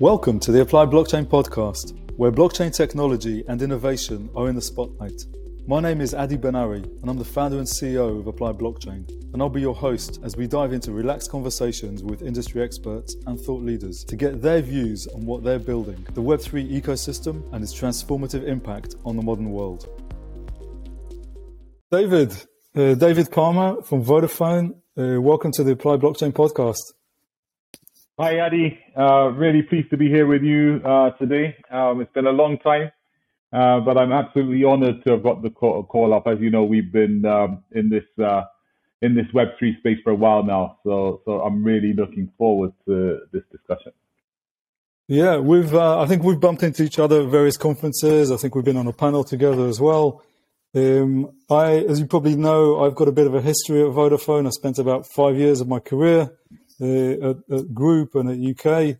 Welcome 0.00 0.40
to 0.40 0.50
the 0.50 0.60
Applied 0.60 0.90
Blockchain 0.90 1.24
Podcast, 1.24 1.96
where 2.16 2.32
blockchain 2.32 2.74
technology 2.74 3.44
and 3.46 3.62
innovation 3.62 4.28
are 4.34 4.48
in 4.48 4.56
the 4.56 4.60
spotlight. 4.60 5.24
My 5.68 5.78
name 5.78 6.00
is 6.00 6.14
Adi 6.14 6.36
Ben-Ari, 6.36 6.82
and 6.82 7.08
I'm 7.08 7.16
the 7.16 7.24
founder 7.24 7.58
and 7.58 7.66
CEO 7.66 8.18
of 8.18 8.26
Applied 8.26 8.58
Blockchain. 8.58 9.08
And 9.32 9.40
I'll 9.40 9.48
be 9.48 9.60
your 9.60 9.74
host 9.74 10.18
as 10.24 10.36
we 10.36 10.48
dive 10.48 10.72
into 10.72 10.90
relaxed 10.90 11.30
conversations 11.30 12.02
with 12.02 12.22
industry 12.22 12.60
experts 12.60 13.14
and 13.28 13.38
thought 13.38 13.62
leaders 13.62 14.02
to 14.06 14.16
get 14.16 14.42
their 14.42 14.60
views 14.60 15.06
on 15.14 15.26
what 15.26 15.44
they're 15.44 15.60
building, 15.60 16.04
the 16.14 16.22
Web3 16.22 16.72
ecosystem, 16.82 17.44
and 17.52 17.62
its 17.62 17.72
transformative 17.72 18.42
impact 18.48 18.96
on 19.04 19.14
the 19.14 19.22
modern 19.22 19.52
world. 19.52 19.88
David, 21.92 22.32
uh, 22.74 22.94
David 22.94 23.30
Palmer 23.30 23.80
from 23.82 24.04
Vodafone, 24.04 24.74
uh, 24.98 25.20
welcome 25.20 25.52
to 25.52 25.62
the 25.62 25.70
Applied 25.70 26.00
Blockchain 26.00 26.32
Podcast. 26.32 26.82
Hi, 28.16 28.38
Adi. 28.38 28.78
Uh, 28.96 29.30
really 29.30 29.62
pleased 29.62 29.90
to 29.90 29.96
be 29.96 30.08
here 30.08 30.28
with 30.28 30.44
you 30.44 30.80
uh, 30.84 31.10
today. 31.18 31.56
Um, 31.68 32.00
it's 32.00 32.12
been 32.12 32.28
a 32.28 32.30
long 32.30 32.58
time, 32.58 32.92
uh, 33.52 33.80
but 33.80 33.98
I'm 33.98 34.12
absolutely 34.12 34.62
honored 34.62 35.02
to 35.02 35.10
have 35.10 35.24
got 35.24 35.42
the 35.42 35.50
call, 35.50 35.82
call 35.82 36.14
up. 36.14 36.28
As 36.28 36.38
you 36.38 36.48
know, 36.48 36.62
we've 36.62 36.92
been 36.92 37.24
um, 37.24 37.64
in 37.72 37.90
this 37.90 38.04
uh, 38.24 38.44
in 39.02 39.16
this 39.16 39.26
Web3 39.34 39.78
space 39.78 39.98
for 40.04 40.10
a 40.10 40.14
while 40.14 40.44
now, 40.44 40.78
so 40.84 41.22
so 41.24 41.40
I'm 41.40 41.64
really 41.64 41.92
looking 41.92 42.30
forward 42.38 42.72
to 42.86 43.18
this 43.32 43.42
discussion. 43.50 43.90
Yeah, 45.08 45.38
we've 45.38 45.74
uh, 45.74 46.00
I 46.00 46.06
think 46.06 46.22
we've 46.22 46.38
bumped 46.38 46.62
into 46.62 46.84
each 46.84 47.00
other 47.00 47.22
at 47.22 47.30
various 47.30 47.56
conferences. 47.56 48.30
I 48.30 48.36
think 48.36 48.54
we've 48.54 48.64
been 48.64 48.76
on 48.76 48.86
a 48.86 48.92
panel 48.92 49.24
together 49.24 49.66
as 49.66 49.80
well. 49.80 50.22
Um, 50.72 51.32
I, 51.50 51.78
as 51.78 51.98
you 51.98 52.06
probably 52.06 52.36
know, 52.36 52.84
I've 52.84 52.94
got 52.94 53.08
a 53.08 53.12
bit 53.12 53.26
of 53.26 53.34
a 53.34 53.42
history 53.42 53.80
at 53.82 53.88
Vodafone. 53.88 54.46
I 54.46 54.50
spent 54.50 54.78
about 54.78 55.04
five 55.04 55.36
years 55.36 55.60
of 55.60 55.66
my 55.66 55.80
career 55.80 56.30
uh, 56.80 57.30
at, 57.30 57.36
at, 57.50 57.74
Group 57.74 58.14
and 58.14 58.30
at 58.30 58.38
UK, 58.38 58.96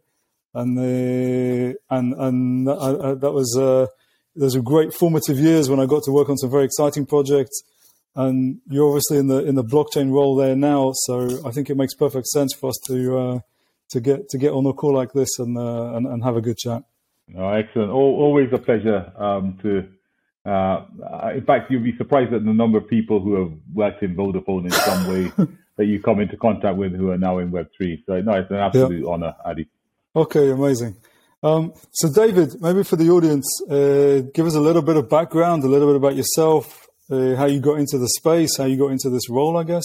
and 0.55 0.79
uh, 0.79 1.75
and 1.91 2.15
and 2.15 2.69
uh, 2.69 3.15
that 3.15 3.33
was 3.33 3.57
a. 3.59 3.89
those 4.37 4.57
were 4.57 4.63
great 4.63 4.95
formative 4.95 5.39
years 5.39 5.69
when 5.69 5.81
I 5.81 5.87
got 5.87 6.03
to 6.05 6.13
work 6.13 6.29
on 6.29 6.37
some 6.37 6.51
very 6.51 6.65
exciting 6.65 7.07
projects. 7.07 7.63
And 8.17 8.61
you're 8.71 8.87
obviously 8.87 9.19
in 9.19 9.27
the 9.27 9.45
in 9.45 9.57
the 9.57 9.65
blockchain 9.65 10.13
role 10.13 10.37
there 10.37 10.55
now, 10.55 10.93
so 10.95 11.41
I 11.45 11.51
think 11.51 11.69
it 11.69 11.77
makes 11.77 11.95
perfect 11.95 12.29
sense 12.29 12.55
for 12.55 12.69
us 12.69 12.79
to 12.87 13.43
to 13.91 14.01
get 14.01 14.29
to 14.29 14.39
get 14.39 14.53
on 14.53 14.67
a 14.67 14.73
call 14.73 14.95
like 14.95 15.13
this 15.13 15.39
and 15.39 15.57
uh, 15.57 15.95
and, 15.95 16.07
and, 16.07 16.23
have 16.23 16.37
a 16.37 16.41
good 16.41 16.59
chat. 16.59 16.83
Oh, 17.37 17.49
excellent! 17.51 17.91
always 17.91 18.49
a 18.53 18.59
pleasure 18.59 19.13
um, 19.17 19.59
to. 19.63 19.89
Uh, 20.47 20.85
in 21.35 21.45
fact, 21.47 21.71
you'll 21.71 21.83
be 21.83 21.97
surprised 21.97 22.33
at 22.35 22.45
the 22.45 22.53
number 22.53 22.77
of 22.77 22.87
people 22.87 23.19
who 23.19 23.35
have 23.43 23.53
worked 23.73 24.03
in 24.03 24.15
Vodafone 24.15 24.65
in 24.65 24.71
some 24.73 25.09
way 25.09 25.33
that 25.77 25.87
you 25.87 26.01
come 26.01 26.21
into 26.21 26.37
contact 26.37 26.77
with 26.77 26.95
who 26.95 27.11
are 27.11 27.19
now 27.19 27.39
in 27.39 27.51
Web3. 27.51 28.05
So, 28.07 28.21
no, 28.21 28.33
it's 28.33 28.51
an 28.51 28.57
absolute 28.57 29.05
yeah. 29.05 29.11
honor, 29.11 29.35
Adi. 29.45 29.69
Okay, 30.15 30.51
amazing. 30.51 30.97
Um, 31.43 31.75
so, 31.93 32.13
David, 32.13 32.61
maybe 32.61 32.85
for 32.85 32.97
the 32.97 33.11
audience, 33.11 33.47
uh, 33.69 34.31
give 34.33 34.47
us 34.47 34.55
a 34.55 34.61
little 34.61 34.83
bit 34.83 34.97
of 34.97 35.09
background, 35.09 35.65
a 35.65 35.69
little 35.69 35.89
bit 35.89 35.97
about 35.97 36.17
yourself, 36.17 36.87
uh, 37.11 37.35
how 37.35 37.47
you 37.47 37.61
got 37.61 37.79
into 37.79 37.99
the 37.99 38.09
space, 38.09 38.57
how 38.57 38.65
you 38.65 38.77
got 38.77 38.93
into 38.93 39.11
this 39.11 39.29
role, 39.29 39.57
I 39.57 39.65
guess. 39.65 39.85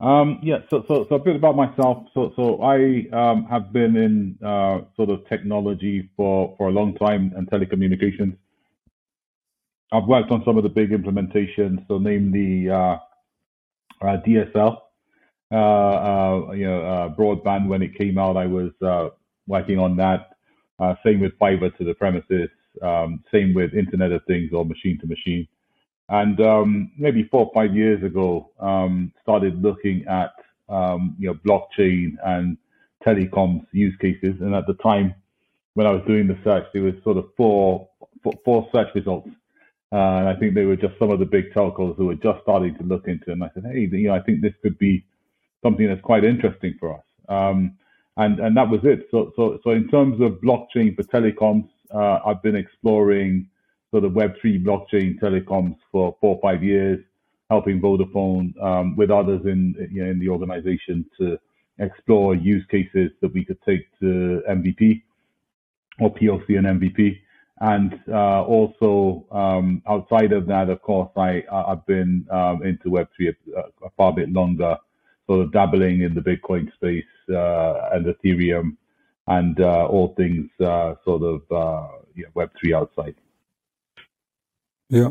Um, 0.00 0.38
yeah, 0.42 0.58
so, 0.70 0.84
so, 0.86 1.06
so 1.08 1.16
a 1.16 1.18
bit 1.18 1.34
about 1.34 1.56
myself. 1.56 2.06
So, 2.14 2.32
so 2.36 2.62
I 2.62 3.06
um, 3.12 3.46
have 3.46 3.72
been 3.72 3.96
in 3.96 4.38
uh, 4.46 4.82
sort 4.94 5.10
of 5.10 5.28
technology 5.28 6.08
for, 6.16 6.54
for 6.56 6.68
a 6.68 6.70
long 6.70 6.94
time 6.94 7.32
and 7.36 7.50
telecommunications. 7.50 8.36
I've 9.90 10.04
worked 10.04 10.30
on 10.30 10.42
some 10.44 10.56
of 10.56 10.62
the 10.62 10.68
big 10.68 10.90
implementations, 10.90 11.84
so 11.88 11.98
namely 11.98 12.70
uh, 12.70 12.76
uh, 12.76 12.98
DSL, 14.02 14.78
uh, 15.50 15.54
uh, 15.54 16.52
you 16.52 16.66
know, 16.66 17.14
broadband 17.18 17.68
when 17.68 17.82
it 17.82 17.96
came 17.96 18.18
out. 18.18 18.36
I 18.36 18.46
was 18.46 18.72
working 19.46 19.78
on 19.78 19.96
that. 19.96 20.30
same 21.04 21.20
with 21.20 21.38
fiber 21.38 21.70
to 21.70 21.84
the 21.84 21.94
premises. 21.94 22.50
Um, 22.82 23.24
same 23.32 23.54
with 23.54 23.74
Internet 23.74 24.12
of 24.12 24.24
Things 24.26 24.52
or 24.52 24.64
machine 24.64 24.98
to 25.00 25.06
machine. 25.06 25.48
And 26.08 26.40
um, 26.40 26.92
maybe 26.96 27.24
four 27.24 27.46
or 27.46 27.50
five 27.54 27.74
years 27.74 28.02
ago, 28.02 28.50
um, 28.60 29.12
started 29.22 29.60
looking 29.62 30.06
at 30.06 30.32
um, 30.68 31.16
you 31.18 31.28
know 31.28 31.34
blockchain 31.46 32.16
and 32.24 32.56
telecoms 33.04 33.66
use 33.72 33.94
cases. 34.00 34.40
And 34.40 34.54
at 34.54 34.66
the 34.66 34.74
time, 34.74 35.14
when 35.74 35.86
I 35.86 35.90
was 35.90 36.02
doing 36.06 36.26
the 36.26 36.38
search, 36.44 36.64
there 36.72 36.82
was 36.82 36.94
sort 37.04 37.18
of 37.18 37.26
four 37.36 37.88
search 38.72 38.88
results 38.94 39.28
uh, 39.92 39.96
and 39.96 40.28
I 40.28 40.36
think 40.36 40.54
they 40.54 40.64
were 40.64 40.76
just 40.76 40.98
some 40.98 41.10
of 41.10 41.18
the 41.18 41.24
big 41.24 41.52
telcos 41.52 41.96
who 41.96 42.06
were 42.06 42.14
just 42.14 42.42
starting 42.42 42.76
to 42.76 42.82
look 42.84 43.08
into 43.08 43.26
them. 43.26 43.42
I 43.42 43.50
said, 43.54 43.64
hey, 43.70 43.88
you 43.90 44.08
know, 44.08 44.14
I 44.14 44.20
think 44.20 44.42
this 44.42 44.54
could 44.62 44.78
be 44.78 45.04
something 45.62 45.86
that's 45.86 46.02
quite 46.02 46.24
interesting 46.24 46.74
for 46.78 46.94
us. 46.94 47.04
Um, 47.28 47.76
and 48.18 48.40
and 48.40 48.56
that 48.56 48.68
was 48.68 48.80
it. 48.84 49.06
So 49.10 49.32
so 49.36 49.58
so 49.64 49.70
in 49.70 49.88
terms 49.88 50.20
of 50.20 50.32
blockchain 50.44 50.94
for 50.94 51.04
telecoms, 51.04 51.68
uh, 51.94 52.18
I've 52.26 52.42
been 52.42 52.56
exploring 52.56 53.48
sort 53.90 54.04
of 54.04 54.12
Web3 54.12 54.62
blockchain 54.62 55.18
telecoms 55.18 55.76
for 55.90 56.16
four 56.20 56.36
or 56.36 56.40
five 56.42 56.62
years, 56.62 57.02
helping 57.48 57.80
Vodafone 57.80 58.60
um, 58.62 58.96
with 58.96 59.10
others 59.10 59.40
in 59.46 59.74
you 59.90 60.04
know, 60.04 60.10
in 60.10 60.18
the 60.18 60.28
organization 60.28 61.06
to 61.18 61.38
explore 61.78 62.34
use 62.34 62.64
cases 62.70 63.10
that 63.22 63.32
we 63.32 63.44
could 63.44 63.60
take 63.62 63.86
to 64.00 64.42
MVP 64.48 65.02
or 66.00 66.12
POC 66.14 66.58
and 66.58 66.66
MVP. 66.80 67.18
And 67.60 68.00
uh, 68.08 68.44
also 68.44 69.26
um, 69.32 69.82
outside 69.88 70.32
of 70.32 70.46
that, 70.46 70.70
of 70.70 70.80
course, 70.82 71.10
I 71.16 71.42
I've 71.50 71.84
been 71.86 72.26
um, 72.30 72.62
into 72.62 72.88
Web3 72.90 73.34
a, 73.56 73.60
a, 73.84 73.90
far 73.96 74.12
bit 74.12 74.30
longer, 74.32 74.76
sort 75.26 75.40
of 75.40 75.52
dabbling 75.52 76.02
in 76.02 76.14
the 76.14 76.20
Bitcoin 76.20 76.72
space 76.74 77.04
uh, 77.30 77.90
and 77.92 78.06
Ethereum, 78.06 78.76
and 79.26 79.60
uh, 79.60 79.86
all 79.86 80.14
things 80.16 80.48
uh, 80.60 80.94
sort 81.04 81.22
of 81.22 81.42
uh, 81.50 81.88
yeah, 82.14 82.26
Web3 82.36 82.76
outside. 82.76 83.16
Yeah. 84.88 85.10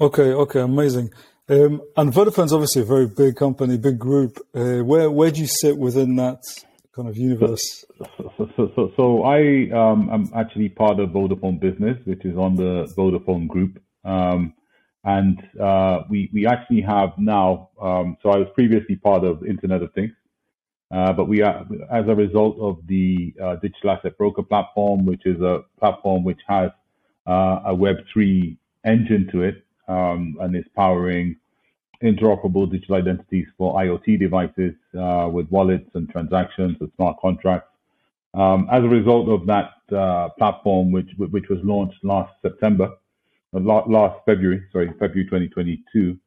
Okay. 0.00 0.32
Okay. 0.32 0.60
Amazing. 0.60 1.10
Um, 1.48 1.82
and 1.96 2.12
Vodafone's 2.12 2.52
obviously 2.52 2.82
a 2.82 2.84
very 2.84 3.06
big 3.08 3.34
company, 3.34 3.76
big 3.76 3.98
group. 3.98 4.38
Uh, 4.54 4.84
where 4.84 5.10
where 5.10 5.32
do 5.32 5.40
you 5.40 5.48
sit 5.48 5.76
within 5.76 6.16
that 6.16 6.42
kind 6.98 7.08
of 7.08 7.16
universe? 7.16 7.84
So, 7.98 8.50
so, 8.56 8.72
so, 8.74 8.92
so 8.96 9.22
I 9.22 9.70
um, 9.70 10.10
am 10.12 10.30
actually 10.34 10.68
part 10.68 10.98
of 10.98 11.10
Vodafone 11.10 11.60
Business, 11.60 11.96
which 12.04 12.24
is 12.24 12.36
on 12.36 12.56
the 12.56 12.92
Vodafone 12.96 13.46
Group, 13.46 13.80
um, 14.04 14.52
and 15.04 15.38
uh, 15.60 16.02
we 16.10 16.28
we 16.32 16.46
actually 16.46 16.80
have 16.82 17.10
now. 17.16 17.70
Um, 17.80 18.16
so 18.22 18.30
I 18.30 18.38
was 18.38 18.48
previously 18.54 18.96
part 18.96 19.22
of 19.24 19.46
Internet 19.46 19.82
of 19.82 19.92
Things, 19.94 20.12
uh, 20.90 21.12
but 21.12 21.28
we 21.28 21.40
are 21.42 21.64
as 21.90 22.04
a 22.08 22.14
result 22.14 22.58
of 22.58 22.84
the 22.86 23.32
uh, 23.42 23.56
digital 23.56 23.90
asset 23.90 24.18
broker 24.18 24.42
platform, 24.42 25.06
which 25.06 25.24
is 25.24 25.40
a 25.40 25.60
platform 25.78 26.24
which 26.24 26.40
has 26.48 26.70
uh, 27.26 27.60
a 27.66 27.74
Web 27.74 27.96
three 28.12 28.58
engine 28.84 29.28
to 29.30 29.42
it 29.42 29.64
um, 29.86 30.36
and 30.40 30.56
is 30.56 30.64
powering 30.74 31.36
interoperable 32.02 32.70
digital 32.70 32.96
identities 32.96 33.46
for 33.56 33.74
IoT 33.74 34.18
devices 34.18 34.74
uh, 34.98 35.28
with 35.30 35.50
wallets 35.50 35.90
and 35.94 36.08
transactions 36.10 36.76
with 36.80 36.94
smart 36.96 37.16
contracts. 37.20 37.70
Um, 38.34 38.68
as 38.70 38.84
a 38.84 38.88
result 38.88 39.28
of 39.28 39.46
that 39.46 39.72
uh, 39.96 40.28
platform, 40.38 40.92
which 40.92 41.08
which 41.18 41.48
was 41.48 41.58
launched 41.64 42.04
last 42.04 42.32
September, 42.42 42.90
uh, 43.54 43.60
last 43.60 44.20
February, 44.26 44.62
sorry, 44.72 44.88
February 44.98 45.24
2022, 45.24 46.18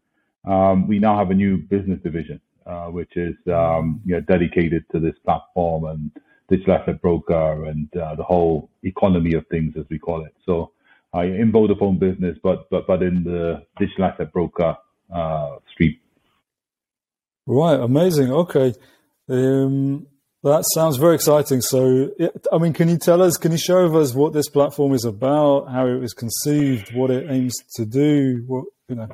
um, 0.45 0.87
we 0.87 0.99
now 0.99 1.17
have 1.17 1.31
a 1.31 1.35
new 1.35 1.57
business 1.57 1.99
division, 2.03 2.41
uh, 2.65 2.88
which 2.88 3.15
is 3.15 3.35
um, 3.53 4.01
you 4.05 4.15
know, 4.15 4.21
dedicated 4.21 4.83
to 4.91 4.99
this 4.99 5.15
platform 5.23 5.85
and 5.85 6.11
digital 6.49 6.73
asset 6.73 7.01
broker 7.01 7.65
and 7.65 7.95
uh, 7.95 8.15
the 8.15 8.23
whole 8.23 8.69
economy 8.83 9.33
of 9.33 9.45
things, 9.47 9.73
as 9.77 9.85
we 9.89 9.99
call 9.99 10.25
it. 10.25 10.35
So, 10.45 10.71
uh, 11.15 11.19
in 11.21 11.51
Vodafone 11.51 11.99
business, 11.99 12.38
but 12.43 12.69
but 12.71 12.88
but 12.88 13.03
in 13.03 13.23
the 13.23 13.63
digital 13.79 14.05
asset 14.05 14.33
broker 14.33 14.75
uh, 15.13 15.57
street. 15.72 16.01
Right, 17.45 17.79
amazing. 17.79 18.31
Okay, 18.31 18.73
um, 19.29 20.07
that 20.44 20.63
sounds 20.73 20.97
very 20.97 21.16
exciting. 21.16 21.62
So, 21.62 22.12
I 22.51 22.57
mean, 22.57 22.74
can 22.74 22.89
you 22.89 22.97
tell 22.97 23.21
us? 23.21 23.38
Can 23.38 23.51
you 23.51 23.57
show 23.57 23.86
us 24.00 24.13
what 24.13 24.33
this 24.33 24.50
platform 24.50 24.94
is 24.94 25.06
about? 25.06 25.69
How 25.71 25.88
it 25.88 26.00
was 26.00 26.13
conceived? 26.13 26.94
What 26.95 27.12
it 27.12 27.30
aims 27.30 27.56
to 27.75 27.86
do? 27.86 28.44
What 28.47 28.65
you 28.89 28.95
know? 28.95 29.07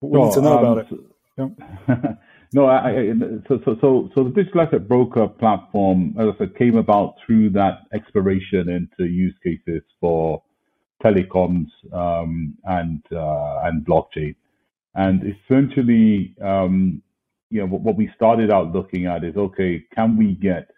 What 0.00 0.12
we 0.12 0.24
need 0.26 0.34
to 0.34 0.42
know 0.42 0.58
um, 0.58 0.64
about 0.64 0.78
it. 0.78 1.00
Yeah. 1.38 1.96
no, 2.52 2.66
I, 2.66 2.90
I, 2.90 3.12
so, 3.48 3.60
so 3.64 3.76
so 3.80 4.10
so 4.14 4.24
the 4.24 4.30
digital 4.30 4.62
asset 4.62 4.88
broker 4.88 5.28
platform, 5.28 6.14
as 6.18 6.26
I 6.34 6.38
said, 6.38 6.56
came 6.56 6.76
about 6.76 7.14
through 7.24 7.50
that 7.50 7.80
exploration 7.94 8.68
into 8.68 9.10
use 9.10 9.34
cases 9.42 9.82
for 10.00 10.42
telecoms 11.02 11.68
um, 11.92 12.56
and 12.64 13.02
uh, 13.12 13.60
and 13.64 13.86
blockchain. 13.86 14.34
And 14.94 15.22
essentially, 15.34 16.34
um, 16.42 17.02
you 17.50 17.60
know, 17.60 17.66
what, 17.66 17.82
what, 17.82 17.96
we 17.96 18.10
started 18.14 18.50
out 18.50 18.72
looking 18.72 19.06
at 19.06 19.24
is, 19.24 19.36
okay, 19.36 19.84
can 19.94 20.16
we 20.16 20.34
get 20.34 20.70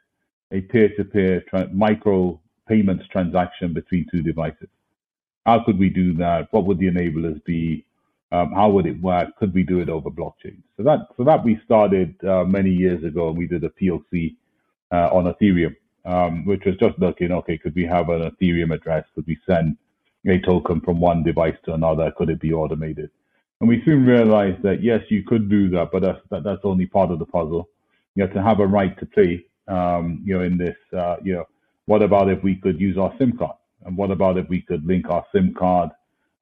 a 0.52 0.60
peer-to-peer 0.60 1.44
micro 1.72 2.40
payments 2.68 3.06
transaction 3.08 3.72
between 3.72 4.06
two 4.10 4.22
devices? 4.22 4.68
How 5.46 5.64
could 5.64 5.78
we 5.78 5.88
do 5.88 6.14
that? 6.14 6.48
What 6.52 6.66
would 6.66 6.78
the 6.78 6.90
enablers 6.90 7.42
be? 7.44 7.84
Um, 8.30 8.52
how 8.52 8.70
would 8.70 8.86
it 8.86 9.00
work? 9.02 9.36
Could 9.36 9.52
we 9.52 9.62
do 9.62 9.80
it 9.80 9.88
over 9.88 10.10
blockchain? 10.10 10.62
So 10.76 10.82
that, 10.84 11.08
so 11.16 11.24
that 11.24 11.44
we 11.44 11.60
started 11.64 12.14
uh, 12.24 12.44
many 12.44 12.70
years 12.70 13.04
ago, 13.04 13.28
and 13.28 13.36
we 13.36 13.46
did 13.46 13.64
a 13.64 13.70
POC 13.70 14.36
uh, 14.90 15.08
on 15.12 15.24
Ethereum. 15.24 15.74
um, 16.04 16.44
which 16.44 16.64
was 16.64 16.76
just 16.76 16.98
looking, 16.98 17.32
okay, 17.32 17.58
could 17.58 17.74
we 17.74 17.84
have 17.84 18.08
an 18.08 18.30
Ethereum 18.30 18.74
address? 18.74 19.04
Could 19.14 19.26
we 19.26 19.38
send 19.46 19.76
a 20.26 20.38
token 20.40 20.80
from 20.80 21.00
one 21.00 21.22
device 21.22 21.56
to 21.64 21.74
another? 21.74 22.10
Could 22.12 22.30
it 22.30 22.40
be 22.40 22.52
automated? 22.52 23.10
And 23.62 23.68
we 23.68 23.80
soon 23.84 24.04
realized 24.04 24.60
that 24.64 24.82
yes, 24.82 25.02
you 25.08 25.22
could 25.22 25.48
do 25.48 25.68
that, 25.70 25.92
but 25.92 26.02
that's 26.02 26.18
that, 26.30 26.42
that's 26.42 26.62
only 26.64 26.84
part 26.84 27.12
of 27.12 27.20
the 27.20 27.24
puzzle. 27.24 27.68
You 28.16 28.24
have 28.24 28.34
to 28.34 28.42
have 28.42 28.58
a 28.58 28.66
right 28.66 28.98
to 28.98 29.06
play. 29.06 29.46
Um, 29.68 30.20
you 30.24 30.36
know, 30.36 30.42
in 30.42 30.58
this, 30.58 30.74
uh, 30.92 31.18
you 31.22 31.34
know, 31.34 31.44
what 31.86 32.02
about 32.02 32.28
if 32.28 32.42
we 32.42 32.56
could 32.56 32.80
use 32.80 32.98
our 32.98 33.14
SIM 33.18 33.38
card? 33.38 33.56
And 33.86 33.96
what 33.96 34.10
about 34.10 34.36
if 34.36 34.48
we 34.48 34.62
could 34.62 34.84
link 34.84 35.08
our 35.08 35.24
SIM 35.30 35.54
card 35.54 35.90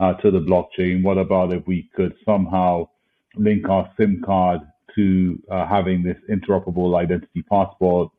uh, 0.00 0.14
to 0.14 0.30
the 0.30 0.40
blockchain? 0.40 1.02
What 1.02 1.18
about 1.18 1.52
if 1.52 1.66
we 1.66 1.90
could 1.94 2.14
somehow 2.24 2.88
link 3.36 3.68
our 3.68 3.92
SIM 3.98 4.22
card 4.24 4.62
to 4.94 5.38
uh, 5.50 5.66
having 5.66 6.02
this 6.02 6.16
interoperable 6.30 6.96
identity 6.96 7.42
passport, 7.42 8.10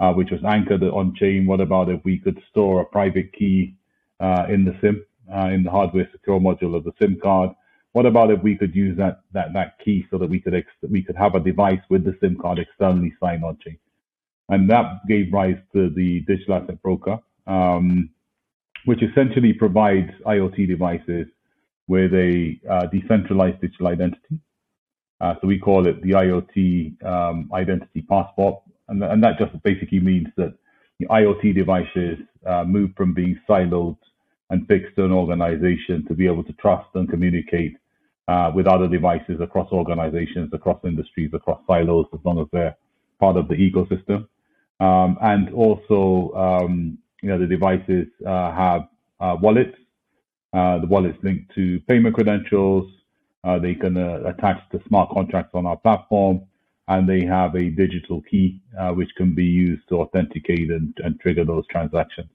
uh, 0.00 0.12
which 0.14 0.32
was 0.32 0.42
anchored 0.42 0.82
on 0.82 1.14
chain? 1.14 1.46
What 1.46 1.60
about 1.60 1.90
if 1.90 2.04
we 2.04 2.18
could 2.18 2.42
store 2.50 2.80
a 2.80 2.86
private 2.86 3.32
key 3.32 3.76
uh, 4.18 4.46
in 4.48 4.64
the 4.64 4.76
SIM, 4.80 5.04
uh, 5.32 5.46
in 5.46 5.62
the 5.62 5.70
hardware 5.70 6.08
secure 6.10 6.40
module 6.40 6.74
of 6.74 6.82
the 6.82 6.92
SIM 6.98 7.20
card? 7.22 7.50
What 7.98 8.06
about 8.06 8.30
if 8.30 8.40
we 8.44 8.54
could 8.54 8.76
use 8.76 8.96
that 8.98 9.22
that 9.32 9.52
that 9.54 9.80
key 9.84 10.06
so 10.08 10.18
that 10.18 10.30
we 10.30 10.38
could 10.38 10.54
ex- 10.54 10.88
we 10.88 11.02
could 11.02 11.16
have 11.16 11.34
a 11.34 11.40
device 11.40 11.80
with 11.90 12.04
the 12.04 12.16
SIM 12.20 12.36
card 12.40 12.60
externally 12.60 13.12
signed 13.18 13.42
on 13.42 13.58
chain? 13.58 13.76
And 14.48 14.70
that 14.70 15.04
gave 15.08 15.32
rise 15.32 15.58
to 15.72 15.90
the 15.90 16.20
digital 16.20 16.54
asset 16.54 16.80
broker, 16.80 17.18
um, 17.48 18.10
which 18.84 19.02
essentially 19.02 19.52
provides 19.52 20.12
IoT 20.24 20.68
devices 20.68 21.26
with 21.88 22.14
a 22.14 22.60
uh, 22.70 22.86
decentralized 22.86 23.60
digital 23.60 23.88
identity. 23.88 24.38
Uh, 25.20 25.34
so 25.40 25.48
we 25.48 25.58
call 25.58 25.88
it 25.88 26.00
the 26.00 26.12
IoT 26.12 27.04
um, 27.04 27.50
identity 27.52 28.02
passport, 28.02 28.62
and, 28.86 29.02
and, 29.02 29.24
that 29.24 29.40
just 29.40 29.60
basically 29.64 29.98
means 29.98 30.28
that 30.36 30.54
IoT 31.02 31.52
devices 31.52 32.18
uh, 32.46 32.62
move 32.62 32.90
from 32.96 33.12
being 33.12 33.36
siloed 33.48 33.98
and 34.50 34.68
fixed 34.68 34.94
to 34.94 35.04
an 35.04 35.10
organization 35.10 36.06
to 36.06 36.14
be 36.14 36.26
able 36.26 36.44
to 36.44 36.52
trust 36.52 36.88
and 36.94 37.10
communicate 37.10 37.76
uh, 38.28 38.52
with 38.54 38.66
other 38.66 38.86
devices 38.86 39.40
across 39.40 39.72
organizations, 39.72 40.50
across 40.52 40.78
industries, 40.84 41.30
across 41.32 41.60
silos, 41.66 42.06
as 42.12 42.20
long 42.24 42.38
as 42.38 42.46
they're 42.52 42.76
part 43.18 43.36
of 43.36 43.48
the 43.48 43.54
ecosystem. 43.54 44.28
Um, 44.80 45.18
and 45.22 45.52
also, 45.52 46.32
um, 46.36 46.98
you 47.22 47.30
know, 47.30 47.38
the 47.38 47.46
devices 47.46 48.06
uh, 48.26 48.52
have 48.52 48.88
uh, 49.18 49.36
wallets. 49.40 49.76
Uh, 50.52 50.78
the 50.78 50.86
wallets 50.86 51.18
linked 51.22 51.54
to 51.54 51.80
payment 51.88 52.14
credentials. 52.14 52.90
Uh, 53.44 53.58
they 53.58 53.74
can 53.74 53.96
uh, 53.96 54.20
attach 54.26 54.60
to 54.70 54.80
smart 54.86 55.10
contracts 55.10 55.52
on 55.54 55.66
our 55.66 55.76
platform, 55.76 56.42
and 56.88 57.08
they 57.08 57.24
have 57.24 57.54
a 57.54 57.70
digital 57.70 58.20
key 58.22 58.60
which 58.94 59.10
can 59.16 59.34
be 59.34 59.44
used 59.44 59.88
to 59.88 60.00
authenticate 60.00 60.70
and, 60.70 60.96
and 61.02 61.18
trigger 61.20 61.44
those 61.44 61.66
transactions. 61.68 62.28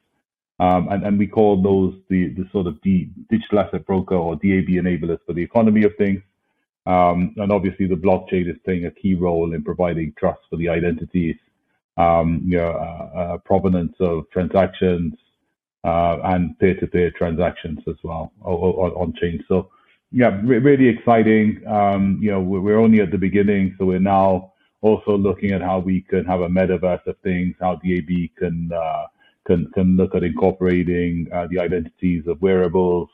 Um, 0.63 0.87
and, 0.91 1.05
and 1.05 1.19
we 1.19 1.27
call 1.27 1.61
those 1.61 1.93
the, 2.09 2.29
the 2.29 2.47
sort 2.53 2.67
of 2.67 2.77
the 2.83 3.09
digital 3.29 3.59
asset 3.59 3.85
broker 3.85 4.15
or 4.15 4.35
DAB 4.35 4.69
enablers 4.81 5.19
for 5.25 5.33
the 5.33 5.43
economy 5.49 5.83
of 5.83 5.93
things. 5.97 6.21
Um, 6.85 7.33
and 7.37 7.51
obviously, 7.51 7.87
the 7.87 7.95
blockchain 7.95 8.49
is 8.49 8.57
playing 8.63 8.85
a 8.85 8.91
key 8.91 9.15
role 9.15 9.53
in 9.53 9.63
providing 9.63 10.13
trust 10.17 10.41
for 10.49 10.57
the 10.57 10.69
identities 10.69 11.35
um, 11.97 12.41
you 12.45 12.57
know, 12.57 12.71
uh, 12.71 13.17
uh, 13.19 13.37
provenance 13.39 13.95
of 13.99 14.29
transactions 14.31 15.13
uh, 15.83 16.17
and 16.23 16.57
peer-to-peer 16.59 17.11
transactions 17.11 17.79
as 17.87 17.95
well 18.03 18.31
on, 18.41 18.91
on 18.91 19.13
chain. 19.19 19.43
So, 19.47 19.69
yeah, 20.11 20.39
re- 20.43 20.59
really 20.59 20.87
exciting. 20.87 21.61
Um, 21.67 22.19
you 22.21 22.31
know, 22.31 22.41
we're 22.41 22.79
only 22.79 23.01
at 23.01 23.11
the 23.11 23.17
beginning, 23.17 23.75
so 23.77 23.85
we're 23.85 23.99
now 23.99 24.53
also 24.81 25.17
looking 25.17 25.51
at 25.51 25.61
how 25.61 25.79
we 25.79 26.01
can 26.01 26.25
have 26.25 26.41
a 26.41 26.47
metaverse 26.47 27.05
of 27.07 27.17
things, 27.19 27.55
how 27.59 27.75
DAB 27.75 28.09
can 28.37 28.71
uh, 28.73 29.05
can 29.45 29.69
can 29.73 29.97
look 29.97 30.15
at 30.15 30.23
incorporating 30.23 31.27
uh, 31.33 31.47
the 31.49 31.59
identities 31.59 32.27
of 32.27 32.41
wearables. 32.41 33.09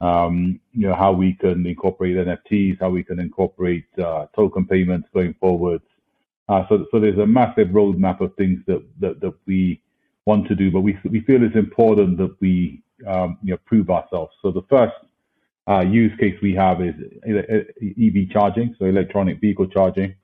Um, 0.00 0.60
you 0.72 0.88
know 0.88 0.94
how 0.94 1.12
we 1.12 1.34
can 1.34 1.64
incorporate 1.66 2.16
NFTs, 2.16 2.80
how 2.80 2.90
we 2.90 3.04
can 3.04 3.20
incorporate 3.20 3.86
uh, 3.98 4.26
token 4.34 4.66
payments 4.66 5.08
going 5.14 5.34
forward. 5.34 5.80
Uh, 6.48 6.64
so, 6.68 6.86
so 6.90 6.98
there's 7.00 7.18
a 7.18 7.26
massive 7.26 7.68
roadmap 7.68 8.20
of 8.20 8.34
things 8.36 8.60
that, 8.66 8.84
that, 9.00 9.20
that 9.20 9.32
we 9.46 9.80
want 10.26 10.46
to 10.48 10.54
do, 10.54 10.70
but 10.70 10.80
we, 10.80 10.98
we 11.08 11.20
feel 11.20 11.42
it's 11.42 11.56
important 11.56 12.18
that 12.18 12.34
we 12.40 12.82
um, 13.06 13.38
you 13.42 13.52
know, 13.52 13.58
prove 13.64 13.90
ourselves. 13.90 14.32
So 14.42 14.50
the 14.50 14.62
first 14.68 14.94
uh, 15.68 15.80
use 15.80 16.12
case 16.18 16.36
we 16.42 16.54
have 16.54 16.82
is 16.82 16.94
EV 17.80 18.30
charging, 18.30 18.74
so 18.78 18.86
electronic 18.86 19.40
vehicle 19.40 19.66
charging, 19.66 20.14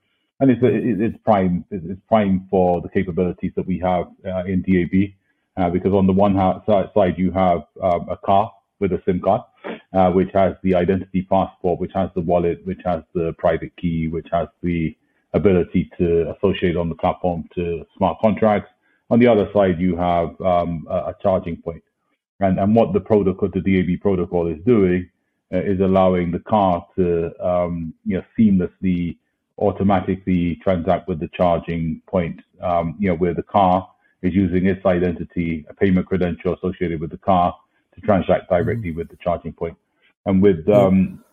and 0.41 0.51
it's 0.51 0.61
it's 0.63 1.17
prime 1.25 1.65
it's 1.71 2.01
prime 2.09 2.47
for 2.51 2.81
the 2.81 2.89
capabilities 2.89 3.53
that 3.57 3.67
we 3.67 3.79
have 3.79 4.07
uh, 4.27 4.45
in 4.45 4.63
DAB, 4.63 5.13
uh, 5.59 5.69
because 5.69 5.93
on 5.93 6.07
the 6.07 6.13
one 6.13 6.35
side 6.35 7.19
you 7.19 7.31
have 7.33 7.65
um, 7.83 8.09
a 8.09 8.17
car 8.17 8.53
with 8.79 8.93
a 8.93 9.03
SIM 9.05 9.21
card, 9.21 9.43
uh, 9.93 10.11
which 10.13 10.31
has 10.33 10.55
the 10.63 10.75
identity 10.75 11.23
passport, 11.23 11.81
which 11.81 11.93
has 11.95 12.11
the 12.15 12.21
wallet, 12.21 12.65
which 12.65 12.81
has 12.85 13.03
the 13.13 13.35
private 13.39 13.77
key, 13.77 14.07
which 14.09 14.29
has 14.31 14.49
the 14.63 14.97
ability 15.35 15.91
to 15.99 16.33
associate 16.37 16.77
on 16.77 16.89
the 16.89 16.95
platform 16.95 17.49
to 17.55 17.85
smart 17.97 18.19
contracts. 18.21 18.71
On 19.11 19.19
the 19.19 19.27
other 19.27 19.51
side, 19.53 19.81
you 19.81 19.97
have 19.97 20.41
um, 20.41 20.87
a, 20.89 20.97
a, 20.97 21.15
charging 21.21 21.57
point. 21.57 21.83
And, 22.41 22.61
and 22.61 22.75
what 22.75 22.93
the 22.93 23.01
protocol, 23.01 23.49
the 23.53 23.61
DAB 23.61 24.01
protocol 24.01 24.47
is 24.47 24.59
doing 24.65 25.11
uh, 25.53 25.59
is 25.59 25.81
allowing 25.81 26.31
the 26.31 26.39
car 26.41 26.87
to 26.97 27.33
um, 27.45 27.95
you 28.05 28.17
know, 28.17 28.25
seamlessly, 28.39 29.17
automatically 29.59 30.57
transact 30.63 31.09
with 31.09 31.19
the 31.19 31.29
charging 31.29 32.01
point, 32.07 32.41
um, 32.63 32.95
you 32.99 33.09
know, 33.09 33.17
where 33.17 33.35
the 33.35 33.43
car 33.43 33.89
is 34.23 34.35
using 34.35 34.67
its 34.67 34.85
identity, 34.85 35.65
a 35.69 35.75
payment 35.75 36.07
credential 36.07 36.55
associated 36.55 37.01
with 37.01 37.11
the 37.11 37.19
car 37.19 37.57
to 37.95 38.01
transact 38.01 38.49
directly 38.49 38.91
with 38.91 39.09
the 39.09 39.17
charging 39.17 39.53
point. 39.53 39.77
And 40.27 40.43
with 40.43 40.69
um, 40.69 41.25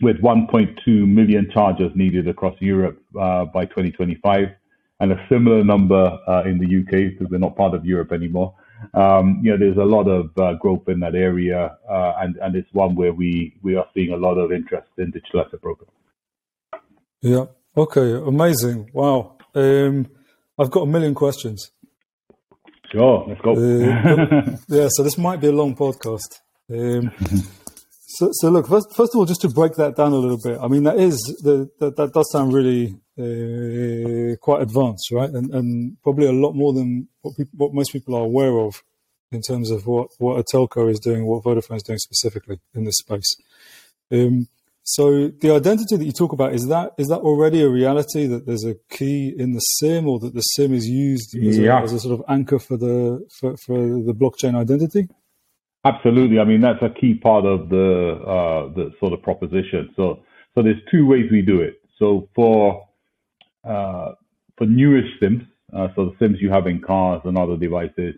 with 0.00 0.20
1.2 0.20 1.08
million 1.08 1.50
chargers 1.50 1.92
needed 1.94 2.28
across 2.28 2.54
Europe 2.60 3.00
uh, 3.18 3.44
by 3.46 3.64
2025, 3.64 4.48
and 5.00 5.12
a 5.12 5.26
similar 5.28 5.64
number 5.64 6.18
uh, 6.28 6.42
in 6.44 6.58
the 6.58 6.80
UK 6.80 7.12
because 7.12 7.30
we're 7.30 7.38
not 7.38 7.56
part 7.56 7.74
of 7.74 7.84
Europe 7.84 8.12
anymore. 8.12 8.54
Um, 8.92 9.40
you 9.42 9.50
know, 9.50 9.58
there's 9.58 9.76
a 9.76 9.84
lot 9.84 10.08
of 10.08 10.30
uh, 10.38 10.54
growth 10.54 10.88
in 10.88 11.00
that 11.00 11.14
area, 11.14 11.76
uh, 11.88 12.14
and 12.18 12.36
and 12.36 12.54
it's 12.54 12.72
one 12.72 12.94
where 12.94 13.12
we 13.12 13.56
we 13.62 13.76
are 13.76 13.86
seeing 13.94 14.12
a 14.12 14.16
lot 14.16 14.34
of 14.34 14.52
interest 14.52 14.88
in 14.98 15.10
digital 15.10 15.40
asset 15.40 15.60
broker. 15.60 15.86
Yeah. 17.22 17.46
Okay. 17.76 18.12
Amazing. 18.12 18.90
Wow. 18.92 19.36
Um, 19.54 20.06
I've 20.58 20.70
got 20.70 20.82
a 20.82 20.86
million 20.86 21.14
questions. 21.14 21.70
Sure. 22.94 23.24
Let's 23.28 23.40
go. 23.40 23.52
Uh, 23.52 24.56
yeah. 24.68 24.88
So 24.90 25.02
this 25.02 25.18
might 25.18 25.40
be 25.40 25.48
a 25.48 25.52
long 25.52 25.74
podcast. 25.74 26.40
Um, 26.70 27.10
So, 28.16 28.28
so 28.30 28.48
look, 28.48 28.68
first, 28.68 28.94
first 28.94 29.12
of 29.12 29.18
all, 29.18 29.24
just 29.24 29.40
to 29.40 29.48
break 29.48 29.74
that 29.74 29.96
down 29.96 30.12
a 30.12 30.16
little 30.16 30.38
bit, 30.38 30.56
I 30.62 30.68
mean, 30.68 30.84
that 30.84 30.98
is, 31.00 31.18
the, 31.42 31.68
that, 31.80 31.96
that 31.96 32.12
does 32.12 32.30
sound 32.30 32.52
really 32.52 32.94
uh, 33.18 34.36
quite 34.36 34.62
advanced, 34.62 35.10
right? 35.10 35.30
And, 35.30 35.52
and 35.52 36.00
probably 36.00 36.26
a 36.26 36.32
lot 36.32 36.52
more 36.52 36.72
than 36.72 37.08
what, 37.22 37.36
people, 37.36 37.50
what 37.56 37.74
most 37.74 37.92
people 37.92 38.14
are 38.14 38.22
aware 38.22 38.56
of 38.56 38.84
in 39.32 39.42
terms 39.42 39.72
of 39.72 39.88
what, 39.88 40.10
what 40.18 40.38
a 40.38 40.44
telco 40.44 40.88
is 40.88 41.00
doing, 41.00 41.26
what 41.26 41.42
Vodafone 41.42 41.78
is 41.78 41.82
doing 41.82 41.98
specifically 41.98 42.60
in 42.72 42.84
this 42.84 42.98
space. 42.98 43.34
Um, 44.12 44.46
so 44.84 45.28
the 45.28 45.50
identity 45.50 45.96
that 45.96 46.04
you 46.04 46.12
talk 46.12 46.32
about 46.32 46.52
is 46.52 46.68
that 46.68 46.92
is 46.98 47.08
that 47.08 47.20
already 47.20 47.62
a 47.62 47.68
reality 47.70 48.26
that 48.26 48.46
there's 48.46 48.64
a 48.64 48.74
key 48.90 49.34
in 49.36 49.52
the 49.52 49.60
SIM, 49.60 50.06
or 50.06 50.18
that 50.18 50.34
the 50.34 50.42
SIM 50.42 50.74
is 50.74 50.86
used 50.86 51.34
as, 51.36 51.58
yeah. 51.58 51.80
a, 51.80 51.82
as 51.82 51.94
a, 51.94 52.00
sort 52.00 52.20
of 52.20 52.24
anchor 52.28 52.58
for 52.58 52.76
the 52.76 53.26
for, 53.40 53.56
for 53.56 53.78
the 53.78 54.12
blockchain 54.12 54.54
identity? 54.54 55.08
Absolutely. 55.86 56.38
I 56.38 56.44
mean, 56.44 56.60
that's 56.60 56.82
a 56.82 56.90
key 56.90 57.14
part 57.14 57.46
of 57.46 57.70
the 57.70 58.20
uh, 58.26 58.74
the 58.74 58.92
sort 59.00 59.14
of 59.14 59.22
proposition. 59.22 59.90
So, 59.96 60.22
so 60.54 60.62
there's 60.62 60.80
two 60.90 61.06
ways 61.06 61.30
we 61.30 61.40
do 61.40 61.62
it. 61.62 61.80
So 61.98 62.28
for 62.34 62.86
uh, 63.64 64.12
for 64.58 64.66
newish 64.66 65.18
SIMs, 65.18 65.44
uh, 65.72 65.88
so 65.96 66.06
the 66.10 66.16
SIMs 66.18 66.42
you 66.42 66.50
have 66.50 66.66
in 66.66 66.82
cars 66.82 67.22
and 67.24 67.38
other 67.38 67.56
devices, 67.56 68.16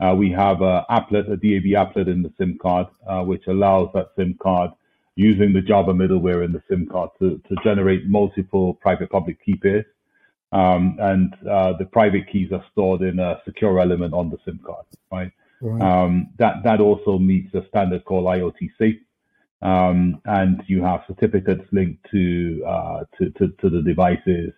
uh, 0.00 0.12
we 0.18 0.32
have 0.32 0.60
a 0.60 0.84
applet, 0.90 1.30
a 1.30 1.36
DAB 1.36 1.86
applet 1.86 2.08
in 2.08 2.22
the 2.22 2.32
SIM 2.36 2.58
card, 2.60 2.88
uh, 3.06 3.22
which 3.22 3.46
allows 3.46 3.90
that 3.94 4.08
SIM 4.16 4.36
card 4.42 4.72
using 5.16 5.52
the 5.52 5.60
Java 5.60 5.92
middleware 5.92 6.44
in 6.44 6.52
the 6.52 6.62
SIM 6.68 6.86
card 6.86 7.10
to, 7.18 7.40
to 7.48 7.56
generate 7.62 8.06
multiple 8.08 8.74
private 8.74 9.10
public 9.10 9.44
key 9.44 9.56
pairs. 9.56 9.84
Um, 10.52 10.96
and 10.98 11.34
uh, 11.48 11.74
the 11.78 11.84
private 11.84 12.30
keys 12.30 12.50
are 12.52 12.64
stored 12.72 13.02
in 13.02 13.20
a 13.20 13.40
secure 13.44 13.78
element 13.80 14.14
on 14.14 14.30
the 14.30 14.38
SIM 14.44 14.60
card, 14.64 14.84
right? 15.12 15.30
Right. 15.60 15.82
Um, 15.82 16.30
that 16.38 16.62
that 16.64 16.80
also 16.80 17.18
meets 17.18 17.54
a 17.54 17.66
standard 17.68 18.04
called 18.04 18.24
IoT 18.24 18.70
Safe, 18.78 19.00
um, 19.62 20.20
and 20.24 20.62
you 20.66 20.82
have 20.82 21.02
certificates 21.06 21.64
linked 21.70 22.04
to 22.10 22.64
uh, 22.66 23.04
to, 23.18 23.30
to, 23.30 23.48
to 23.60 23.70
the 23.70 23.82
devices 23.82 24.52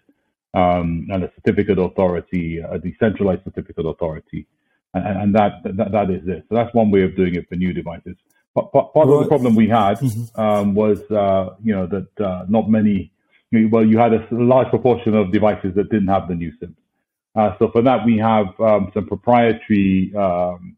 um, 0.55 1.09
and 1.11 1.25
a 1.25 1.33
certificate 1.35 1.79
authority, 1.79 2.59
a 2.59 2.79
decentralized 2.79 3.43
certificate 3.45 3.85
authority, 3.85 4.47
and, 4.95 5.19
and 5.23 5.35
that, 5.35 5.63
that 5.65 5.91
that 5.93 6.11
is 6.11 6.23
it. 6.27 6.45
So 6.49 6.55
that's 6.55 6.73
one 6.73 6.91
way 6.91 7.03
of 7.03 7.17
doing 7.17 7.35
it 7.35 7.49
for 7.49 7.57
new 7.57 7.73
devices. 7.73 8.17
Part 8.55 8.71
right. 8.75 9.09
of 9.09 9.21
the 9.21 9.29
problem 9.29 9.55
we 9.55 9.69
had 9.69 9.99
mm-hmm. 9.99 10.41
um, 10.41 10.75
was, 10.75 11.01
uh, 11.11 11.55
you 11.63 11.75
know, 11.75 11.87
that 11.87 12.21
uh, 12.25 12.45
not 12.49 12.69
many. 12.69 13.11
Well, 13.51 13.85
you 13.85 13.99
had 13.99 14.15
a 14.15 14.27
large 14.31 14.69
proportion 14.69 15.15
of 15.15 15.31
devices 15.31 15.75
that 15.75 15.91
didn't 15.91 16.09
have 16.09 16.29
the 16.29 16.35
new 16.35 16.53
SIMs. 16.59 16.77
Uh, 17.35 17.55
so 17.59 17.71
for 17.71 17.83
that, 17.83 18.05
we 18.05 18.19
have 18.19 18.47
um, 18.61 18.91
some 18.95 19.07
proprietary 19.07 20.13
um, 20.17 20.77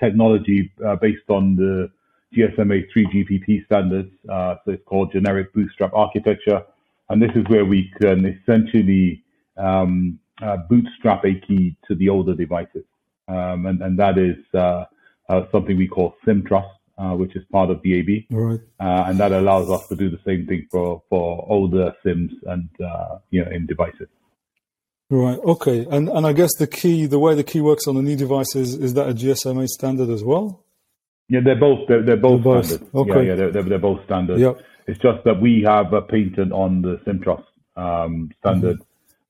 technology 0.00 0.70
uh, 0.86 0.96
based 0.96 1.28
on 1.28 1.56
the 1.56 1.90
GSMA 2.34 2.86
3GPP 2.94 3.66
standards. 3.66 4.10
Uh, 4.28 4.56
so 4.64 4.72
it's 4.72 4.84
called 4.84 5.12
generic 5.12 5.52
bootstrap 5.52 5.92
architecture. 5.94 6.62
And 7.08 7.20
this 7.20 7.30
is 7.34 7.44
where 7.48 7.64
we 7.64 7.90
can 8.00 8.24
essentially 8.24 9.22
um, 9.56 10.18
uh, 10.42 10.56
bootstrap 10.68 11.24
a 11.24 11.34
key 11.34 11.76
to 11.88 11.94
the 11.94 12.08
older 12.08 12.34
devices. 12.34 12.84
Um, 13.28 13.66
and, 13.66 13.82
and 13.82 13.98
that 13.98 14.18
is 14.18 14.36
uh, 14.54 14.84
uh, 15.28 15.42
something 15.52 15.76
we 15.76 15.88
call 15.88 16.16
SIMTrust, 16.26 16.70
uh, 16.98 17.14
which 17.14 17.34
is 17.36 17.44
part 17.50 17.70
of 17.70 17.82
DAB. 17.82 18.24
Right. 18.30 18.60
and 18.78 19.18
that 19.18 19.32
allows 19.32 19.70
us 19.70 19.86
to 19.88 19.96
do 19.96 20.10
the 20.10 20.20
same 20.24 20.46
thing 20.46 20.66
for, 20.70 21.02
for 21.08 21.46
older 21.48 21.92
SIMs 22.02 22.32
and, 22.46 22.68
you 23.30 23.44
know, 23.44 23.50
in 23.50 23.66
devices. 23.66 24.08
Right. 25.12 25.38
Okay. 25.44 25.86
And 25.90 26.08
and 26.08 26.26
I 26.26 26.32
guess 26.32 26.54
the 26.58 26.66
key, 26.66 27.04
the 27.04 27.18
way 27.18 27.34
the 27.34 27.44
key 27.44 27.60
works 27.60 27.86
on 27.86 27.96
the 27.96 28.02
new 28.02 28.16
devices, 28.16 28.74
is 28.74 28.94
that 28.94 29.10
a 29.10 29.12
GSMA 29.12 29.68
standard 29.68 30.08
as 30.08 30.24
well? 30.24 30.64
Yeah, 31.28 31.40
they're 31.44 31.60
both 31.60 31.86
they're, 31.86 32.02
they're 32.02 32.16
both, 32.16 32.42
both. 32.42 32.64
standard. 32.64 32.94
Okay. 32.94 33.10
Yeah, 33.10 33.22
yeah, 33.22 33.34
they're, 33.34 33.50
they're, 33.50 33.62
they're 33.62 33.78
both 33.78 34.02
standard. 34.06 34.40
Yep. 34.40 34.62
It's 34.86 34.98
just 35.00 35.22
that 35.24 35.38
we 35.38 35.62
have 35.66 35.92
a 35.92 36.00
patent 36.00 36.52
on 36.52 36.80
the 36.80 36.96
SIMTrust 37.06 37.44
um, 37.76 38.30
standard, 38.40 38.78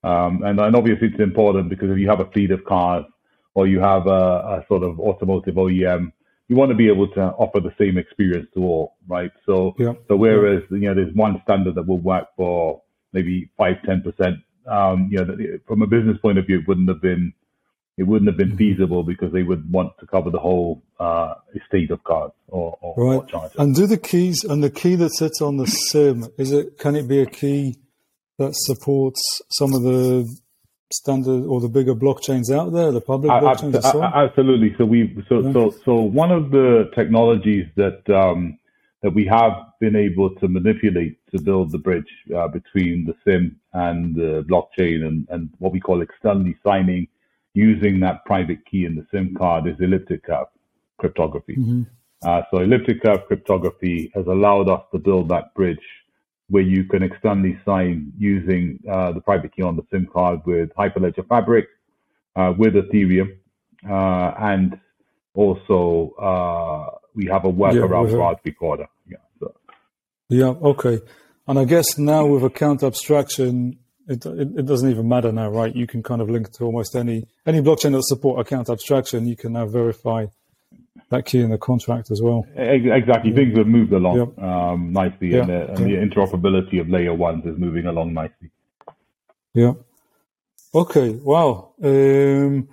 mm-hmm. 0.05 0.09
um, 0.09 0.45
and 0.45 0.61
and 0.61 0.77
obviously 0.77 1.09
it's 1.09 1.21
important 1.21 1.69
because 1.69 1.91
if 1.91 1.99
you 1.99 2.09
have 2.09 2.21
a 2.21 2.31
fleet 2.31 2.53
of 2.53 2.65
cars 2.65 3.05
or 3.55 3.67
you 3.67 3.81
have 3.81 4.07
a, 4.07 4.11
a 4.63 4.65
sort 4.69 4.85
of 4.85 5.01
automotive 5.01 5.57
OEM, 5.57 6.13
you 6.53 6.59
want 6.59 6.71
to 6.71 6.77
be 6.77 6.89
able 6.89 7.09
to 7.09 7.21
offer 7.43 7.61
the 7.61 7.73
same 7.79 7.97
experience 7.97 8.49
to 8.53 8.61
all, 8.61 8.97
right? 9.09 9.33
So 9.47 9.75
yep. 9.79 10.03
so 10.09 10.17
whereas 10.17 10.63
yep. 10.71 10.81
you 10.83 10.89
know 10.89 10.95
there's 10.95 11.15
one 11.15 11.41
standard 11.45 11.77
that 11.77 11.87
will 11.87 11.99
work 11.99 12.29
for 12.37 12.83
maybe 13.13 13.51
five 13.57 13.77
ten 13.87 14.03
percent 14.03 14.37
um, 14.67 15.09
you 15.11 15.25
know, 15.25 15.37
from 15.67 15.83
a 15.83 15.87
business 15.87 16.19
point 16.19 16.39
of 16.39 16.47
view, 16.47 16.61
it 16.61 16.69
wouldn't 16.69 16.89
have 16.89 17.01
been 17.01 17.33
it 17.99 18.05
wouldn't 18.05 18.29
have 18.29 18.39
been 18.39 18.49
mm-hmm. 18.49 18.57
feasible 18.57 19.03
because 19.03 19.33
they 19.33 19.43
would 19.43 19.71
want 19.71 19.93
to 20.01 20.07
cover 20.07 20.31
the 20.31 20.39
whole 20.39 20.83
uh, 20.99 21.35
estate 21.55 21.91
of 21.91 22.03
cards 22.05 22.33
or, 22.49 22.79
or, 22.81 22.95
right. 22.97 23.35
or 23.35 23.51
And 23.59 23.75
do 23.75 23.87
the 23.87 23.99
keys 23.99 24.45
and 24.45 24.63
the 24.63 24.71
key 24.71 24.95
that 24.95 25.15
sits 25.15 25.43
on 25.43 25.59
the 25.59 25.67
SIM 25.67 26.27
is 26.39 26.53
it? 26.53 26.79
Can 26.79 26.97
it 26.97 27.07
be 27.07 27.21
a 27.21 27.27
key 27.27 27.77
that 28.39 28.53
supports 28.55 29.21
some 29.51 29.75
of 29.75 29.83
the 29.83 30.27
standard 30.93 31.45
or 31.45 31.61
the 31.61 31.69
bigger 31.69 31.95
blockchains 31.95 32.55
out 32.55 32.73
there, 32.73 32.93
the 32.93 33.01
public 33.01 33.31
blockchains? 33.31 33.73
absolutely. 34.15 34.75
So 34.79 34.85
we 34.85 35.25
so 35.29 35.41
yeah. 35.41 35.53
so 35.53 35.75
so 35.85 35.95
one 35.95 36.31
of 36.31 36.51
the 36.51 36.91
technologies 36.95 37.67
that 37.77 38.09
um, 38.11 38.59
that 39.03 39.13
we 39.13 39.27
have 39.27 39.53
been 39.81 39.97
able 39.97 40.35
to 40.37 40.49
manipulate 40.49 41.19
to 41.33 41.41
build 41.41 41.73
the 41.73 41.79
bridge 41.79 42.13
uh, 42.37 42.49
between 42.49 43.05
the 43.05 43.15
SIM 43.25 43.59
and 43.73 44.15
the 44.15 44.45
blockchain 44.49 45.07
and, 45.07 45.27
and 45.31 45.51
what 45.59 45.73
we 45.73 45.81
call 45.81 46.03
externally 46.03 46.57
signing 46.65 47.09
using 47.55 48.01
that 48.01 48.25
private 48.25 48.65
key 48.65 48.85
in 48.85 48.95
the 48.95 49.07
SIM 49.11 49.35
card 49.35 49.67
is 49.67 49.77
elliptic 49.81 50.25
curve 50.25 50.47
cryptography. 50.99 51.57
Mm-hmm. 51.57 51.83
Uh, 52.25 52.43
so 52.51 52.59
elliptic 52.59 53.03
curve 53.03 53.27
cryptography 53.27 54.11
has 54.15 54.27
allowed 54.27 54.69
us 54.69 54.83
to 54.93 54.99
build 54.99 55.29
that 55.29 55.53
bridge 55.55 55.85
where 56.53 56.63
you 56.63 56.85
can 56.85 57.03
externally 57.03 57.59
sign 57.65 58.13
using 58.19 58.79
uh, 58.87 59.11
the 59.11 59.23
private 59.23 59.57
key 59.57 59.63
on 59.63 59.75
the 59.75 59.83
SIM 59.91 60.07
card 60.13 60.41
with 60.45 60.69
Hyperledger 60.79 61.27
Fabric, 61.27 61.67
uh, 62.37 62.53
with 62.59 62.75
Ethereum, 62.75 63.39
uh, 63.89 64.35
and 64.39 64.79
also 65.33 66.13
uh, 66.21 66.95
we 67.15 67.25
have 67.25 67.47
a 67.47 67.53
workaround 67.53 68.11
yeah, 68.11 68.17
for 68.17 68.37
R3 68.37 68.55
Corda. 68.61 68.87
Yeah. 69.09 69.17
So. 69.41 69.55
Yeah. 70.29 70.49
Okay. 70.73 71.01
And 71.49 71.59
I 71.59 71.65
guess 71.65 71.97
now 71.97 72.27
with 72.27 72.45
account 72.45 72.83
abstraction, 72.83 73.79
it, 74.07 74.27
it, 74.27 74.49
it, 74.59 74.67
doesn't 74.67 74.91
even 74.91 75.09
matter 75.09 75.33
now, 75.33 75.49
right? 75.49 75.75
You 75.75 75.87
can 75.87 76.03
kind 76.03 76.21
of 76.21 76.29
link 76.29 76.53
to 76.53 76.65
almost 76.65 76.95
any 76.95 77.25
any 77.47 77.63
blockchain 77.63 77.93
that 77.93 78.05
support 78.05 78.41
account 78.41 78.69
abstraction. 78.69 79.27
You 79.27 79.37
can 79.37 79.55
now 79.55 79.65
verify 79.65 80.27
that 81.13 81.25
key 81.25 81.41
in 81.41 81.51
the 81.51 81.59
contract 81.59 82.11
as 82.11 82.21
well. 82.21 82.45
Exactly, 82.57 83.31
yeah. 83.31 83.37
things 83.37 83.57
have 83.57 83.67
moved 83.67 83.93
along 83.93 84.19
yep. 84.19 84.39
um, 84.39 84.93
nicely, 84.93 85.29
yeah. 85.29 85.41
and, 85.41 85.49
the, 85.49 85.69
and 85.73 85.91
yeah. 85.91 86.01
the 86.01 86.07
interoperability 86.07 86.81
of 86.81 86.89
layer 86.89 87.15
ones 87.15 87.47
is 87.47 87.57
moving 87.59 87.87
along 87.87 88.13
nicely. 88.13 88.51
Yeah. 89.55 89.75
Okay. 90.75 91.11
Wow. 91.11 91.75
Um, 91.83 92.69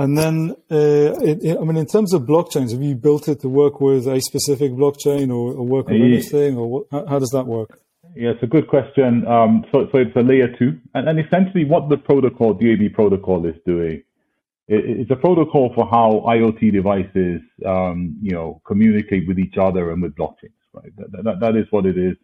and 0.00 0.16
then, 0.16 0.54
uh, 0.70 1.20
it, 1.20 1.44
it, 1.44 1.58
I 1.58 1.64
mean, 1.64 1.76
in 1.76 1.86
terms 1.86 2.14
of 2.14 2.22
blockchains, 2.22 2.72
have 2.72 2.82
you 2.82 2.94
built 2.94 3.28
it 3.28 3.40
to 3.40 3.48
work 3.48 3.82
with 3.82 4.06
a 4.06 4.20
specific 4.20 4.72
blockchain 4.72 5.28
or, 5.28 5.52
or 5.52 5.66
work 5.66 5.88
with 5.88 6.00
anything, 6.00 6.56
or 6.56 6.70
what, 6.70 6.86
how, 6.90 7.06
how, 7.06 7.18
does 7.18 7.28
that 7.34 7.46
work? 7.46 7.80
Yeah, 8.16 8.30
it's 8.30 8.42
a 8.42 8.46
good 8.46 8.66
question. 8.66 9.26
Um, 9.26 9.64
so, 9.70 9.88
so 9.92 9.98
it's 9.98 10.16
a 10.16 10.20
layer 10.20 10.48
two, 10.56 10.80
and, 10.94 11.06
and 11.06 11.20
essentially, 11.20 11.66
what 11.66 11.90
the 11.90 11.98
protocol, 11.98 12.54
DAB 12.54 12.94
protocol, 12.94 13.44
is 13.44 13.54
doing, 13.66 14.02
it's 14.70 15.10
a 15.10 15.16
protocol 15.16 15.72
for 15.74 15.86
how 15.86 16.24
IoT 16.26 16.72
devices, 16.72 17.42
um, 17.66 18.16
you 18.22 18.32
know, 18.32 18.62
communicate 18.66 19.28
with 19.28 19.38
each 19.38 19.58
other 19.58 19.92
and 19.92 20.02
with 20.02 20.14
blockchains. 20.16 20.52
Right, 20.72 20.96
that, 20.96 21.24
that, 21.24 21.40
that 21.40 21.56
is 21.56 21.66
what 21.70 21.86
it 21.86 21.98
is. 21.98 22.16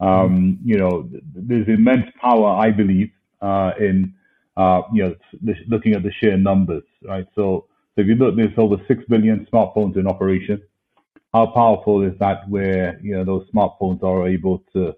Um, 0.00 0.58
you 0.64 0.78
know, 0.78 1.08
there's 1.34 1.68
immense 1.68 2.06
power, 2.20 2.50
I 2.50 2.70
believe, 2.70 3.10
uh, 3.42 3.72
in 3.80 4.14
uh, 4.56 4.82
you 4.92 5.04
know, 5.04 5.16
looking 5.68 5.94
at 5.94 6.02
the 6.02 6.12
sheer 6.20 6.36
numbers, 6.36 6.84
right? 7.04 7.26
So, 7.34 7.66
so 7.94 8.02
if 8.02 8.08
you 8.08 8.16
look, 8.16 8.36
there's 8.36 8.52
over 8.58 8.76
six 8.88 9.04
billion 9.08 9.46
smartphones 9.52 9.96
in 9.96 10.06
operation. 10.06 10.62
How 11.34 11.46
powerful 11.46 12.02
is 12.02 12.18
that? 12.20 12.48
Where 12.48 13.00
you 13.02 13.16
know 13.16 13.24
those 13.24 13.46
smartphones 13.54 14.02
are 14.02 14.28
able 14.28 14.64
to, 14.74 14.94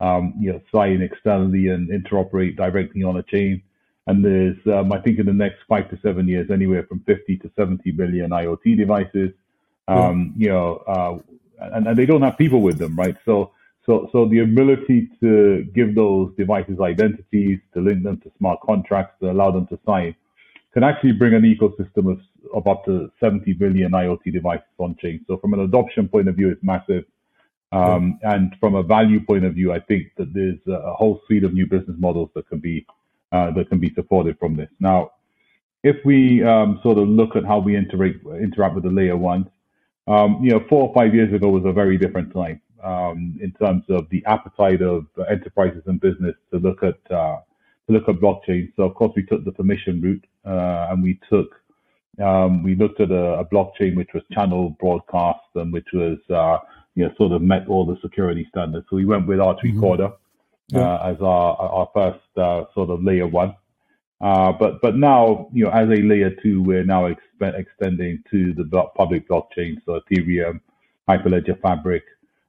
um, 0.00 0.34
you 0.38 0.52
know, 0.52 0.60
sign 0.74 1.02
externally 1.02 1.68
and 1.68 1.90
interoperate 1.90 2.56
directly 2.56 3.02
on 3.02 3.16
a 3.18 3.22
chain. 3.24 3.62
And 4.06 4.24
there's, 4.24 4.58
um, 4.66 4.92
I 4.92 5.00
think, 5.00 5.18
in 5.18 5.26
the 5.26 5.32
next 5.32 5.60
five 5.68 5.88
to 5.90 5.98
seven 6.02 6.28
years, 6.28 6.50
anywhere 6.50 6.84
from 6.84 7.00
50 7.00 7.38
to 7.38 7.50
70 7.56 7.90
billion 7.92 8.30
IoT 8.30 8.76
devices. 8.76 9.32
Um, 9.88 10.34
yeah. 10.36 10.44
You 10.44 10.48
know, 10.52 10.76
uh, 10.86 11.18
and, 11.72 11.86
and 11.86 11.96
they 11.96 12.06
don't 12.06 12.22
have 12.22 12.36
people 12.36 12.60
with 12.60 12.78
them, 12.78 12.96
right? 12.96 13.16
So 13.24 13.52
so, 13.86 14.08
so 14.12 14.26
the 14.26 14.38
ability 14.40 15.10
to 15.20 15.64
give 15.74 15.94
those 15.94 16.32
devices 16.38 16.80
identities, 16.80 17.58
to 17.74 17.80
link 17.80 18.02
them 18.02 18.18
to 18.22 18.32
smart 18.38 18.60
contracts, 18.62 19.16
to 19.20 19.30
allow 19.30 19.50
them 19.50 19.66
to 19.66 19.78
sign, 19.84 20.14
can 20.72 20.82
actually 20.82 21.12
bring 21.12 21.34
an 21.34 21.42
ecosystem 21.42 22.10
of, 22.10 22.20
of 22.54 22.66
up 22.66 22.84
to 22.86 23.10
70 23.20 23.52
billion 23.54 23.92
IoT 23.92 24.32
devices 24.32 24.64
on 24.78 24.96
chain. 25.00 25.22
So, 25.26 25.36
from 25.36 25.52
an 25.52 25.60
adoption 25.60 26.08
point 26.08 26.28
of 26.28 26.36
view, 26.36 26.50
it's 26.50 26.62
massive. 26.62 27.04
Um, 27.72 28.18
and 28.22 28.54
from 28.60 28.74
a 28.76 28.82
value 28.82 29.20
point 29.24 29.44
of 29.44 29.54
view, 29.54 29.72
I 29.72 29.80
think 29.80 30.12
that 30.16 30.32
there's 30.32 30.60
a 30.66 30.94
whole 30.94 31.20
suite 31.26 31.44
of 31.44 31.52
new 31.52 31.66
business 31.66 31.96
models 31.98 32.30
that 32.34 32.48
can 32.48 32.60
be 32.60 32.86
uh, 33.34 33.50
that 33.50 33.68
can 33.68 33.80
be 33.80 33.92
supported 33.94 34.38
from 34.38 34.56
this. 34.56 34.70
Now, 34.78 35.10
if 35.82 35.96
we 36.04 36.42
um, 36.44 36.78
sort 36.82 36.98
of 36.98 37.08
look 37.08 37.34
at 37.34 37.44
how 37.44 37.58
we 37.58 37.76
interact 37.76 38.24
interact 38.40 38.74
with 38.76 38.84
the 38.84 38.90
layer 38.90 39.16
ones, 39.16 39.46
um, 40.06 40.38
you 40.42 40.50
know, 40.50 40.64
four 40.68 40.88
or 40.88 40.94
five 40.94 41.14
years 41.14 41.34
ago 41.34 41.48
was 41.48 41.64
a 41.66 41.72
very 41.72 41.98
different 41.98 42.32
time 42.32 42.60
um, 42.82 43.38
in 43.42 43.50
terms 43.52 43.82
of 43.88 44.08
the 44.10 44.24
appetite 44.26 44.82
of 44.82 45.06
enterprises 45.28 45.82
and 45.86 46.00
business 46.00 46.36
to 46.52 46.58
look 46.58 46.82
at 46.84 46.98
uh, 47.10 47.38
to 47.86 47.92
look 47.92 48.08
at 48.08 48.16
blockchain. 48.16 48.72
So 48.76 48.84
of 48.84 48.94
course 48.94 49.12
we 49.16 49.24
took 49.24 49.44
the 49.44 49.52
permission 49.52 50.00
route 50.00 50.24
uh, 50.46 50.86
and 50.90 51.02
we 51.02 51.18
took 51.28 51.60
um, 52.22 52.62
we 52.62 52.76
looked 52.76 53.00
at 53.00 53.10
a, 53.10 53.40
a, 53.40 53.44
blockchain 53.44 53.96
which 53.96 54.10
was 54.14 54.22
channel 54.30 54.76
broadcast 54.78 55.40
and 55.56 55.72
which 55.72 55.88
was 55.92 56.18
uh, 56.30 56.58
you 56.94 57.04
know 57.04 57.12
sort 57.18 57.32
of 57.32 57.42
met 57.42 57.66
all 57.66 57.84
the 57.84 57.98
security 58.00 58.46
standards. 58.48 58.86
So 58.88 58.96
we 58.96 59.04
went 59.04 59.26
with 59.26 59.40
Arch 59.40 59.58
mm-hmm. 59.58 59.74
Recorder 59.74 60.12
yeah. 60.68 60.80
Uh, 60.80 61.12
as 61.12 61.20
our 61.20 61.56
our 61.56 61.90
first 61.94 62.38
uh, 62.38 62.64
sort 62.74 62.90
of 62.90 63.02
layer 63.02 63.26
one. 63.26 63.54
Uh, 64.20 64.52
but 64.52 64.80
but 64.80 64.96
now 64.96 65.48
you 65.52 65.64
know 65.64 65.70
as 65.70 65.88
a 65.88 66.02
layer 66.02 66.30
two, 66.42 66.62
we're 66.62 66.84
now 66.84 67.02
exp- 67.02 67.58
extending 67.58 68.22
to 68.30 68.54
the 68.54 68.64
public 68.96 69.28
blockchain, 69.28 69.76
so 69.84 70.00
Ethereum, 70.00 70.60
Hyperledger 71.08 71.60
Fabric, 71.60 72.04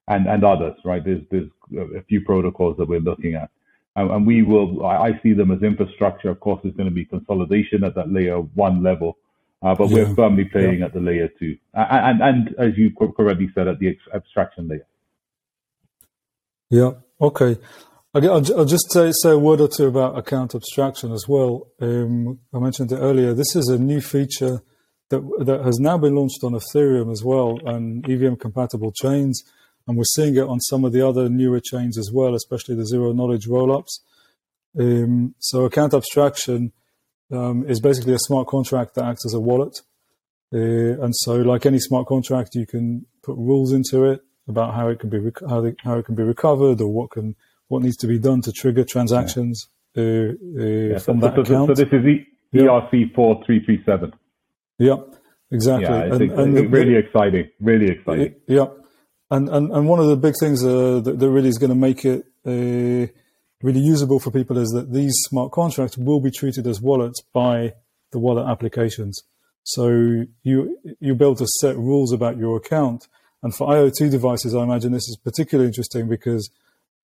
and, 0.07 0.27
and 0.27 0.43
others, 0.43 0.75
right? 0.83 1.03
There's, 1.03 1.21
there's 1.31 1.49
a 1.95 2.03
few 2.03 2.21
protocols 2.21 2.77
that 2.77 2.87
we're 2.87 2.99
looking 2.99 3.35
at. 3.35 3.49
And, 3.95 4.11
and 4.11 4.27
we 4.27 4.43
will, 4.43 4.85
I, 4.85 5.19
see 5.23 5.33
them 5.33 5.51
as 5.51 5.63
infrastructure. 5.63 6.29
Of 6.29 6.39
course, 6.39 6.59
there's 6.63 6.75
going 6.75 6.89
to 6.89 6.95
be 6.95 7.05
consolidation 7.05 7.83
at 7.83 7.95
that 7.95 8.11
layer 8.11 8.39
one 8.39 8.83
level, 8.83 9.17
uh, 9.61 9.73
but 9.73 9.89
yeah. 9.89 10.03
we're 10.03 10.15
firmly 10.15 10.45
playing 10.45 10.79
yeah. 10.79 10.85
at 10.85 10.93
the 10.93 10.99
layer 10.99 11.29
two. 11.39 11.57
And, 11.73 12.21
and, 12.21 12.49
and 12.49 12.55
as 12.59 12.77
you 12.77 12.91
correctly 12.95 13.49
said, 13.55 13.67
at 13.67 13.79
the 13.79 13.97
abstraction 14.13 14.67
layer. 14.67 14.85
Yeah. 16.69 16.91
Okay. 17.19 17.57
I'll 18.15 18.65
just 18.65 18.93
say, 18.93 19.11
say 19.11 19.31
a 19.31 19.37
word 19.37 19.59
or 19.59 19.67
two 19.67 19.87
about 19.87 20.17
account 20.17 20.55
abstraction 20.55 21.11
as 21.11 21.25
well. 21.27 21.67
Um, 21.81 22.39
I 22.53 22.59
mentioned 22.59 22.93
it 22.93 22.97
earlier. 22.97 23.33
This 23.33 23.57
is 23.57 23.67
a 23.67 23.77
new 23.77 23.99
feature 23.99 24.61
that 25.09 25.19
that 25.45 25.65
has 25.65 25.79
now 25.79 25.97
been 25.97 26.15
launched 26.15 26.41
on 26.41 26.53
Ethereum 26.53 27.11
as 27.11 27.23
well 27.25 27.59
and 27.65 28.09
EVM 28.09 28.35
compatible 28.35 28.93
chains. 28.93 29.43
And 29.85 29.97
we're 29.97 30.05
seeing 30.15 30.37
it 30.37 30.47
on 30.47 30.61
some 30.61 30.85
of 30.85 30.93
the 30.93 31.05
other 31.05 31.27
newer 31.27 31.59
chains 31.59 31.97
as 31.97 32.09
well, 32.11 32.35
especially 32.35 32.75
the 32.75 32.87
zero 32.87 33.11
knowledge 33.11 33.47
rollups. 33.47 33.99
Um, 34.79 35.35
so 35.39 35.65
account 35.65 35.93
abstraction 35.93 36.71
um, 37.33 37.65
is 37.67 37.81
basically 37.81 38.13
a 38.13 38.19
smart 38.19 38.47
contract 38.47 38.95
that 38.95 39.03
acts 39.03 39.25
as 39.25 39.33
a 39.33 39.41
wallet. 39.41 39.77
Uh, 40.53 41.03
and 41.03 41.13
so, 41.17 41.35
like 41.35 41.65
any 41.65 41.79
smart 41.79 42.07
contract, 42.07 42.55
you 42.55 42.65
can 42.65 43.07
put 43.23 43.35
rules 43.35 43.73
into 43.73 44.05
it 44.05 44.21
about 44.47 44.73
how 44.73 44.87
it 44.87 44.99
can 44.99 45.09
be 45.09 45.19
rec- 45.19 45.41
how, 45.49 45.69
how 45.83 45.97
it 45.97 46.05
can 46.05 46.15
be 46.15 46.23
recovered 46.23 46.79
or 46.79 46.87
what 46.87 47.11
can 47.11 47.35
what 47.67 47.81
needs 47.81 47.97
to 47.97 48.07
be 48.07 48.19
done 48.19 48.41
to 48.41 48.51
trigger 48.51 48.83
transactions. 48.83 49.69
uh, 49.97 50.01
uh, 50.01 50.03
yeah, 50.03 50.97
from 50.99 51.21
so, 51.21 51.27
that 51.27 51.35
so, 51.35 51.41
account. 51.41 51.77
So 51.77 51.83
this 51.83 51.93
is 51.93 52.05
e- 52.05 52.27
ERC 52.53 53.13
four 53.13 53.41
three 53.45 53.63
three 53.65 53.81
seven. 53.85 54.13
Yeah, 54.77 54.97
exactly. 55.51 55.85
Yeah, 55.85 56.03
and, 56.03 56.31
and 56.31 56.57
the, 56.57 56.67
really 56.67 56.95
exciting. 56.95 57.49
Really 57.59 57.91
exciting. 57.91 58.35
Yeah, 58.47 58.67
and 59.31 59.49
and 59.49 59.71
and 59.71 59.87
one 59.87 59.99
of 59.99 60.07
the 60.07 60.17
big 60.17 60.35
things 60.39 60.63
uh, 60.63 60.99
that, 60.99 61.19
that 61.19 61.29
really 61.29 61.49
is 61.49 61.57
going 61.57 61.69
to 61.69 61.75
make 61.75 62.05
it 62.05 62.25
uh, 62.45 63.11
really 63.61 63.79
usable 63.79 64.19
for 64.19 64.31
people 64.31 64.57
is 64.57 64.69
that 64.69 64.93
these 64.93 65.13
smart 65.27 65.51
contracts 65.51 65.97
will 65.97 66.19
be 66.19 66.31
treated 66.31 66.67
as 66.67 66.81
wallets 66.81 67.21
by 67.33 67.73
the 68.11 68.19
wallet 68.19 68.47
applications. 68.47 69.21
So 69.63 69.87
you 70.43 70.77
you'll 70.99 71.15
be 71.15 71.25
able 71.25 71.35
to 71.35 71.47
set 71.59 71.75
rules 71.75 72.11
about 72.11 72.37
your 72.37 72.57
account. 72.57 73.07
And 73.41 73.53
for 73.53 73.67
IoT 73.67 74.09
devices, 74.09 74.55
I 74.55 74.63
imagine 74.63 74.91
this 74.91 75.07
is 75.07 75.17
particularly 75.23 75.67
interesting 75.67 76.07
because 76.07 76.49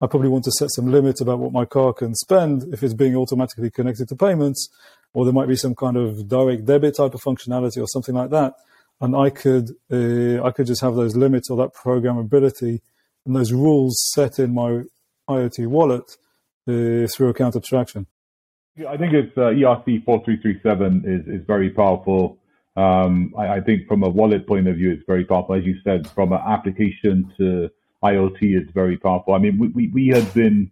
I 0.02 0.08
probably 0.08 0.30
want 0.30 0.44
to 0.46 0.52
set 0.52 0.70
some 0.72 0.92
limits 0.92 1.22
about 1.22 1.40
what 1.40 1.54
my 1.54 1.66
car 1.66 1.94
can 1.94 2.14
spend 2.16 2.74
if 2.74 2.84
it's 2.84 2.94
being 2.94 3.16
automatically 3.16 3.72
connected 3.72 4.10
to 4.10 4.16
payments, 4.16 4.68
or 5.14 5.24
there 5.24 5.34
might 5.34 5.48
be 5.48 5.56
some 5.56 5.74
kind 5.74 5.96
of 5.96 6.28
direct 6.28 6.66
debit 6.66 6.98
type 6.98 7.14
of 7.14 7.22
functionality 7.22 7.82
or 7.82 7.88
something 7.88 8.16
like 8.16 8.30
that. 8.32 8.54
And 9.02 9.16
I 9.16 9.30
could 9.30 9.72
uh, 9.92 10.44
I 10.44 10.52
could 10.52 10.68
just 10.68 10.82
have 10.82 10.96
those 10.96 11.16
limits 11.16 11.50
or 11.50 11.58
that 11.58 11.74
programmability 11.74 12.80
and 13.26 13.36
those 13.36 13.52
rules 13.52 14.12
set 14.14 14.40
in 14.40 14.54
my 14.54 14.84
IoT 15.30 15.68
wallet 15.68 16.18
uh, 16.68 17.08
through 17.08 17.30
account 17.30 17.56
abstraction. 17.56 18.08
Yeah, 18.78 18.90
I 18.90 18.98
think 18.98 19.14
it's 19.14 19.38
uh, 19.38 19.52
ERC 19.52 20.04
4337 20.04 21.04
is, 21.06 21.42
is 21.42 21.46
very 21.48 21.70
powerful. 21.70 22.38
Um, 22.76 23.34
I, 23.38 23.48
I, 23.48 23.62
think 23.62 23.88
from 23.88 24.04
a 24.04 24.10
wallet 24.10 24.46
point 24.46 24.68
of 24.68 24.76
view, 24.76 24.92
it's 24.92 25.04
very 25.08 25.24
powerful. 25.24 25.56
As 25.56 25.64
you 25.64 25.78
said, 25.86 26.10
from 26.10 26.34
an 26.34 26.42
application 26.46 27.32
to 27.38 27.70
IoT, 28.12 28.40
is 28.62 28.70
very 28.74 28.98
powerful. 28.98 29.34
I 29.34 29.40
mean, 29.40 29.58
we, 29.60 29.68
we, 29.70 29.88
we 29.90 30.08
had 30.08 30.28
been 30.34 30.72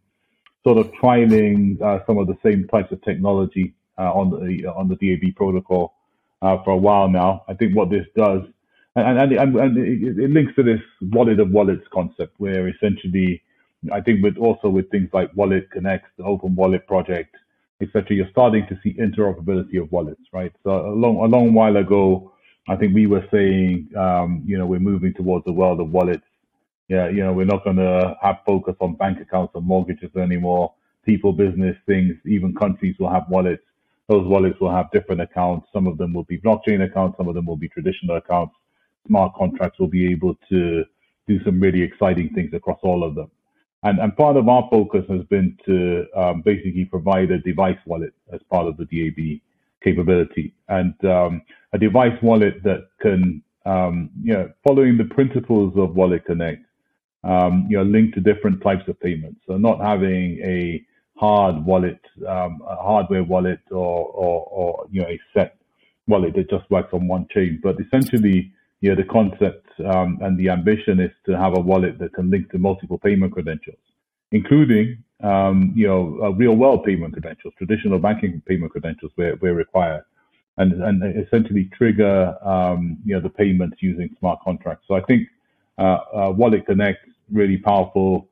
sort 0.64 0.78
of 0.78 0.92
trialing 0.94 1.82
uh, 1.82 2.00
some 2.08 2.18
of 2.18 2.28
the 2.28 2.38
same 2.46 2.68
types 2.70 2.92
of 2.92 3.02
technology 3.04 3.74
uh, 3.98 4.12
on 4.14 4.32
the 4.32 4.66
on 4.68 4.88
the 4.88 4.96
DAB 4.96 5.36
protocol 5.36 5.94
uh, 6.42 6.58
for 6.64 6.72
a 6.72 6.78
while 6.78 7.10
now. 7.10 7.44
I 7.48 7.54
think 7.54 7.76
what 7.76 7.90
this 7.90 8.06
does, 8.16 8.42
and, 8.96 9.20
and, 9.20 9.32
and, 9.34 9.56
and 9.56 9.78
it, 9.78 10.20
it 10.26 10.32
links 10.32 10.54
to 10.56 10.64
this 10.64 10.82
wallet 11.02 11.40
of 11.40 11.52
wallets 11.52 11.86
concept, 11.94 12.34
where 12.38 12.68
essentially 12.70 13.42
I 13.92 14.02
think 14.02 14.24
with 14.24 14.38
also 14.38 14.70
with 14.70 14.90
things 14.92 15.10
like 15.14 15.32
Wallet 15.36 15.70
Connect, 15.72 16.06
the 16.18 16.24
Open 16.24 16.56
Wallet 16.56 16.88
project, 16.88 17.36
etc., 17.82 18.16
you're 18.16 18.30
starting 18.32 18.66
to 18.68 18.80
see 18.84 18.94
interoperability 18.96 19.82
of 19.82 19.92
wallets, 19.92 20.22
right? 20.32 20.54
So 20.64 20.72
a 20.72 20.96
long 20.96 21.18
a 21.18 21.26
long 21.26 21.54
while 21.54 21.78
ago, 21.78 22.34
I 22.70 22.76
think 22.78 22.96
we 22.96 23.08
were 23.08 23.26
saying, 23.32 23.90
um, 23.98 24.44
you 24.46 24.58
know, 24.58 24.66
we're 24.66 24.80
moving 24.80 25.14
towards 25.14 25.46
the 25.46 25.54
world 25.54 25.80
of 25.82 25.92
wallets. 25.92 26.24
Yeah, 26.94 27.10
you 27.10 27.24
know, 27.26 27.34
we're 27.34 27.46
not 27.46 27.64
going 27.64 27.78
to 27.78 28.16
have 28.22 28.38
focus 28.46 28.76
on 28.80 28.94
bank 28.98 29.20
accounts 29.20 29.54
or 29.56 29.64
mortgages 29.64 30.16
anymore. 30.16 30.76
People, 31.04 31.34
business, 31.34 31.76
things, 31.88 32.14
even 32.28 32.54
countries 32.54 32.96
will 33.00 33.10
have 33.10 33.24
wallets. 33.30 33.64
Those 34.10 34.28
wallets 34.28 34.60
will 34.62 34.70
have 34.70 34.92
different 34.92 35.20
accounts. 35.20 35.68
Some 35.74 35.88
of 35.88 35.98
them 35.98 36.14
will 36.14 36.26
be 36.26 36.38
blockchain 36.38 36.86
accounts. 36.86 37.18
Some 37.18 37.28
of 37.28 37.34
them 37.34 37.48
will 37.48 37.58
be 37.58 37.68
traditional 37.68 38.18
accounts. 38.18 38.54
Smart 39.08 39.34
contracts 39.34 39.80
will 39.80 39.88
be 39.88 40.12
able 40.12 40.36
to 40.50 40.86
do 41.28 41.44
some 41.44 41.60
really 41.60 41.82
exciting 41.82 42.30
things 42.36 42.54
across 42.54 42.78
all 42.84 43.04
of 43.04 43.16
them. 43.16 43.32
And, 43.82 43.98
and 43.98 44.16
part 44.16 44.38
of 44.38 44.48
our 44.48 44.68
focus 44.70 45.04
has 45.10 45.24
been 45.32 45.58
to 45.66 46.06
um, 46.16 46.44
basically 46.44 46.86
provide 46.86 47.32
a 47.32 47.40
device 47.40 47.80
wallet 47.88 48.14
as 48.32 48.40
part 48.52 48.68
of 48.68 48.78
the 48.78 48.86
DAB 48.86 49.42
capability 49.84 50.54
and 50.70 50.94
um, 51.06 51.42
a 51.74 51.80
device 51.80 52.18
wallet 52.22 52.62
that 52.64 52.88
can, 53.02 53.42
um, 53.66 54.12
you 54.22 54.34
know, 54.34 54.52
following 54.64 54.96
the 54.98 55.06
principles 55.06 55.74
of 55.76 55.96
Wallet 55.96 56.24
Connect, 56.26 56.64
um, 57.24 57.68
you 57.70 57.78
know, 57.78 57.84
link 57.84 58.14
to 58.14 58.20
different 58.20 58.62
types 58.62 58.88
of 58.88 59.00
payments. 59.00 59.40
So 59.48 59.58
not 59.58 59.80
having 59.80 60.40
a 60.44 60.84
hard 61.16 61.66
wallet, 61.66 62.02
um, 62.28 62.62
a 62.68 62.76
hardware 62.76 63.24
wallet 63.24 63.62
or, 63.72 64.08
or, 64.08 64.46
or, 64.52 64.88
you 64.92 65.02
know, 65.02 65.08
a 65.08 65.20
set 65.34 65.56
wallet 66.08 66.36
that 66.36 66.50
just 66.50 66.70
works 66.70 66.90
on 66.94 67.08
one 67.08 67.28
chain, 67.34 67.60
but 67.64 67.78
essentially 67.80 68.52
you 68.84 68.90
know, 68.90 68.96
the 68.96 69.08
concept 69.10 69.66
um, 69.86 70.20
and 70.22 70.38
the 70.38 70.50
ambition 70.50 71.00
is 71.00 71.12
to 71.26 71.38
have 71.38 71.56
a 71.58 71.60
wallet 71.62 71.98
that 72.00 72.14
can 72.14 72.30
link 72.30 72.52
to 72.52 72.58
multiple 72.58 72.98
payment 72.98 73.32
credentials, 73.32 73.78
including, 74.34 75.02
um, 75.24 75.72
you 75.74 75.88
know, 75.88 76.34
real 76.38 76.56
world 76.56 76.84
payment 76.84 77.14
credentials, 77.14 77.54
traditional 77.58 77.98
banking 77.98 78.42
payment 78.46 78.74
credentials 78.74 79.14
where, 79.16 79.38
where 79.38 79.54
required, 79.54 80.04
and, 80.58 80.84
and 80.84 81.02
essentially 81.26 81.70
trigger, 81.78 82.36
um, 82.46 82.98
you 83.06 83.16
know, 83.16 83.22
the 83.22 83.30
payments 83.30 83.78
using 83.80 84.14
smart 84.20 84.38
contracts. 84.44 84.84
So 84.86 84.96
I 84.96 85.02
think 85.02 85.30
uh, 85.78 86.00
uh, 86.14 86.34
Wallet 86.36 86.66
Connect 86.66 87.08
really 87.32 87.58
powerful. 87.58 88.28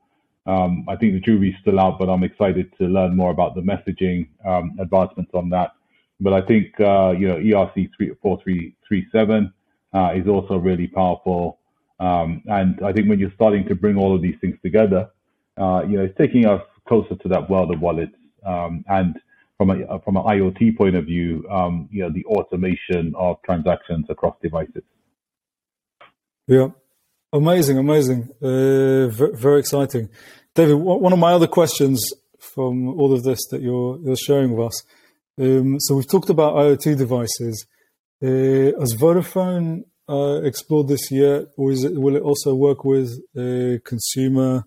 Um, 0.46 0.84
I 0.88 0.96
think 0.96 1.12
the 1.12 1.20
jury's 1.20 1.54
still 1.60 1.78
out, 1.78 1.98
but 1.98 2.08
I'm 2.08 2.24
excited 2.24 2.72
to 2.78 2.84
learn 2.84 3.16
more 3.16 3.30
about 3.30 3.54
the 3.54 3.60
messaging 3.60 4.28
um, 4.44 4.76
advancements 4.80 5.30
on 5.34 5.50
that. 5.50 5.72
But 6.20 6.32
I 6.32 6.40
think, 6.42 6.78
uh, 6.80 7.14
you 7.16 7.28
know, 7.28 7.36
ERC 7.36 7.90
4337 8.22 9.52
uh, 9.94 10.12
is 10.14 10.26
also 10.26 10.56
really 10.56 10.86
powerful. 10.86 11.58
Um, 12.00 12.42
and 12.46 12.80
I 12.84 12.92
think 12.92 13.08
when 13.08 13.18
you're 13.18 13.32
starting 13.34 13.66
to 13.68 13.74
bring 13.74 13.96
all 13.96 14.14
of 14.14 14.22
these 14.22 14.36
things 14.40 14.56
together, 14.62 15.10
uh, 15.56 15.82
you 15.88 15.96
know, 15.96 16.04
it's 16.04 16.18
taking 16.18 16.46
us 16.46 16.62
closer 16.88 17.14
to 17.14 17.28
that 17.28 17.48
world 17.48 17.72
of 17.72 17.80
wallets. 17.80 18.14
Um, 18.44 18.84
and 18.88 19.20
from 19.56 19.70
a 19.70 20.00
from 20.00 20.16
an 20.16 20.24
IoT 20.24 20.76
point 20.76 20.96
of 20.96 21.06
view, 21.06 21.46
um, 21.50 21.88
you 21.92 22.02
know, 22.02 22.10
the 22.10 22.24
automation 22.24 23.12
of 23.16 23.36
transactions 23.44 24.06
across 24.08 24.36
devices. 24.42 24.82
Yeah, 26.48 26.68
amazing, 27.32 27.78
amazing, 27.78 28.28
uh, 28.42 29.08
very, 29.08 29.34
very 29.34 29.60
exciting, 29.60 30.08
David. 30.54 30.74
One 30.74 31.12
of 31.12 31.18
my 31.18 31.32
other 31.32 31.46
questions 31.46 32.12
from 32.38 32.88
all 32.88 33.12
of 33.12 33.22
this 33.22 33.40
that 33.50 33.62
you're 33.62 33.98
you're 34.04 34.16
sharing 34.16 34.56
with 34.56 34.66
us. 34.66 34.82
Um, 35.40 35.80
so 35.80 35.94
we've 35.96 36.08
talked 36.08 36.30
about 36.30 36.54
IoT 36.54 36.98
devices. 36.98 37.66
Uh, 38.22 38.78
has 38.78 38.94
Vodafone 38.94 39.84
uh, 40.08 40.42
explored 40.42 40.88
this 40.88 41.10
yet, 41.10 41.46
or 41.56 41.72
it, 41.72 42.00
will 42.00 42.16
it 42.16 42.22
also 42.22 42.54
work 42.54 42.84
with 42.84 43.10
uh, 43.36 43.78
consumer 43.84 44.64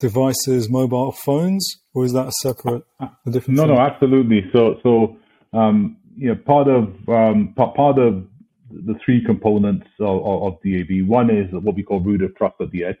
devices, 0.00 0.68
mobile 0.68 1.12
phones, 1.12 1.66
or 1.94 2.04
is 2.04 2.12
that 2.12 2.28
a 2.28 2.32
separate, 2.42 2.84
a 3.00 3.30
different? 3.30 3.56
No, 3.56 3.66
thing? 3.66 3.74
no, 3.74 3.80
absolutely. 3.80 4.50
So, 4.52 4.78
so 4.82 5.16
um, 5.52 5.96
you 6.16 6.28
know, 6.28 6.34
part 6.34 6.68
of 6.68 7.08
um, 7.08 7.54
part 7.54 7.98
of 7.98 8.26
the 8.70 8.98
three 9.04 9.24
components 9.24 9.86
of, 10.00 10.24
of 10.24 10.58
DAB. 10.62 11.06
One 11.06 11.30
is 11.30 11.50
what 11.52 11.74
we 11.74 11.82
call 11.82 12.00
root 12.00 12.22
of 12.22 12.34
trust 12.36 12.56
at 12.60 12.70
the 12.70 12.84
edge, 12.84 12.98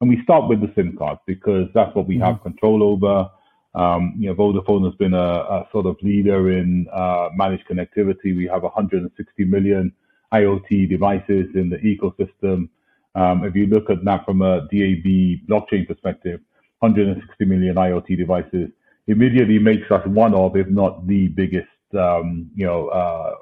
and 0.00 0.08
we 0.08 0.22
start 0.22 0.48
with 0.48 0.60
the 0.60 0.72
SIM 0.74 0.96
card 0.96 1.18
because 1.26 1.68
that's 1.74 1.94
what 1.94 2.06
we 2.06 2.16
mm-hmm. 2.16 2.24
have 2.24 2.42
control 2.42 2.82
over. 2.82 3.28
Um, 3.74 4.14
you 4.18 4.28
know, 4.28 4.34
Vodafone 4.34 4.84
has 4.84 4.94
been 4.96 5.14
a, 5.14 5.18
a 5.18 5.68
sort 5.72 5.86
of 5.86 5.96
leader 6.02 6.50
in 6.50 6.86
uh, 6.92 7.28
managed 7.34 7.68
connectivity. 7.68 8.36
We 8.36 8.48
have 8.52 8.62
160 8.62 9.44
million 9.44 9.92
IoT 10.32 10.88
devices 10.88 11.46
in 11.54 11.70
the 11.70 11.78
ecosystem. 11.78 12.68
Um, 13.14 13.44
if 13.44 13.54
you 13.54 13.66
look 13.66 13.90
at 13.90 14.04
that 14.04 14.24
from 14.24 14.42
a 14.42 14.62
DAB 14.62 15.46
blockchain 15.48 15.86
perspective, 15.86 16.40
160 16.80 17.44
million 17.44 17.76
IoT 17.76 18.16
devices 18.16 18.70
immediately 19.06 19.58
makes 19.58 19.90
us 19.90 20.04
one 20.06 20.34
of, 20.34 20.56
if 20.56 20.68
not 20.68 21.06
the 21.06 21.28
biggest, 21.28 21.68
um, 21.98 22.50
you 22.54 22.64
know, 22.64 22.88
uh, 22.88 23.34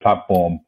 platform 0.00 0.60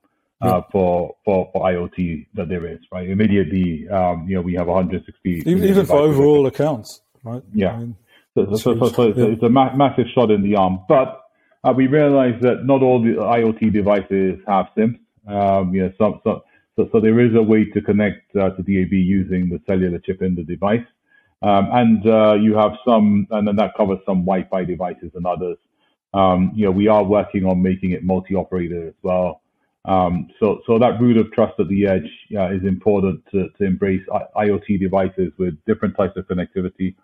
uh, 0.43 0.63
for, 0.71 1.15
for 1.25 1.51
for 1.53 1.63
IoT 1.63 2.27
that 2.35 2.49
there 2.49 2.67
is. 2.67 2.81
Right, 2.91 3.09
immediately, 3.09 3.89
um, 3.89 4.27
you 4.29 4.35
know, 4.35 4.43
we 4.43 4.55
have 4.55 4.67
160. 4.67 5.43
Even, 5.47 5.65
even 5.65 5.87
for 5.87 5.99
overall 5.99 6.47
accounts, 6.47 7.01
right? 7.25 7.43
Yeah. 7.55 7.73
I 7.73 7.79
mean, 7.79 7.97
so, 8.35 8.57
so, 8.57 8.79
so, 8.79 8.89
so 8.89 9.07
yeah. 9.09 9.25
it's 9.27 9.43
a 9.43 9.49
ma- 9.49 9.75
massive 9.75 10.07
shot 10.15 10.31
in 10.31 10.43
the 10.43 10.57
arm. 10.57 10.81
But 10.89 11.23
uh, 11.65 11.73
we 11.77 11.87
realize 11.87 12.41
that 12.41 12.65
not 12.65 12.83
all 12.83 13.03
the 13.03 13.11
IoT 13.11 13.73
devices 13.73 14.41
have 14.47 14.67
SIMs. 14.75 14.99
Um, 15.29 15.75
you 15.75 15.83
know, 15.83 15.93
some, 15.99 16.21
so, 16.25 16.43
so, 16.77 16.89
so 16.91 17.01
there 17.01 17.21
is 17.21 17.35
a 17.37 17.43
way 17.43 17.65
to 17.67 17.81
connect 17.81 18.35
uh, 18.35 18.51
to 18.51 18.63
DAB 18.63 18.93
using 18.93 19.49
the 19.49 19.61
cellular 19.67 19.99
chip 19.99 20.23
in 20.23 20.35
the 20.35 20.43
device. 20.43 20.85
Um, 21.43 21.69
and 21.73 22.07
uh, 22.07 22.35
you 22.35 22.57
have 22.57 22.73
some, 22.85 23.27
and 23.31 23.47
then 23.47 23.57
that 23.57 23.75
covers 23.77 23.99
some 24.07 24.25
Wi-Fi 24.25 24.65
devices 24.65 25.11
and 25.15 25.27
others. 25.27 25.59
Um, 26.15 26.53
you 26.55 26.65
know, 26.65 26.71
we 26.71 26.89
are 26.89 27.05
working 27.05 27.45
on 27.45 27.63
making 27.63 27.93
it 27.93 28.05
multi-operator 28.05 28.89
as 28.89 28.95
well. 29.03 29.42
Um, 29.85 30.29
so, 30.39 30.61
so 30.67 30.79
that 30.79 31.01
root 31.01 31.17
of 31.17 31.33
trust 31.33 31.59
at 31.59 31.69
the 31.69 31.87
edge 31.87 32.09
uh, 32.37 32.51
is 32.51 32.63
important 32.65 33.23
to, 33.33 33.49
to 33.59 33.65
embrace 33.65 34.03
I- 34.13 34.47
IoT 34.47 34.81
devices 34.81 35.33
with 35.39 35.55
different 35.67 35.97
types 35.97 36.17
of 36.17 36.27
connectivity. 36.29 36.95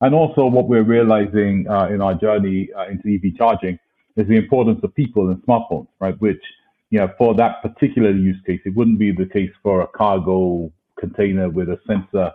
And 0.00 0.14
also, 0.14 0.46
what 0.46 0.68
we're 0.68 0.82
realizing 0.82 1.66
uh, 1.68 1.86
in 1.86 2.00
our 2.00 2.14
journey 2.14 2.68
uh, 2.76 2.88
into 2.88 3.08
EV 3.08 3.36
charging 3.36 3.78
is 4.16 4.26
the 4.26 4.36
importance 4.36 4.80
of 4.82 4.94
people 4.94 5.28
and 5.28 5.40
smartphones, 5.44 5.86
right? 6.00 6.20
Which, 6.20 6.42
you 6.90 6.98
know, 6.98 7.10
for 7.16 7.34
that 7.36 7.62
particular 7.62 8.10
use 8.10 8.36
case, 8.44 8.60
it 8.64 8.74
wouldn't 8.74 8.98
be 8.98 9.12
the 9.12 9.26
case 9.26 9.52
for 9.62 9.82
a 9.82 9.86
cargo 9.86 10.72
container 10.98 11.48
with 11.48 11.68
a 11.68 11.78
sensor 11.86 12.32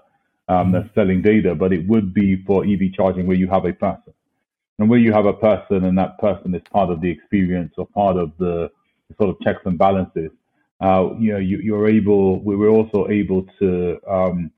um, 0.47 0.71
that's 0.71 0.93
selling 0.95 1.21
data, 1.21 1.55
but 1.55 1.73
it 1.73 1.87
would 1.87 2.13
be 2.13 2.43
for 2.43 2.65
EV 2.65 2.93
charging 2.93 3.27
where 3.27 3.37
you 3.37 3.47
have 3.47 3.65
a 3.65 3.73
person. 3.73 4.13
And 4.79 4.89
where 4.89 4.99
you 4.99 5.11
have 5.11 5.25
a 5.25 5.33
person 5.33 5.83
and 5.83 5.97
that 5.97 6.17
person 6.19 6.55
is 6.55 6.61
part 6.71 6.89
of 6.89 7.01
the 7.01 7.09
experience 7.09 7.73
or 7.77 7.85
part 7.87 8.15
of 8.15 8.31
the 8.39 8.71
sort 9.17 9.29
of 9.29 9.39
checks 9.41 9.61
and 9.65 9.77
balances, 9.77 10.31
uh, 10.81 11.09
you 11.19 11.33
know, 11.33 11.39
you, 11.39 11.75
are 11.75 11.87
able, 11.87 12.41
we 12.41 12.55
were 12.55 12.69
also 12.69 13.07
able 13.09 13.45
to 13.59 13.99
um, 14.07 14.51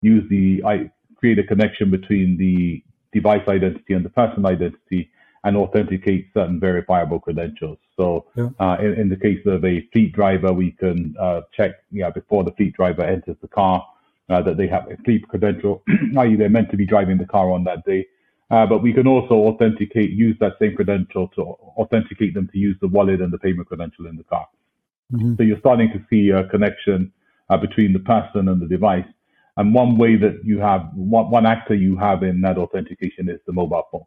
use 0.00 0.28
the 0.28 0.62
I, 0.64 0.90
create 1.16 1.38
a 1.38 1.44
connection 1.44 1.90
between 1.90 2.36
the 2.36 2.82
device 3.12 3.46
identity 3.46 3.94
and 3.94 4.04
the 4.04 4.10
person 4.10 4.44
identity 4.46 5.10
and 5.44 5.56
authenticate 5.56 6.28
certain 6.34 6.58
verifiable 6.58 7.20
credentials. 7.20 7.78
So 7.96 8.26
yeah. 8.34 8.48
uh, 8.58 8.76
in, 8.80 8.94
in, 8.94 9.08
the 9.08 9.16
case 9.16 9.40
of 9.46 9.64
a 9.64 9.86
fleet 9.92 10.12
driver, 10.12 10.52
we 10.52 10.72
can 10.72 11.14
uh, 11.18 11.42
check 11.52 11.72
yeah, 11.90 12.10
before 12.10 12.44
the 12.44 12.52
fleet 12.52 12.74
driver 12.74 13.02
enters 13.02 13.36
the 13.40 13.48
car 13.48 13.86
uh, 14.28 14.42
that 14.42 14.56
they 14.56 14.66
have 14.66 14.90
a 14.90 14.96
fleet 14.98 15.26
credential, 15.28 15.82
i.e. 16.18 16.36
they're 16.36 16.48
meant 16.48 16.70
to 16.70 16.76
be 16.76 16.86
driving 16.86 17.18
the 17.18 17.26
car 17.26 17.50
on 17.50 17.64
that 17.64 17.84
day. 17.84 18.06
Uh, 18.50 18.66
but 18.66 18.82
we 18.82 18.92
can 18.92 19.06
also 19.06 19.34
authenticate, 19.34 20.10
use 20.10 20.36
that 20.40 20.54
same 20.60 20.74
credential 20.74 21.28
to 21.28 21.42
authenticate 21.42 22.34
them 22.34 22.48
to 22.52 22.58
use 22.58 22.76
the 22.80 22.88
wallet 22.88 23.20
and 23.20 23.32
the 23.32 23.38
payment 23.38 23.68
credential 23.68 24.06
in 24.06 24.16
the 24.16 24.24
car. 24.24 24.46
Mm-hmm. 25.12 25.36
So 25.36 25.42
you're 25.44 25.60
starting 25.60 25.90
to 25.92 26.04
see 26.10 26.30
a 26.30 26.44
connection 26.48 27.12
uh, 27.48 27.56
between 27.56 27.92
the 27.92 28.00
person 28.00 28.48
and 28.48 28.60
the 28.60 28.66
device. 28.66 29.06
And 29.56 29.74
one 29.74 29.96
way 29.96 30.16
that 30.16 30.40
you 30.44 30.58
have, 30.58 30.90
one, 30.94 31.30
one 31.30 31.46
actor 31.46 31.74
you 31.74 31.96
have 31.96 32.22
in 32.22 32.40
that 32.40 32.58
authentication 32.58 33.28
is 33.28 33.40
the 33.46 33.52
mobile 33.52 33.86
phone. 33.92 34.04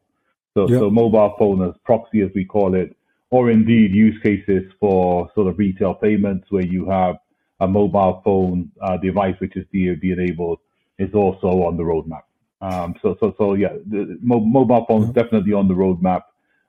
So, 0.56 0.70
yep. 0.70 0.80
so 0.80 0.90
mobile 0.90 1.36
phone 1.38 1.68
as 1.68 1.76
proxy, 1.84 2.22
as 2.22 2.30
we 2.36 2.44
call 2.46 2.76
it, 2.76 2.96
or 3.30 3.50
indeed 3.50 3.96
use 3.96 4.22
cases 4.22 4.64
for 4.80 5.30
sort 5.36 5.48
of 5.48 5.58
retail 5.58 5.94
payments 5.94 6.48
where 6.50 6.66
you 6.66 6.90
have 6.90 7.16
a 7.60 7.68
mobile 7.68 8.22
phone 8.24 8.72
uh, 8.82 8.98
device 8.98 9.36
which 9.40 9.56
is 9.56 9.66
DAB 9.74 10.04
enabled 10.04 10.60
is 11.00 11.14
also 11.14 11.64
on 11.64 11.78
the 11.78 11.84
roadmap. 11.84 12.24
Um, 12.64 12.96
so, 13.02 13.18
so, 13.20 13.36
so 13.38 13.56
yeah, 13.56 13.74
the 13.86 14.18
mo- 14.22 14.40
mobile 14.40 14.86
phones 14.88 15.06
mm-hmm. 15.06 15.20
definitely 15.20 15.52
on 15.52 15.68
the 15.68 15.74
roadmap, 15.74 16.22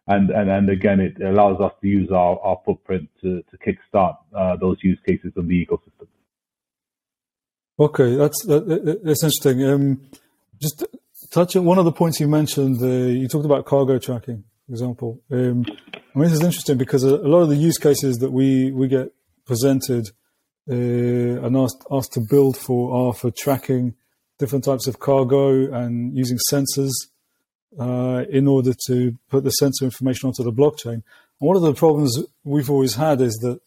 and 0.09 0.31
and 0.31 0.51
and 0.51 0.69
again, 0.69 0.99
it 0.99 1.23
allows 1.23 1.61
us 1.61 1.73
to 1.81 1.87
use 1.87 2.11
our, 2.11 2.41
our 2.41 2.61
footprint 2.65 3.09
to 3.23 3.43
to 3.43 3.59
kickstart 3.59 4.17
uh, 4.37 4.57
those 4.57 4.77
use 4.83 4.99
cases 5.07 5.33
in 5.37 5.47
the 5.47 5.65
ecosystem. 5.65 6.09
Okay, 7.79 8.17
that's 8.17 8.45
that, 8.47 9.01
that's 9.05 9.23
interesting. 9.23 9.65
Um, 9.65 10.01
just 10.61 10.85
touching 11.31 11.65
one 11.65 11.79
of 11.79 11.85
the 11.85 11.93
points 11.93 12.19
you 12.19 12.27
mentioned. 12.27 12.83
Uh, 12.83 12.87
you 12.87 13.29
talked 13.29 13.47
about 13.47 13.65
cargo 13.65 13.99
tracking, 13.99 14.43
for 14.67 14.73
example. 14.73 15.23
Um, 15.31 15.65
I 15.95 16.19
mean, 16.19 16.25
this 16.29 16.33
is 16.33 16.43
interesting 16.43 16.77
because 16.77 17.05
a, 17.05 17.15
a, 17.15 17.29
lot 17.29 17.43
of 17.43 17.51
the 17.51 17.57
use 17.57 17.79
cases 17.79 18.19
that 18.19 18.33
we 18.33 18.73
we 18.73 18.89
get 18.89 19.13
presented 19.47 20.09
uh, 20.69 20.75
and 20.75 21.57
asked 21.57 21.85
asked 21.93 22.15
to 22.15 22.21
build 22.29 22.57
for 22.57 23.11
are 23.11 23.15
for 23.15 23.31
tracking 23.31 23.95
different 24.39 24.65
types 24.65 24.87
of 24.87 24.99
cargo 24.99 25.73
and 25.73 26.17
using 26.17 26.39
sensors 26.51 26.93
uh, 27.79 28.25
in 28.31 28.47
order 28.47 28.73
to 28.87 29.17
put 29.29 29.45
the 29.45 29.51
sensor 29.51 29.85
information 29.85 30.29
onto 30.29 30.43
the 30.43 30.53
blockchain. 30.53 30.93
And 30.95 31.03
one 31.39 31.57
of 31.57 31.63
the 31.63 31.75
problems 31.75 32.19
we've 32.45 32.71
always 32.71 32.95
had 32.95 33.21
is 33.21 33.35
that 33.43 33.61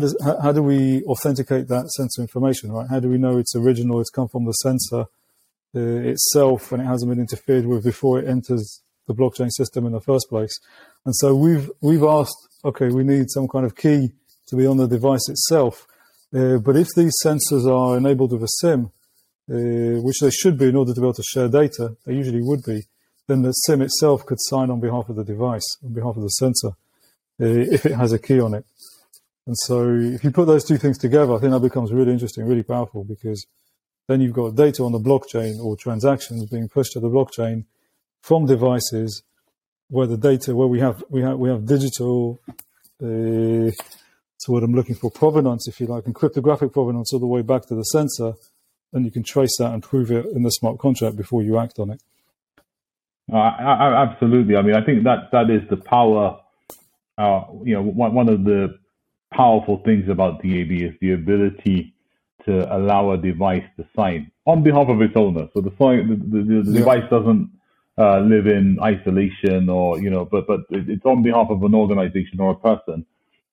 does, 0.00 0.16
how, 0.24 0.40
how, 0.40 0.52
do 0.52 0.62
we 0.62 1.02
authenticate 1.04 1.68
that 1.68 1.88
sensor 1.90 2.22
information, 2.22 2.72
right? 2.72 2.86
How 2.88 3.00
do 3.00 3.08
we 3.08 3.18
know 3.18 3.38
it's 3.38 3.56
original, 3.56 4.00
it's 4.00 4.10
come 4.10 4.28
from 4.28 4.44
the 4.44 4.52
sensor 4.52 5.06
uh, 5.74 5.80
itself 5.80 6.72
and 6.72 6.82
it 6.82 6.86
hasn't 6.86 7.10
been 7.10 7.20
interfered 7.20 7.66
with 7.66 7.84
before 7.84 8.18
it 8.18 8.28
enters 8.28 8.82
the 9.06 9.14
blockchain 9.14 9.50
system 9.50 9.86
in 9.86 9.92
the 9.92 10.00
first 10.00 10.28
place? 10.28 10.56
And 11.04 11.14
so 11.16 11.34
we've, 11.34 11.70
we've 11.80 12.02
asked, 12.02 12.36
okay, 12.64 12.88
we 12.88 13.04
need 13.04 13.30
some 13.30 13.48
kind 13.48 13.66
of 13.66 13.76
key 13.76 14.12
to 14.46 14.56
be 14.56 14.66
on 14.66 14.76
the 14.76 14.86
device 14.86 15.28
itself. 15.28 15.86
Uh, 16.34 16.58
but 16.58 16.76
if 16.76 16.88
these 16.94 17.14
sensors 17.24 17.66
are 17.66 17.96
enabled 17.96 18.32
with 18.32 18.42
a 18.42 18.48
SIM, 18.60 18.90
uh, 19.50 20.00
which 20.02 20.20
they 20.20 20.30
should 20.30 20.58
be 20.58 20.68
in 20.68 20.76
order 20.76 20.92
to 20.92 21.00
be 21.00 21.06
able 21.06 21.14
to 21.14 21.22
share 21.22 21.48
data, 21.48 21.96
they 22.04 22.14
usually 22.14 22.42
would 22.42 22.62
be, 22.64 22.82
then 23.26 23.42
the 23.42 23.52
SIM 23.52 23.82
itself 23.82 24.24
could 24.26 24.38
sign 24.40 24.70
on 24.70 24.80
behalf 24.80 25.08
of 25.08 25.16
the 25.16 25.24
device, 25.24 25.66
on 25.84 25.92
behalf 25.92 26.16
of 26.16 26.22
the 26.22 26.28
sensor, 26.28 26.68
uh, 27.40 27.46
if 27.46 27.86
it 27.86 27.92
has 27.92 28.12
a 28.12 28.18
key 28.18 28.40
on 28.40 28.54
it. 28.54 28.64
And 29.46 29.56
so 29.60 29.94
if 29.94 30.22
you 30.24 30.30
put 30.30 30.46
those 30.46 30.64
two 30.64 30.76
things 30.76 30.98
together, 30.98 31.34
I 31.34 31.38
think 31.38 31.52
that 31.52 31.60
becomes 31.60 31.92
really 31.92 32.12
interesting, 32.12 32.44
really 32.46 32.62
powerful, 32.62 33.04
because 33.04 33.46
then 34.06 34.20
you've 34.20 34.34
got 34.34 34.54
data 34.54 34.82
on 34.82 34.92
the 34.92 34.98
blockchain 34.98 35.58
or 35.58 35.76
transactions 35.76 36.44
being 36.46 36.68
pushed 36.68 36.92
to 36.92 37.00
the 37.00 37.08
blockchain 37.08 37.64
from 38.20 38.46
devices 38.46 39.22
where 39.88 40.06
the 40.06 40.18
data, 40.18 40.54
where 40.54 40.68
we 40.68 40.80
have 40.80 41.02
we 41.08 41.22
have 41.22 41.38
we 41.38 41.48
have 41.48 41.64
digital, 41.64 42.38
uh, 43.02 43.70
so 44.36 44.52
what 44.52 44.62
I'm 44.62 44.74
looking 44.74 44.94
for, 44.94 45.10
provenance, 45.10 45.66
if 45.66 45.80
you 45.80 45.86
like, 45.86 46.04
and 46.04 46.14
cryptographic 46.14 46.72
provenance 46.72 47.12
all 47.12 47.20
the 47.20 47.26
way 47.26 47.42
back 47.42 47.66
to 47.66 47.74
the 47.74 47.84
sensor, 47.84 48.34
and 48.92 49.04
you 49.04 49.10
can 49.10 49.22
trace 49.22 49.56
that 49.58 49.72
and 49.72 49.82
prove 49.82 50.10
it 50.10 50.26
in 50.26 50.42
the 50.42 50.50
smart 50.50 50.78
contract 50.78 51.16
before 51.16 51.42
you 51.42 51.58
act 51.58 51.78
on 51.78 51.90
it. 51.90 52.02
Uh, 53.30 53.36
absolutely. 53.36 54.56
I 54.56 54.62
mean, 54.62 54.74
I 54.74 54.84
think 54.84 55.04
that 55.04 55.30
that 55.32 55.50
is 55.50 55.62
the 55.68 55.76
power. 55.76 56.40
Uh, 57.18 57.42
you 57.62 57.74
know, 57.74 57.82
one, 57.82 58.14
one 58.14 58.28
of 58.28 58.44
the 58.44 58.78
powerful 59.32 59.82
things 59.84 60.08
about 60.08 60.42
DAB 60.42 60.70
is 60.70 60.94
the 61.00 61.12
ability 61.12 61.94
to 62.46 62.74
allow 62.74 63.10
a 63.12 63.18
device 63.18 63.64
to 63.76 63.86
sign 63.94 64.30
on 64.46 64.62
behalf 64.62 64.88
of 64.88 65.02
its 65.02 65.14
owner. 65.16 65.48
So 65.52 65.60
the, 65.60 65.70
the, 65.70 66.16
the, 66.16 66.62
the 66.62 66.72
yeah. 66.72 66.78
device 66.78 67.10
doesn't 67.10 67.50
uh, 67.98 68.20
live 68.20 68.46
in 68.46 68.78
isolation, 68.82 69.68
or 69.68 70.00
you 70.00 70.08
know, 70.08 70.24
but 70.24 70.46
but 70.46 70.60
it's 70.70 71.04
on 71.04 71.22
behalf 71.22 71.48
of 71.50 71.62
an 71.62 71.74
organization 71.74 72.40
or 72.40 72.52
a 72.52 72.54
person. 72.54 73.04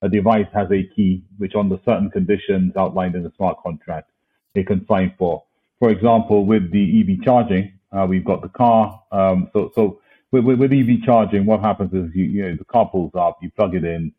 A 0.01 0.09
device 0.09 0.45
has 0.53 0.67
a 0.71 0.83
key, 0.95 1.23
which 1.37 1.55
under 1.55 1.77
certain 1.83 2.11
conditions 2.11 2.73
outlined 2.77 3.15
in 3.15 3.23
the 3.23 3.31
smart 3.35 3.57
contract, 3.63 4.11
it 4.55 4.67
can 4.67 4.85
sign 4.87 5.13
for. 5.17 5.43
For 5.79 5.89
example, 5.89 6.45
with 6.45 6.71
the 6.71 7.01
EV 7.01 7.23
charging, 7.23 7.73
uh, 7.91 8.05
we've 8.07 8.25
got 8.25 8.41
the 8.41 8.49
car. 8.49 9.01
Um, 9.11 9.49
so, 9.53 9.71
so 9.75 9.99
with, 10.31 10.43
with, 10.43 10.59
with, 10.59 10.73
EV 10.73 11.03
charging, 11.03 11.45
what 11.45 11.61
happens 11.61 11.93
is 11.93 12.13
you, 12.15 12.25
you 12.25 12.41
know, 12.43 12.55
the 12.55 12.65
car 12.65 12.89
pulls 12.89 13.11
up, 13.15 13.37
you 13.41 13.51
plug 13.51 13.75
it 13.75 13.83
in, 13.83 14.13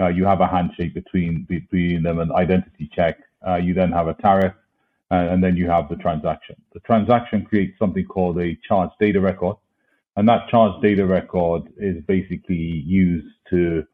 uh, 0.00 0.08
you 0.08 0.24
have 0.24 0.40
a 0.40 0.46
handshake 0.46 0.94
between 0.94 1.44
between 1.44 2.02
them, 2.02 2.18
an 2.18 2.32
identity 2.32 2.90
check. 2.92 3.18
Uh, 3.46 3.56
you 3.56 3.74
then 3.74 3.92
have 3.92 4.08
a 4.08 4.14
tariff, 4.14 4.54
and, 5.10 5.28
and 5.28 5.44
then 5.44 5.56
you 5.56 5.68
have 5.68 5.88
the 5.88 5.96
transaction. 5.96 6.56
The 6.72 6.80
transaction 6.80 7.44
creates 7.44 7.78
something 7.78 8.06
called 8.06 8.40
a 8.40 8.56
charge 8.66 8.90
data 8.98 9.20
record, 9.20 9.56
and 10.16 10.28
that 10.28 10.48
charge 10.48 10.80
data 10.80 11.04
record 11.04 11.64
is 11.76 12.02
basically 12.04 12.54
used 12.54 13.34
to 13.50 13.86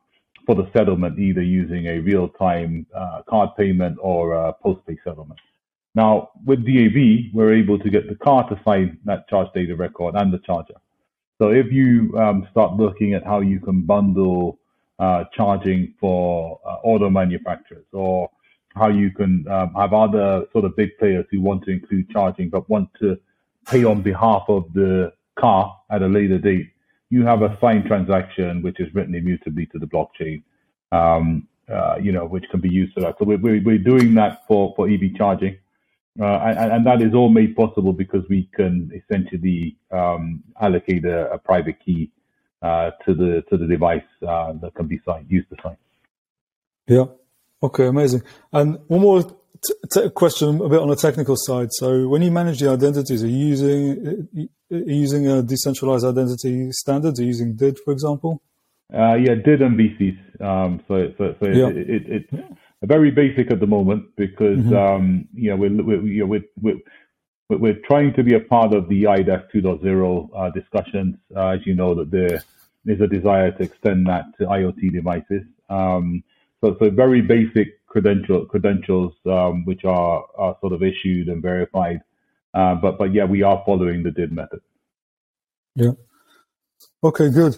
for 0.47 0.55
the 0.55 0.71
settlement, 0.73 1.19
either 1.19 1.43
using 1.43 1.89
a 1.89 1.99
real-time 1.99 2.87
uh, 2.97 3.21
card 3.29 3.51
payment 3.59 3.99
or 4.01 4.33
a 4.33 4.53
post-pay 4.55 4.97
settlement. 5.05 5.39
Now, 5.99 6.31
with 6.45 6.61
DAB, 6.65 7.35
we're 7.35 7.53
able 7.53 7.77
to 7.77 7.91
get 7.91 8.09
the 8.09 8.15
car 8.15 8.49
to 8.49 8.61
sign 8.65 8.99
that 9.05 9.29
charge 9.29 9.49
data 9.53 9.75
record 9.75 10.15
and 10.15 10.33
the 10.33 10.39
charger. 10.39 10.77
So 11.39 11.51
if 11.51 11.73
you 11.73 12.17
um, 12.17 12.47
start 12.53 12.75
looking 12.75 13.15
at 13.15 13.25
how 13.25 13.41
you 13.41 13.59
can 13.59 13.81
bundle 13.81 14.61
uh, 15.01 15.25
charging 15.33 15.95
for 15.99 16.61
uh, 16.65 16.77
auto 16.85 17.11
manufacturers 17.11 17.87
or 17.91 18.31
how 18.77 18.91
you 18.91 19.11
can 19.11 19.45
um, 19.49 19.75
have 19.75 19.93
other 19.93 20.45
sort 20.53 20.65
of 20.67 20.77
big 20.77 20.97
players 21.01 21.27
who 21.33 21.41
want 21.41 21.65
to 21.65 21.73
include 21.73 22.09
charging 22.11 22.49
but 22.49 22.71
want 22.71 22.89
to 23.01 23.19
pay 23.67 23.83
on 23.83 24.01
behalf 24.01 24.45
of 24.47 24.73
the 24.75 25.13
car 25.37 25.77
at 25.91 26.03
a 26.03 26.07
later 26.07 26.39
date, 26.39 26.69
you 27.11 27.25
have 27.25 27.43
a 27.43 27.59
signed 27.61 27.87
transaction 27.87 28.63
which 28.63 28.79
is 28.79 28.87
written 28.95 29.17
immutably 29.17 29.67
to 29.67 29.81
the 29.81 29.87
blockchain, 29.87 30.45
um, 30.93 31.49
uh, 31.69 31.97
you 32.01 32.13
know, 32.13 32.25
which 32.25 32.45
can 32.53 32.61
be 32.61 32.71
used 32.71 32.95
for 32.95 33.01
that. 33.01 33.17
So 33.19 33.25
we're, 33.25 33.61
we're 33.63 33.79
doing 33.79 34.15
that 34.15 34.47
for, 34.47 34.73
for 34.77 34.89
EV 34.89 35.17
charging. 35.17 35.59
Uh, 36.21 36.25
and, 36.25 36.73
and, 36.73 36.87
that 36.87 37.01
is 37.01 37.15
all 37.15 37.29
made 37.29 37.55
possible 37.55 37.93
because 37.93 38.25
we 38.29 38.49
can 38.53 38.91
essentially 38.93 39.77
um, 39.93 40.43
allocate 40.61 41.05
a, 41.05 41.31
a, 41.33 41.39
private 41.39 41.77
key 41.85 42.11
uh, 42.61 42.91
to 43.05 43.15
the 43.15 43.45
to 43.49 43.57
the 43.57 43.67
device 43.67 44.03
uh, 44.27 44.53
that 44.55 44.75
can 44.75 44.89
be 44.89 45.01
signed, 45.05 45.27
used 45.29 45.49
to 45.49 45.57
sign. 45.63 45.77
Yeah. 46.89 47.05
Okay. 47.63 47.87
Amazing. 47.87 48.23
And 48.53 48.79
one 48.89 49.01
more 49.01 49.23
t- 49.23 49.75
t- 49.93 50.11
question, 50.11 50.61
a 50.61 50.69
bit 50.69 50.81
on 50.81 50.89
the 50.89 50.97
technical 50.97 51.37
side. 51.37 51.69
So, 51.71 52.09
when 52.09 52.23
you 52.23 52.33
manage 52.33 52.59
the 52.59 52.71
identities, 52.71 53.23
are 53.23 53.29
you 53.29 53.47
using 53.47 54.29
are 54.71 54.77
you 54.77 54.95
using 54.95 55.29
a 55.29 55.43
decentralized 55.43 56.05
identity 56.05 56.73
standard? 56.73 57.19
Are 57.19 57.23
you 57.23 57.29
using 57.29 57.55
DID, 57.55 57.79
for 57.85 57.93
example? 57.93 58.43
Uh, 58.93 59.15
yeah, 59.15 59.35
DID 59.35 59.63
and 59.63 59.79
VCs. 59.79 60.41
Um, 60.41 60.81
so, 60.89 61.13
so, 61.19 61.35
so 61.41 61.47
yeah. 61.49 61.69
it, 61.69 62.07
it, 62.11 62.27
it 62.33 62.45
very 62.87 63.11
basic 63.11 63.51
at 63.51 63.61
the 63.61 63.67
moment 63.67 64.05
because 64.17 64.59
mm-hmm. 64.59 64.77
um, 64.77 65.29
you 65.35 65.51
know 65.51 65.57
we're, 65.57 65.83
we're, 65.83 66.03
you 66.03 66.21
know, 66.21 66.27
we're, 66.27 66.45
we're, 66.61 66.79
we're 67.59 67.81
trying 67.87 68.13
to 68.15 68.23
be 68.23 68.35
a 68.35 68.41
part 68.41 68.75
of 68.75 68.89
the 68.89 69.05
IDAS 69.05 69.51
2.0 69.55 70.29
uh, 70.37 70.51
discussions. 70.51 71.17
Uh, 71.35 71.49
as 71.49 71.61
you 71.65 71.75
know, 71.75 71.95
that 71.95 72.11
there 72.11 72.43
is 72.87 73.01
a 73.01 73.07
desire 73.07 73.51
to 73.53 73.63
extend 73.63 74.07
that 74.07 74.25
to 74.39 74.47
IoT 74.47 74.93
devices. 74.93 75.43
Um, 75.69 76.23
so, 76.61 76.77
so 76.79 76.91
very 76.91 77.21
basic 77.21 77.85
credential 77.87 78.45
credentials 78.47 79.15
um, 79.27 79.65
which 79.65 79.85
are, 79.85 80.25
are 80.37 80.57
sort 80.61 80.73
of 80.73 80.83
issued 80.83 81.29
and 81.29 81.43
verified. 81.43 82.01
Uh, 82.55 82.75
but 82.75 82.99
but 82.99 83.13
yeah, 83.13 83.25
we 83.25 83.43
are 83.43 83.63
following 83.65 84.03
the 84.03 84.11
DID 84.11 84.33
method. 84.33 84.61
Yeah. 85.75 85.93
Okay. 87.05 87.31
Good. 87.31 87.57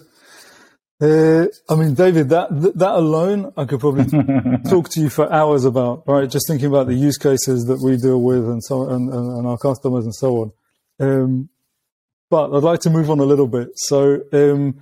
Uh, 1.01 1.47
I 1.67 1.75
mean, 1.75 1.95
David, 1.95 2.29
that 2.29 2.49
that 2.75 2.91
alone, 2.91 3.51
I 3.57 3.65
could 3.65 3.79
probably 3.79 4.05
talk 4.69 4.89
to 4.89 4.99
you 4.99 5.09
for 5.09 5.31
hours 5.33 5.65
about. 5.65 6.03
Right, 6.07 6.29
just 6.29 6.47
thinking 6.47 6.67
about 6.67 6.85
the 6.85 6.93
use 6.93 7.17
cases 7.17 7.65
that 7.65 7.81
we 7.81 7.97
deal 7.97 8.21
with, 8.21 8.45
and 8.45 8.63
so 8.63 8.87
and, 8.87 9.11
and, 9.11 9.37
and 9.39 9.47
our 9.47 9.57
customers, 9.57 10.05
and 10.05 10.13
so 10.13 10.41
on. 10.41 10.51
Um, 10.99 11.49
but 12.29 12.55
I'd 12.55 12.63
like 12.63 12.81
to 12.81 12.91
move 12.91 13.09
on 13.09 13.19
a 13.19 13.23
little 13.23 13.47
bit. 13.47 13.69
So, 13.75 14.21
um, 14.31 14.79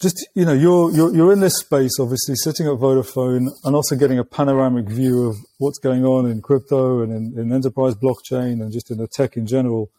just 0.00 0.26
you 0.34 0.46
know, 0.46 0.54
you're 0.54 0.90
you're 0.92 1.14
you're 1.14 1.32
in 1.34 1.40
this 1.40 1.58
space, 1.58 2.00
obviously, 2.00 2.36
sitting 2.36 2.66
at 2.66 2.78
Vodafone, 2.78 3.48
and 3.64 3.76
also 3.76 3.96
getting 3.96 4.18
a 4.18 4.24
panoramic 4.24 4.88
view 4.88 5.28
of 5.28 5.36
what's 5.58 5.78
going 5.78 6.06
on 6.06 6.24
in 6.24 6.40
crypto 6.40 7.02
and 7.02 7.12
in, 7.12 7.38
in 7.38 7.52
enterprise 7.52 7.94
blockchain, 7.94 8.62
and 8.62 8.72
just 8.72 8.90
in 8.90 8.96
the 8.96 9.08
tech 9.08 9.36
in 9.36 9.46
general. 9.46 9.90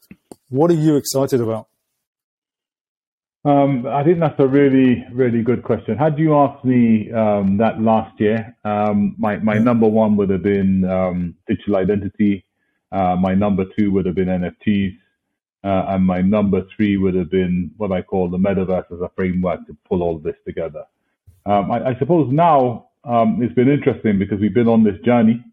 What 0.50 0.72
are 0.72 0.76
you 0.76 0.96
excited 0.96 1.40
about? 1.40 1.68
Um, 3.46 3.86
I 3.86 4.04
think 4.04 4.20
that's 4.20 4.40
a 4.40 4.48
really, 4.48 5.06
really 5.14 5.44
good 5.44 5.62
question. 5.62 5.96
Had 6.00 6.18
you 6.18 6.36
asked 6.36 6.66
me 6.66 7.12
um, 7.12 7.58
that 7.58 7.80
last 7.80 8.20
year, 8.20 8.58
um, 8.66 9.16
my, 9.20 9.38
my 9.38 9.60
number 9.60 9.88
one 9.88 10.18
would 10.18 10.32
have 10.32 10.42
been 10.42 10.84
um, 10.86 11.36
digital 11.48 11.76
identity. 11.76 12.44
Uh, 12.92 13.16
my 13.16 13.36
number 13.36 13.66
two 13.78 13.92
would 13.92 14.08
have 14.08 14.16
been 14.16 14.30
NFTs. 14.30 14.98
Uh, 15.64 15.86
and 15.90 16.04
my 16.04 16.22
number 16.22 16.66
three 16.76 16.98
would 16.98 17.14
have 17.14 17.30
been 17.30 17.70
what 17.78 17.92
I 17.92 18.02
call 18.02 18.30
the 18.30 18.38
metaverse 18.38 18.92
as 18.92 19.02
a 19.02 19.12
framework 19.16 19.66
to 19.68 19.78
pull 19.88 20.02
all 20.02 20.18
this 20.18 20.36
together. 20.46 20.84
Um, 21.46 21.72
I, 21.72 21.90
I, 21.90 22.00
suppose 22.00 22.32
now 22.32 22.90
um, 23.04 23.42
it's 23.44 23.54
been 23.54 23.70
interesting 23.70 24.18
because 24.18 24.40
we've 24.40 24.54
been 24.54 24.68
on 24.68 24.84
this 24.84 25.00
journey. 25.02 25.44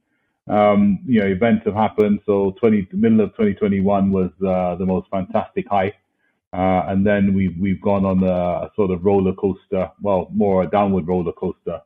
you 0.48 1.20
know, 1.20 1.26
events 1.26 1.66
have 1.66 1.74
happened. 1.74 2.20
So 2.24 2.55
20, 2.59 2.88
the 2.90 2.96
middle 2.96 3.20
of 3.20 3.31
2021 3.31 4.11
was 4.11 4.31
uh, 4.46 4.76
the 4.76 4.87
most 4.87 5.09
fantastic 5.11 5.68
high. 5.68 5.92
Uh, 6.52 6.84
and 6.88 7.06
then 7.06 7.32
we've 7.32 7.56
we've 7.58 7.80
gone 7.80 8.04
on 8.04 8.22
a, 8.22 8.70
sort 8.76 8.90
of 8.90 9.04
roller 9.04 9.32
coaster, 9.32 9.90
well, 10.02 10.28
more 10.32 10.62
a 10.62 10.66
downward 10.66 11.08
roller 11.08 11.32
coaster 11.32 11.80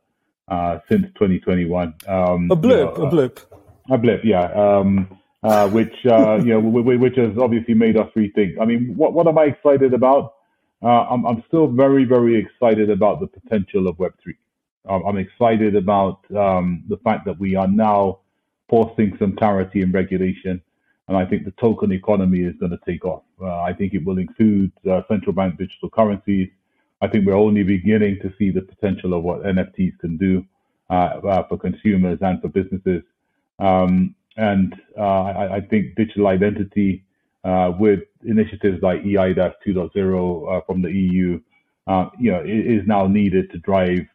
uh, 0.49 0.79
since 0.89 1.05
2021. 1.13 1.93
Um, 2.05 2.51
a 2.51 2.55
blip, 2.55 2.77
you 2.77 2.85
know, 2.85 3.07
a 3.07 3.09
blip, 3.09 3.39
a 3.89 3.97
blip, 3.97 4.21
yeah. 4.25 4.51
Um, 4.51 5.19
uh, 5.41 5.69
which 5.69 5.93
uh, 6.05 6.35
you 6.43 6.59
know, 6.59 6.59
which 6.59 7.15
has 7.15 7.37
obviously 7.37 7.75
made 7.75 7.97
us 7.97 8.09
rethink. 8.15 8.59
I 8.59 8.65
mean, 8.65 8.93
what 8.97 9.13
what 9.13 9.27
am 9.27 9.37
I 9.37 9.45
excited 9.45 9.93
about? 9.93 10.33
Uh, 10.83 10.87
I'm 10.87 11.25
I'm 11.25 11.43
still 11.47 11.67
very 11.67 12.03
very 12.03 12.37
excited 12.37 12.89
about 12.89 13.21
the 13.21 13.27
potential 13.27 13.87
of 13.87 13.95
Web3. 13.97 14.35
Um, 14.89 15.03
I'm 15.05 15.17
excited 15.17 15.75
about 15.75 16.19
um, 16.35 16.83
the 16.89 16.97
fact 16.97 17.25
that 17.25 17.39
we 17.39 17.55
are 17.55 17.67
now 17.67 18.19
forcing 18.69 19.15
some 19.17 19.35
clarity 19.35 19.81
and 19.81 19.93
regulation 19.93 20.61
and 21.07 21.15
I 21.15 21.25
think 21.25 21.45
the 21.45 21.51
token 21.51 21.91
economy 21.91 22.39
is 22.39 22.55
going 22.59 22.71
to 22.71 22.79
take 22.85 23.05
off. 23.05 23.23
Uh, 23.41 23.61
I 23.61 23.73
think 23.73 23.93
it 23.93 24.03
will 24.03 24.17
include 24.17 24.71
uh, 24.89 25.01
central 25.07 25.33
bank 25.33 25.57
digital 25.57 25.89
currencies. 25.89 26.49
I 27.01 27.07
think 27.07 27.25
we're 27.25 27.33
only 27.35 27.63
beginning 27.63 28.19
to 28.21 28.33
see 28.37 28.51
the 28.51 28.61
potential 28.61 29.13
of 29.13 29.23
what 29.23 29.43
NFTs 29.43 29.99
can 29.99 30.17
do 30.17 30.45
uh, 30.89 31.19
uh, 31.23 31.47
for 31.47 31.57
consumers 31.57 32.17
and 32.21 32.41
for 32.41 32.49
businesses. 32.49 33.03
Um, 33.59 34.15
and 34.35 34.75
uh, 34.97 35.01
I, 35.23 35.55
I, 35.55 35.61
think 35.61 35.95
digital 35.95 36.27
identity 36.27 37.03
uh, 37.43 37.73
with 37.77 38.01
initiatives 38.23 38.83
like 38.83 39.01
eIDAS 39.03 39.53
2.0 39.65 40.65
from 40.65 40.81
the 40.81 40.91
EU, 40.91 41.39
you 42.19 42.31
know, 42.31 42.43
is 42.45 42.85
now 42.85 43.07
needed 43.07 43.51
to 43.51 43.57
drive 43.59 44.05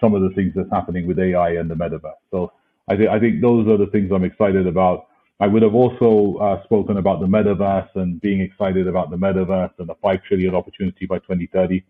some 0.00 0.14
of 0.14 0.22
the 0.22 0.30
things 0.30 0.52
that's 0.56 0.70
happening 0.70 1.06
with 1.06 1.18
AI 1.18 1.50
and 1.50 1.70
the 1.70 1.74
metaverse. 1.74 2.12
So 2.30 2.52
I, 2.88 2.96
th- 2.96 3.08
I 3.08 3.18
think 3.18 3.40
those 3.40 3.66
are 3.68 3.76
the 3.76 3.86
things 3.86 4.10
I'm 4.12 4.24
excited 4.24 4.66
about. 4.66 5.06
I 5.44 5.46
would 5.46 5.60
have 5.60 5.74
also 5.74 6.38
uh, 6.38 6.64
spoken 6.64 6.96
about 6.96 7.20
the 7.20 7.26
metaverse 7.26 7.94
and 7.96 8.18
being 8.18 8.40
excited 8.40 8.88
about 8.88 9.10
the 9.10 9.18
metaverse 9.18 9.72
and 9.78 9.86
the 9.86 9.94
five 9.96 10.22
trillion 10.22 10.54
opportunity 10.54 11.04
by 11.04 11.18
2030. 11.18 11.84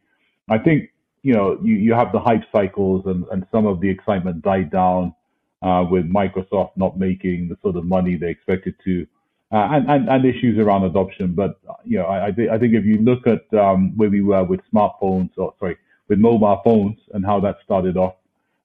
I 0.49 0.59
think 0.59 0.91
you 1.23 1.35
know 1.35 1.57
you, 1.63 1.77
you 1.77 1.95
have 1.95 2.11
the 2.11 2.19
hype 2.19 2.43
cycles 2.51 3.07
and, 3.07 3.25
and 3.31 3.47
some 3.53 3.65
of 3.65 3.81
the 3.81 3.89
excitement 3.89 4.43
died 4.43 4.73
down 4.73 5.15
uh, 5.63 5.87
with 5.89 6.13
Microsoft 6.13 6.73
not 6.75 6.99
making 6.99 7.49
the 7.49 7.57
sort 7.63 7.77
of 7.77 7.85
money 7.85 8.17
they 8.17 8.29
expected 8.29 8.75
to, 8.87 9.07
uh, 9.53 9.69
and, 9.71 9.89
and 9.89 10.09
and 10.09 10.25
issues 10.25 10.59
around 10.59 10.83
adoption. 10.83 11.33
But 11.33 11.61
you 11.85 11.99
know 11.99 12.07
I 12.07 12.27
I, 12.27 12.31
th- 12.33 12.51
I 12.51 12.59
think 12.59 12.75
if 12.75 12.85
you 12.85 12.99
look 12.99 13.29
at 13.29 13.45
um, 13.57 13.97
where 13.97 14.11
we 14.11 14.21
were 14.21 14.43
with 14.43 14.63
smartphones 14.75 15.31
or 15.37 15.55
sorry 15.61 15.77
with 16.09 16.19
mobile 16.19 16.61
phones 16.65 16.99
and 17.13 17.25
how 17.25 17.39
that 17.39 17.59
started 17.65 17.97
off, 17.97 18.17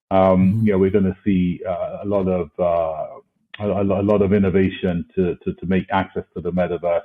um, 0.10 0.20
mm-hmm. 0.20 0.66
you 0.66 0.72
know 0.72 0.80
we're 0.80 0.98
going 0.98 1.12
to 1.14 1.18
see 1.24 1.62
uh, 1.64 2.00
a 2.02 2.08
lot 2.08 2.28
of 2.28 2.50
uh, 2.60 3.20
a, 3.60 3.84
a 3.84 4.04
lot 4.04 4.22
of 4.22 4.34
innovation 4.34 5.06
to, 5.16 5.36
to, 5.44 5.54
to 5.54 5.66
make 5.66 5.86
access 5.92 6.24
to 6.36 6.42
the 6.42 6.52
metaverse 6.52 7.02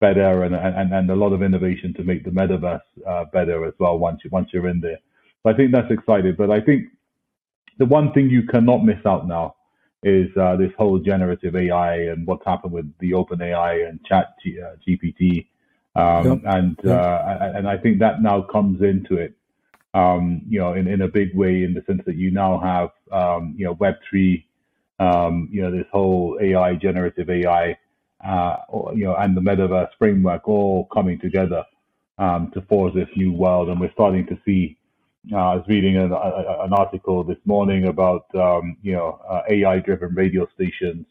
better 0.00 0.44
and, 0.44 0.54
and, 0.54 0.92
and 0.92 1.10
a 1.10 1.16
lot 1.16 1.32
of 1.32 1.42
innovation 1.42 1.92
to 1.94 2.04
make 2.04 2.24
the 2.24 2.30
metaverse 2.30 2.80
uh, 3.06 3.24
better 3.32 3.64
as 3.64 3.74
well 3.78 3.98
once 3.98 4.20
you 4.24 4.30
once 4.30 4.48
you're 4.52 4.68
in 4.68 4.80
there. 4.80 4.98
So 5.42 5.50
I 5.50 5.54
think 5.54 5.72
that's 5.72 5.90
exciting. 5.90 6.34
But 6.38 6.50
I 6.50 6.60
think 6.60 6.86
the 7.78 7.86
one 7.86 8.12
thing 8.12 8.30
you 8.30 8.44
cannot 8.44 8.84
miss 8.84 9.04
out 9.06 9.26
now 9.26 9.56
is 10.02 10.28
uh, 10.36 10.56
this 10.56 10.70
whole 10.78 10.98
generative 10.98 11.56
AI 11.56 11.94
and 11.94 12.26
what's 12.26 12.44
happened 12.46 12.72
with 12.72 12.92
the 13.00 13.14
open 13.14 13.42
AI 13.42 13.80
and 13.80 14.04
chat 14.04 14.34
G, 14.42 14.58
uh, 14.60 14.76
GPT. 14.86 15.46
Um, 15.96 16.26
yep. 16.26 16.40
and 16.44 16.78
yep. 16.84 17.00
Uh, 17.00 17.38
and 17.56 17.68
I 17.68 17.76
think 17.76 17.98
that 17.98 18.22
now 18.22 18.42
comes 18.42 18.82
into 18.82 19.16
it, 19.16 19.34
um, 19.94 20.42
you 20.48 20.60
know, 20.60 20.74
in, 20.74 20.86
in 20.86 21.02
a 21.02 21.08
big 21.08 21.34
way 21.34 21.64
in 21.64 21.74
the 21.74 21.82
sense 21.86 22.02
that 22.06 22.14
you 22.16 22.30
now 22.30 22.60
have 22.60 22.90
um, 23.10 23.54
you 23.58 23.64
know 23.64 23.72
Web 23.72 23.94
three 24.08 24.46
um, 25.00 25.48
you 25.52 25.62
know, 25.62 25.70
this 25.72 25.86
whole 25.92 26.38
AI, 26.42 26.74
generative 26.76 27.30
AI, 27.30 27.78
uh, 28.26 28.56
you 28.94 29.04
know, 29.04 29.16
and 29.16 29.36
the 29.36 29.42
metaverse 29.42 29.90
framework 29.98 30.48
all 30.48 30.86
coming 30.92 31.20
together 31.20 31.64
um, 32.18 32.50
to 32.54 32.62
forge 32.62 32.94
this 32.94 33.08
new 33.16 33.32
world. 33.32 33.70
And 33.70 33.80
we're 33.80 33.92
starting 33.92 34.26
to 34.28 34.38
see. 34.46 34.78
Uh, 35.32 35.36
I 35.36 35.56
was 35.56 35.64
reading 35.68 35.96
an, 35.98 36.12
a, 36.12 36.64
an 36.64 36.72
article 36.74 37.24
this 37.24 37.38
morning 37.46 37.88
about 37.88 38.26
um, 38.36 38.76
you 38.82 38.92
know 38.92 39.20
uh, 39.28 39.42
AI-driven 39.50 40.14
radio 40.14 40.48
stations. 40.54 41.06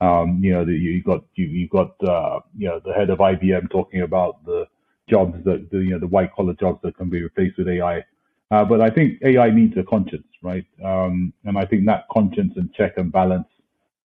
Um, 0.00 0.40
you 0.42 0.52
know, 0.52 0.64
the, 0.64 0.72
you 0.74 1.02
got 1.02 1.24
you, 1.36 1.46
you 1.46 1.68
got 1.68 1.94
uh, 2.04 2.40
you 2.58 2.68
know 2.68 2.80
the 2.84 2.94
head 2.94 3.10
of 3.10 3.18
IBM 3.20 3.70
talking 3.70 4.02
about 4.02 4.44
the 4.46 4.66
jobs 5.10 5.36
that 5.44 5.68
the 5.70 5.78
you 5.80 5.90
know 5.90 6.00
the 6.00 6.08
white 6.08 6.34
collar 6.34 6.54
jobs 6.54 6.80
that 6.84 6.96
can 6.96 7.10
be 7.10 7.22
replaced 7.22 7.58
with 7.58 7.68
AI. 7.68 8.04
Uh, 8.54 8.64
but 8.64 8.80
I 8.80 8.88
think 8.88 9.20
AI 9.24 9.50
needs 9.50 9.76
a 9.76 9.82
conscience, 9.82 10.28
right? 10.40 10.64
Um, 10.84 11.32
and 11.44 11.58
I 11.58 11.64
think 11.64 11.86
that 11.86 12.04
conscience 12.12 12.52
and 12.54 12.72
check 12.72 12.92
and 12.98 13.10
balance 13.10 13.48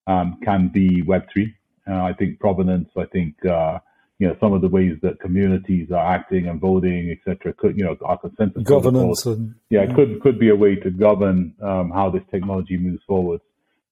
um, 0.07 0.39
can 0.43 0.69
be 0.69 1.03
Web3. 1.03 1.53
Uh, 1.87 2.03
I 2.03 2.13
think 2.13 2.39
provenance, 2.39 2.89
I 2.97 3.05
think, 3.05 3.35
uh, 3.45 3.77
you 4.17 4.27
know, 4.27 4.35
some 4.39 4.53
of 4.53 4.61
the 4.61 4.67
ways 4.67 4.97
that 5.03 5.19
communities 5.19 5.91
are 5.91 6.03
acting 6.03 6.47
and 6.47 6.59
voting, 6.59 7.15
etc., 7.15 7.53
could, 7.53 7.77
you 7.77 7.83
know, 7.83 7.95
our 8.03 8.17
consensus 8.17 8.63
governance, 8.63 9.23
and, 9.27 9.53
yeah, 9.69 9.83
yeah, 9.83 9.93
could 9.93 10.19
could 10.23 10.39
be 10.39 10.49
a 10.49 10.55
way 10.55 10.75
to 10.77 10.89
govern 10.89 11.53
um, 11.61 11.91
how 11.91 12.09
this 12.09 12.23
technology 12.31 12.75
moves 12.75 13.03
forward. 13.07 13.41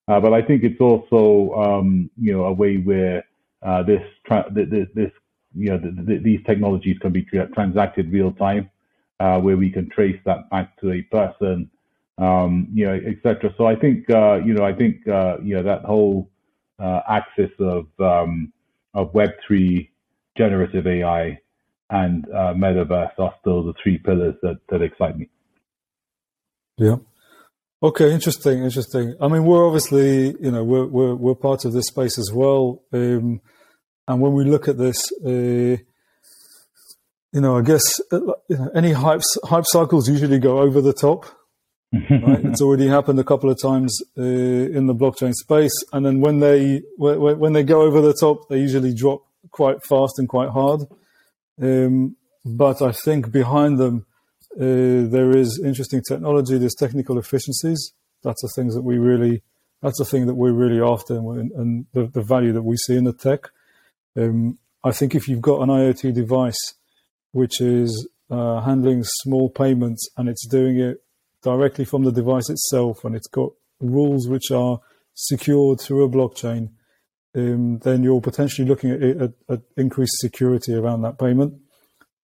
Uh, 0.07 0.19
but 0.19 0.33
I 0.33 0.41
think 0.41 0.63
it's 0.63 0.81
also, 0.81 1.53
um, 1.53 2.09
you 2.19 2.33
know, 2.33 2.45
a 2.45 2.51
way 2.51 2.77
where 2.77 3.23
uh, 3.61 3.83
this, 3.83 4.01
tra- 4.25 4.49
this, 4.51 4.87
this, 4.95 5.11
you 5.55 5.69
know, 5.69 5.79
these 6.29 6.39
technologies 6.47 6.97
can 6.99 7.11
be 7.11 7.23
tra- 7.23 7.49
transacted 7.49 8.11
real 8.11 8.31
time 8.31 8.71
uh, 9.19 9.39
where 9.39 9.57
we 9.57 9.69
can 9.69 9.89
trace 9.89 10.19
that 10.25 10.49
back 10.49 10.79
to 10.79 10.91
a 10.91 11.01
person, 11.03 11.69
um, 12.17 12.67
you 12.73 12.85
know, 12.85 12.93
etc. 12.93 13.53
So 13.57 13.65
I 13.65 13.75
think, 13.75 14.09
uh, 14.09 14.35
you 14.35 14.53
know, 14.53 14.63
I 14.63 14.73
think, 14.73 15.07
uh, 15.07 15.37
you 15.41 15.55
know, 15.55 15.63
that 15.63 15.83
whole 15.83 16.29
uh, 16.79 17.01
axis 17.09 17.51
of 17.59 17.87
um, 17.99 18.51
of 18.93 19.13
Web 19.13 19.31
three, 19.45 19.91
generative 20.37 20.87
AI, 20.87 21.39
and 21.89 22.25
uh, 22.29 22.53
metaverse 22.53 23.17
are 23.17 23.33
still 23.41 23.63
the 23.63 23.73
three 23.81 23.97
pillars 23.97 24.35
that 24.41 24.59
that 24.69 24.81
excite 24.81 25.17
me. 25.17 25.29
Yeah. 26.77 26.97
Okay, 27.81 28.11
interesting, 28.11 28.63
interesting. 28.63 29.15
I 29.21 29.27
mean, 29.27 29.45
we're 29.45 29.65
obviously, 29.65 30.35
you 30.39 30.51
know, 30.51 30.63
we're 30.63 30.87
we're 30.87 31.15
we're 31.15 31.35
part 31.35 31.63
of 31.63 31.73
this 31.73 31.87
space 31.87 32.17
as 32.17 32.31
well, 32.33 32.81
um, 32.91 33.39
and 34.07 34.21
when 34.21 34.33
we 34.33 34.45
look 34.45 34.67
at 34.67 34.79
this, 34.79 35.11
uh, 35.23 35.77
you 37.37 37.41
know, 37.41 37.55
I 37.55 37.61
guess 37.61 38.01
uh, 38.11 38.19
you 38.49 38.57
know, 38.57 38.71
any 38.73 38.93
hype 38.93 39.21
hype 39.43 39.65
cycles 39.67 40.09
usually 40.09 40.39
go 40.39 40.57
over 40.57 40.81
the 40.81 40.91
top. 40.91 41.25
right? 41.93 42.43
It's 42.49 42.61
already 42.63 42.87
happened 42.87 43.19
a 43.19 43.23
couple 43.23 43.51
of 43.51 43.61
times 43.61 44.01
uh, 44.17 44.77
in 44.77 44.87
the 44.87 44.95
blockchain 44.95 45.33
space, 45.33 45.77
and 45.93 46.03
then 46.03 46.19
when 46.19 46.39
they 46.39 46.81
when 46.97 47.53
they 47.53 47.61
go 47.61 47.83
over 47.83 48.01
the 48.01 48.15
top, 48.15 48.49
they 48.49 48.57
usually 48.57 48.91
drop 48.91 49.21
quite 49.51 49.83
fast 49.83 50.17
and 50.17 50.27
quite 50.27 50.49
hard. 50.49 50.81
Um, 51.61 52.15
but 52.43 52.81
I 52.81 52.91
think 52.91 53.31
behind 53.31 53.77
them 53.77 54.07
uh, 54.55 55.05
there 55.15 55.37
is 55.37 55.61
interesting 55.63 56.01
technology. 56.01 56.57
There's 56.57 56.73
technical 56.73 57.19
efficiencies. 57.19 57.93
That's 58.23 58.41
the 58.41 58.51
things 58.55 58.73
that 58.73 58.81
we 58.81 58.97
really 58.97 59.43
that's 59.83 59.99
the 59.99 60.05
thing 60.05 60.25
that 60.25 60.33
we're 60.41 60.59
really 60.63 60.81
after, 60.81 61.13
and, 61.17 61.51
and 61.51 61.85
the, 61.93 62.07
the, 62.07 62.23
value 62.23 62.53
that 62.53 62.63
we 62.63 62.77
see 62.77 62.95
in 62.97 63.03
the 63.03 63.13
tech. 63.13 63.41
Um, 64.15 64.57
I 64.83 64.91
think 64.91 65.13
if 65.13 65.27
you've 65.27 65.47
got 65.51 65.61
an 65.61 65.69
IoT 65.69 66.15
device 66.15 66.73
which 67.31 67.61
is 67.61 68.07
uh, 68.29 68.61
handling 68.61 69.03
small 69.03 69.49
payments 69.49 70.09
and 70.17 70.27
it's 70.27 70.47
doing 70.47 70.79
it 70.79 70.97
directly 71.43 71.85
from 71.85 72.03
the 72.03 72.11
device 72.11 72.49
itself 72.49 73.05
and 73.05 73.15
it's 73.15 73.27
got 73.27 73.51
rules 73.79 74.27
which 74.27 74.51
are 74.51 74.79
secured 75.13 75.79
through 75.79 76.03
a 76.03 76.09
blockchain, 76.09 76.69
um, 77.35 77.79
then 77.79 78.03
you're 78.03 78.21
potentially 78.21 78.67
looking 78.67 78.91
at, 78.91 79.01
at, 79.01 79.31
at, 79.49 79.61
increased 79.75 80.17
security 80.17 80.73
around 80.73 81.01
that 81.01 81.19
payment 81.19 81.53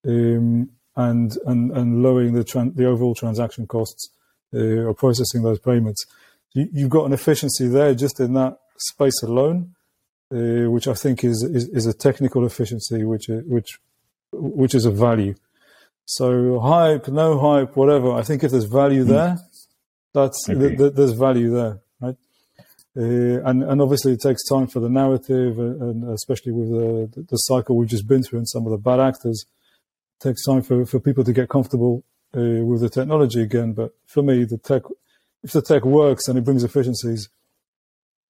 um, 0.06 0.68
and, 0.96 1.32
and, 1.46 1.70
and 1.72 2.02
lowering 2.02 2.34
the, 2.34 2.44
tran- 2.44 2.74
the 2.76 2.86
overall 2.86 3.14
transaction 3.14 3.66
costs 3.66 4.10
uh, 4.54 4.88
of 4.88 4.96
processing 4.96 5.42
those 5.42 5.58
payments. 5.58 6.04
You, 6.52 6.82
have 6.82 6.90
got 6.90 7.06
an 7.06 7.12
efficiency 7.12 7.66
there 7.66 7.94
just 7.94 8.20
in 8.20 8.34
that 8.34 8.58
space 8.78 9.22
alone, 9.22 9.74
uh, 10.32 10.70
which 10.70 10.86
I 10.86 10.94
think 10.94 11.24
is, 11.24 11.42
is, 11.42 11.68
is 11.68 11.86
a 11.86 11.92
technical 11.92 12.46
efficiency 12.46 13.04
which, 13.04 13.28
uh, 13.28 13.42
which 13.46 13.78
which 14.36 14.74
is 14.74 14.84
a 14.84 14.90
value. 14.90 15.34
So 16.06 16.60
hype, 16.60 17.08
no 17.08 17.38
hype, 17.38 17.76
whatever. 17.76 18.12
I 18.12 18.22
think 18.22 18.44
if 18.44 18.50
there's 18.50 18.64
value 18.64 19.04
hmm. 19.04 19.10
there, 19.10 19.38
that's 20.12 20.44
th- 20.44 20.78
th- 20.78 20.92
there's 20.94 21.12
value 21.12 21.50
there, 21.50 21.80
right? 22.00 22.16
Uh, 22.96 23.40
and 23.48 23.62
and 23.64 23.80
obviously 23.80 24.12
it 24.12 24.20
takes 24.20 24.44
time 24.44 24.66
for 24.66 24.80
the 24.80 24.88
narrative, 24.88 25.58
and, 25.58 25.82
and 25.82 26.10
especially 26.10 26.52
with 26.52 26.68
the, 26.70 27.24
the 27.30 27.36
cycle 27.36 27.76
we've 27.76 27.88
just 27.88 28.06
been 28.06 28.22
through 28.22 28.38
and 28.38 28.48
some 28.48 28.66
of 28.66 28.70
the 28.70 28.78
bad 28.78 29.00
actors, 29.00 29.46
takes 30.20 30.44
time 30.44 30.62
for, 30.62 30.86
for 30.86 31.00
people 31.00 31.24
to 31.24 31.32
get 31.32 31.48
comfortable 31.48 32.04
uh, 32.36 32.64
with 32.64 32.80
the 32.80 32.88
technology 32.88 33.42
again. 33.42 33.72
But 33.72 33.92
for 34.06 34.22
me, 34.22 34.44
the 34.44 34.58
tech, 34.58 34.82
if 35.42 35.52
the 35.52 35.62
tech 35.62 35.84
works 35.84 36.28
and 36.28 36.38
it 36.38 36.44
brings 36.44 36.64
efficiencies, 36.64 37.28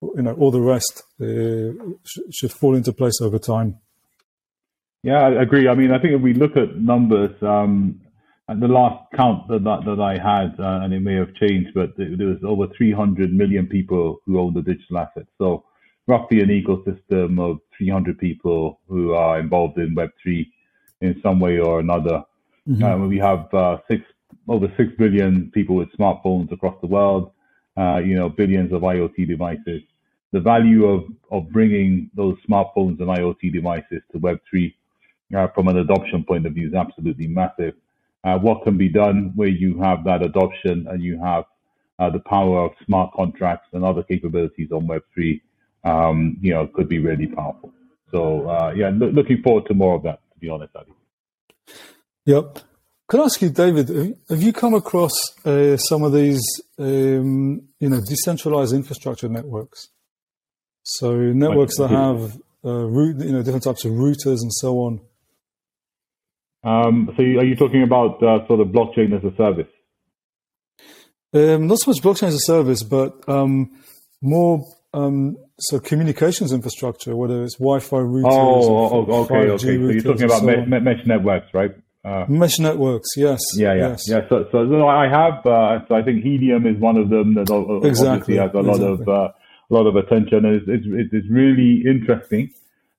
you 0.00 0.22
know, 0.22 0.34
all 0.34 0.50
the 0.50 0.60
rest 0.60 1.02
uh, 1.20 1.72
sh- 2.04 2.30
should 2.32 2.52
fall 2.52 2.74
into 2.74 2.92
place 2.92 3.20
over 3.20 3.38
time. 3.38 3.78
Yeah, 5.04 5.20
I 5.20 5.42
agree. 5.42 5.68
I 5.68 5.74
mean, 5.74 5.92
I 5.92 5.98
think 5.98 6.14
if 6.14 6.22
we 6.22 6.32
look 6.32 6.56
at 6.56 6.76
numbers, 6.76 7.30
um, 7.42 8.00
at 8.48 8.58
the 8.58 8.68
last 8.68 9.04
count 9.14 9.46
that 9.48 9.62
that, 9.62 9.84
that 9.84 10.00
I 10.00 10.14
had, 10.14 10.58
uh, 10.58 10.82
and 10.82 10.94
it 10.94 11.00
may 11.00 11.14
have 11.14 11.34
changed, 11.34 11.74
but 11.74 11.94
there 11.96 12.26
was 12.26 12.42
over 12.42 12.66
300 12.74 13.30
million 13.32 13.66
people 13.66 14.20
who 14.24 14.40
own 14.40 14.54
the 14.54 14.62
digital 14.62 14.98
assets. 14.98 15.28
So 15.36 15.64
roughly 16.06 16.40
an 16.40 16.48
ecosystem 16.48 17.38
of 17.38 17.58
300 17.76 18.18
people 18.18 18.80
who 18.88 19.12
are 19.12 19.38
involved 19.38 19.76
in 19.76 19.94
Web3 19.94 20.46
in 21.02 21.20
some 21.22 21.38
way 21.38 21.58
or 21.58 21.80
another. 21.80 22.24
Mm-hmm. 22.66 22.82
Um, 22.82 23.08
we 23.08 23.18
have 23.18 23.52
uh, 23.52 23.78
six 23.90 24.02
over 24.48 24.72
six 24.76 24.90
billion 24.98 25.50
people 25.50 25.76
with 25.76 25.92
smartphones 25.92 26.50
across 26.50 26.76
the 26.80 26.86
world. 26.86 27.30
Uh, 27.76 27.98
you 27.98 28.14
know, 28.14 28.30
billions 28.30 28.72
of 28.72 28.82
IoT 28.82 29.28
devices. 29.28 29.82
The 30.32 30.40
value 30.40 30.86
of 30.86 31.04
of 31.30 31.50
bringing 31.50 32.10
those 32.14 32.36
smartphones 32.48 33.00
and 33.00 33.08
IoT 33.08 33.52
devices 33.52 34.00
to 34.12 34.18
Web3 34.18 34.72
uh, 35.36 35.48
from 35.48 35.68
an 35.68 35.78
adoption 35.78 36.24
point 36.24 36.46
of 36.46 36.54
view 36.54 36.68
is 36.68 36.74
absolutely 36.74 37.26
massive. 37.26 37.74
Uh, 38.24 38.38
what 38.38 38.64
can 38.64 38.76
be 38.76 38.88
done 38.88 39.32
where 39.34 39.48
you 39.48 39.78
have 39.80 40.04
that 40.04 40.22
adoption 40.22 40.86
and 40.88 41.02
you 41.02 41.18
have 41.20 41.44
uh, 41.98 42.10
the 42.10 42.20
power 42.20 42.64
of 42.64 42.72
smart 42.84 43.12
contracts 43.12 43.68
and 43.72 43.84
other 43.84 44.02
capabilities 44.02 44.70
on 44.72 44.86
Web3, 44.86 45.40
um, 45.84 46.36
you 46.40 46.52
know, 46.52 46.66
could 46.66 46.88
be 46.88 46.98
really 46.98 47.26
powerful. 47.26 47.72
So 48.10 48.48
uh, 48.48 48.72
yeah, 48.74 48.90
lo- 48.92 49.10
looking 49.10 49.42
forward 49.42 49.66
to 49.66 49.74
more 49.74 49.94
of 49.96 50.02
that. 50.04 50.20
To 50.32 50.38
be 50.38 50.48
honest, 50.48 50.74
Adi. 50.74 50.92
Yep. 52.26 52.58
Can 53.08 53.20
I 53.20 53.24
ask 53.24 53.42
you, 53.42 53.50
David, 53.50 54.16
have 54.30 54.42
you 54.42 54.52
come 54.52 54.72
across 54.72 55.12
uh, 55.44 55.76
some 55.76 56.02
of 56.02 56.12
these, 56.14 56.42
um, 56.78 57.62
you 57.78 57.90
know, 57.90 58.00
decentralized 58.00 58.72
infrastructure 58.72 59.28
networks? 59.28 59.90
So 60.84 61.14
networks 61.14 61.76
that 61.76 61.90
have, 61.90 62.38
uh, 62.64 62.86
root, 62.86 63.22
you 63.22 63.32
know, 63.32 63.42
different 63.42 63.64
types 63.64 63.84
of 63.84 63.92
routers 63.92 64.40
and 64.40 64.52
so 64.52 64.78
on. 64.78 65.00
Um, 66.64 67.12
so 67.16 67.22
are 67.22 67.44
you 67.44 67.56
talking 67.56 67.82
about 67.82 68.22
uh, 68.22 68.46
sort 68.46 68.60
of 68.60 68.68
blockchain 68.68 69.16
as 69.16 69.22
a 69.24 69.36
service? 69.36 69.68
Um, 71.34 71.66
not 71.66 71.80
so 71.80 71.90
much 71.90 72.00
blockchain 72.00 72.28
as 72.28 72.34
a 72.34 72.40
service, 72.40 72.82
but 72.82 73.28
um, 73.28 73.70
more 74.22 74.64
um, 74.94 75.36
so 75.58 75.78
communications 75.78 76.52
infrastructure, 76.52 77.16
whether 77.16 77.42
it's 77.42 77.56
Wi-Fi 77.56 77.96
routers. 77.96 78.24
Oh, 78.30 79.06
oh 79.08 79.24
okay, 79.24 79.50
okay. 79.50 79.58
So 79.58 79.70
you're 79.70 80.00
talking 80.00 80.24
about 80.24 80.40
so 80.40 80.46
me- 80.46 80.80
mesh 80.80 81.04
networks, 81.06 81.52
right? 81.52 81.74
Uh, 82.04 82.26
mesh 82.28 82.58
networks, 82.58 83.08
yes. 83.16 83.40
Yeah, 83.56 83.74
yeah, 83.74 83.88
yes. 83.88 84.08
yeah. 84.08 84.20
So, 84.28 84.46
so, 84.52 84.68
so 84.68 84.88
I 84.88 85.08
have. 85.08 85.44
Uh, 85.44 85.80
so 85.88 85.94
I 85.94 86.02
think 86.02 86.22
Helium 86.22 86.66
is 86.66 86.78
one 86.78 86.96
of 86.96 87.10
them 87.10 87.34
that 87.34 87.50
obviously 87.50 88.36
has 88.36 88.50
a 88.52 88.60
lot 88.60 88.76
exactly. 88.76 88.86
of 88.86 89.08
uh, 89.08 89.28
a 89.70 89.74
lot 89.74 89.86
of 89.86 89.96
attention, 89.96 90.44
and 90.44 90.56
it's 90.56 90.86
it's, 90.86 91.12
it's 91.12 91.30
really 91.30 91.82
interesting. 91.86 92.50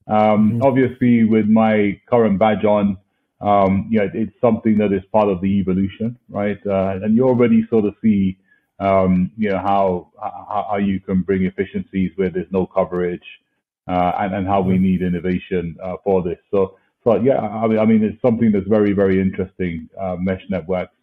Um, 0.08 0.16
mm-hmm. 0.16 0.62
Obviously, 0.62 1.24
with 1.24 1.46
my 1.46 2.00
current 2.08 2.38
badge 2.38 2.64
on, 2.64 2.98
um, 3.40 3.88
yeah, 3.90 4.06
it's 4.14 4.32
something 4.40 4.78
that 4.78 4.92
is 4.92 5.02
part 5.12 5.28
of 5.28 5.40
the 5.40 5.58
evolution, 5.60 6.18
right? 6.28 6.58
Uh, 6.66 6.98
and 7.02 7.14
you 7.14 7.24
already 7.24 7.66
sort 7.68 7.84
of 7.84 7.94
see, 8.02 8.38
um, 8.80 9.30
you 9.36 9.50
know, 9.50 9.58
how, 9.58 10.10
how 10.70 10.78
you 10.78 11.00
can 11.00 11.22
bring 11.22 11.44
efficiencies 11.44 12.12
where 12.16 12.30
there's 12.30 12.50
no 12.50 12.66
coverage, 12.66 13.24
uh, 13.88 14.12
and, 14.18 14.34
and 14.34 14.46
how 14.46 14.60
we 14.60 14.78
need 14.78 15.02
innovation 15.02 15.76
uh, 15.82 15.96
for 16.02 16.22
this. 16.22 16.38
So, 16.50 16.76
so 17.04 17.16
yeah, 17.16 17.38
I 17.38 17.66
mean, 17.66 17.78
I 17.78 17.84
mean, 17.84 18.02
it's 18.02 18.20
something 18.20 18.50
that's 18.50 18.66
very, 18.66 18.92
very 18.92 19.20
interesting. 19.20 19.88
Uh, 20.00 20.16
mesh 20.18 20.42
networks, 20.48 20.94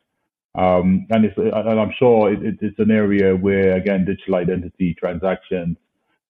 um, 0.55 1.07
and 1.11 1.25
it's, 1.25 1.37
and 1.37 1.79
I'm 1.79 1.93
sure 1.97 2.33
it, 2.33 2.57
it's 2.61 2.79
an 2.79 2.91
area 2.91 3.35
where 3.35 3.75
again, 3.77 4.05
digital 4.05 4.35
identity 4.35 4.95
transactions, 4.95 5.77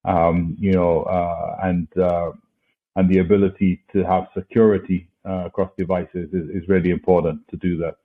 um, 0.05 0.55
you 0.59 0.73
know, 0.73 1.03
uh, 1.03 1.57
and 1.63 1.87
uh, 1.97 2.31
and 2.95 3.09
the 3.09 3.19
ability 3.19 3.81
to 3.93 4.03
have 4.03 4.27
security 4.37 5.07
uh, 5.27 5.45
across 5.45 5.71
devices 5.77 6.33
is, 6.33 6.49
is 6.49 6.67
really 6.67 6.89
important 6.89 7.47
to 7.49 7.57
do 7.57 7.77
that. 7.77 7.95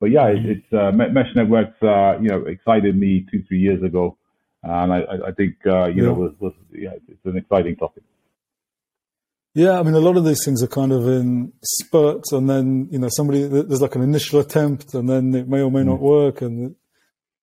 But 0.00 0.10
yeah, 0.10 0.26
it, 0.26 0.44
it's 0.44 0.72
uh, 0.72 0.90
mesh 0.92 1.34
networks. 1.34 1.82
Uh, 1.82 2.18
you 2.20 2.28
know, 2.28 2.44
excited 2.46 2.96
me 2.96 3.26
two 3.30 3.42
three 3.48 3.60
years 3.60 3.82
ago, 3.82 4.16
and 4.62 4.92
I, 4.92 5.02
I 5.28 5.32
think 5.32 5.56
uh, 5.66 5.86
you 5.86 6.02
yeah. 6.02 6.08
know 6.08 6.14
was, 6.14 6.32
was 6.40 6.52
yeah, 6.72 6.90
it's 7.08 7.24
an 7.24 7.36
exciting 7.36 7.76
topic. 7.76 8.02
Yeah, 9.54 9.78
I 9.78 9.84
mean, 9.84 9.94
a 9.94 10.00
lot 10.00 10.16
of 10.16 10.24
these 10.24 10.44
things 10.44 10.64
are 10.64 10.68
kind 10.68 10.90
of 10.90 11.06
in 11.06 11.52
spurts, 11.62 12.32
and 12.32 12.50
then 12.50 12.88
you 12.90 12.98
know, 12.98 13.08
somebody 13.08 13.44
there's 13.44 13.80
like 13.80 13.94
an 13.94 14.02
initial 14.02 14.40
attempt, 14.40 14.94
and 14.94 15.08
then 15.08 15.34
it 15.34 15.48
may 15.48 15.60
or 15.60 15.70
may 15.70 15.82
mm. 15.82 15.86
not 15.86 16.00
work, 16.00 16.42
and 16.42 16.74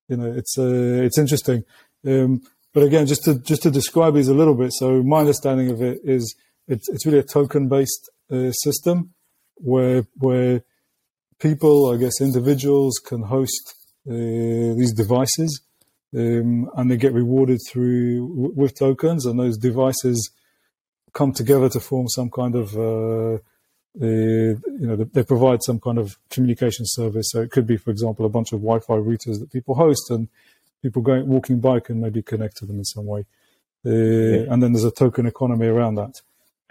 you 0.08 0.16
know, 0.18 0.30
it's 0.30 0.58
uh, 0.58 1.02
it's 1.02 1.16
interesting. 1.16 1.64
Um, 2.06 2.42
but 2.74 2.82
again, 2.82 3.06
just 3.06 3.24
to 3.24 3.38
just 3.38 3.62
to 3.62 3.70
describe 3.70 4.14
these 4.14 4.28
a 4.28 4.34
little 4.34 4.54
bit. 4.54 4.72
So 4.74 5.02
my 5.02 5.20
understanding 5.20 5.70
of 5.70 5.80
it 5.80 6.00
is 6.04 6.36
it's 6.68 6.88
it's 6.90 7.06
really 7.06 7.18
a 7.18 7.22
token 7.24 7.68
based 7.68 8.10
uh, 8.30 8.52
system 8.52 9.14
where 9.62 10.06
where 10.18 10.62
people, 11.38 11.90
I 11.92 11.96
guess, 11.96 12.20
individuals 12.20 13.00
can 13.04 13.22
host 13.22 13.74
uh, 14.08 14.12
these 14.12 14.92
devices, 14.92 15.60
um, 16.16 16.70
and 16.76 16.90
they 16.90 16.96
get 16.96 17.12
rewarded 17.12 17.60
through 17.68 18.28
w- 18.28 18.52
with 18.54 18.78
tokens, 18.78 19.26
and 19.26 19.38
those 19.38 19.58
devices 19.58 20.30
come 21.12 21.32
together 21.32 21.68
to 21.68 21.80
form 21.80 22.08
some 22.08 22.30
kind 22.30 22.54
of 22.54 22.76
uh, 22.76 23.34
uh, 23.34 24.54
you 24.80 24.86
know 24.86 24.96
they 24.96 25.22
provide 25.22 25.62
some 25.62 25.78
kind 25.80 25.98
of 25.98 26.16
communication 26.30 26.84
service. 26.86 27.26
So 27.30 27.42
it 27.42 27.50
could 27.50 27.66
be, 27.66 27.76
for 27.76 27.90
example, 27.90 28.24
a 28.24 28.30
bunch 28.30 28.52
of 28.52 28.60
Wi-Fi 28.60 28.94
routers 28.94 29.38
that 29.40 29.52
people 29.52 29.74
host, 29.74 30.10
and 30.10 30.28
people 30.82 31.02
going 31.02 31.26
walking 31.26 31.60
by 31.60 31.80
can 31.80 32.00
maybe 32.00 32.22
connect 32.22 32.56
to 32.58 32.66
them 32.66 32.78
in 32.78 32.84
some 32.84 33.06
way. 33.06 33.24
Uh, 33.84 33.90
yeah. 33.90 34.52
And 34.52 34.62
then 34.62 34.72
there's 34.72 34.84
a 34.84 34.90
token 34.90 35.26
economy 35.26 35.66
around 35.66 35.96
that. 35.96 36.20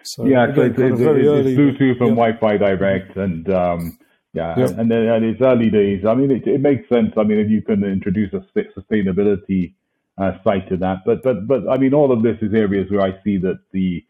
So 0.04 0.26
yeah, 0.26 0.54
so 0.54 0.62
it's, 0.62 0.78
it's, 0.78 1.00
it's, 1.00 1.02
early, 1.02 1.56
Bluetooth 1.56 2.02
and 2.02 2.10
yeah. 2.10 2.16
Wi-Fi 2.16 2.58
direct, 2.58 3.18
and 3.18 3.52
um, 3.54 3.98
yeah, 4.34 4.56
yeah. 4.58 4.68
And, 4.78 4.90
then 4.90 5.08
and 5.08 5.26
it's 5.26 5.42
early 5.42 5.70
days. 5.70 6.06
I 6.06 6.14
mean, 6.16 6.32
it, 6.32 6.48
it, 6.48 6.62
makes 6.62 6.88
sense. 6.90 7.14
I 7.18 7.24
mean, 7.24 7.40
if 7.40 7.50
you 7.50 7.62
can 7.62 7.84
introduce 7.84 8.34
a 8.34 8.46
sustainability 8.80 9.74
uh, 10.18 10.34
site 10.44 10.68
to 10.70 10.78
that, 10.78 11.00
but 11.06 11.22
but 11.24 11.48
but 11.48 11.70
I 11.70 11.78
mean, 11.78 11.94
all 11.94 12.12
of 12.12 12.24
this 12.24 12.38
is 12.42 12.54
areas 12.54 12.90
where 12.90 13.02
I 13.02 13.22
see 13.24 13.38
that 13.38 13.60
the 13.72 14.04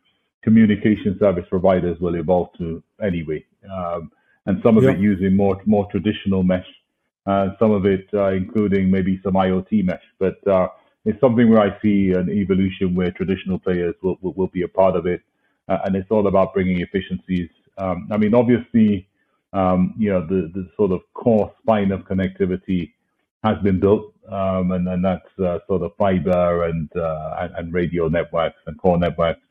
communication 0.43 1.17
service 1.19 1.45
providers 1.49 1.99
will 1.99 2.15
evolve 2.15 2.49
to 2.57 2.83
anyway, 3.03 3.45
um, 3.71 4.11
and 4.45 4.61
some 4.63 4.77
of 4.77 4.83
yeah. 4.83 4.91
it 4.91 4.99
using 4.99 5.35
more 5.35 5.61
more 5.65 5.87
traditional 5.91 6.43
mesh, 6.43 6.67
uh, 7.25 7.49
some 7.59 7.71
of 7.71 7.85
it 7.85 8.07
uh, 8.13 8.29
including 8.29 8.89
maybe 8.89 9.19
some 9.23 9.33
IoT 9.33 9.83
mesh, 9.83 10.03
but 10.19 10.45
uh, 10.47 10.67
it's 11.05 11.19
something 11.19 11.49
where 11.49 11.61
I 11.61 11.81
see 11.81 12.11
an 12.11 12.29
evolution 12.29 12.93
where 12.93 13.11
traditional 13.11 13.57
players 13.57 13.95
will, 14.03 14.17
will, 14.21 14.33
will 14.33 14.47
be 14.47 14.61
a 14.61 14.67
part 14.67 14.95
of 14.95 15.07
it 15.07 15.21
and 15.85 15.95
it's 15.95 16.09
all 16.11 16.27
about 16.27 16.53
bringing 16.53 16.81
efficiencies. 16.81 17.49
Um, 17.77 18.07
I 18.11 18.17
mean, 18.17 18.33
obviously, 18.33 19.07
um, 19.53 19.93
you 19.97 20.09
know, 20.11 20.21
the, 20.25 20.51
the 20.53 20.69
sort 20.77 20.91
of 20.91 21.01
core 21.13 21.51
spine 21.61 21.91
of 21.91 22.01
connectivity 22.01 22.93
has 23.43 23.57
been 23.59 23.79
built, 23.79 24.13
um, 24.29 24.71
and, 24.71 24.87
and 24.87 25.03
that's 25.03 25.39
uh, 25.39 25.59
sort 25.67 25.81
of 25.81 25.91
fiber 25.97 26.65
and, 26.65 26.89
uh, 26.95 27.35
and, 27.39 27.55
and 27.55 27.73
radio 27.73 28.07
networks 28.07 28.59
and 28.67 28.77
core 28.77 28.97
networks, 28.97 29.41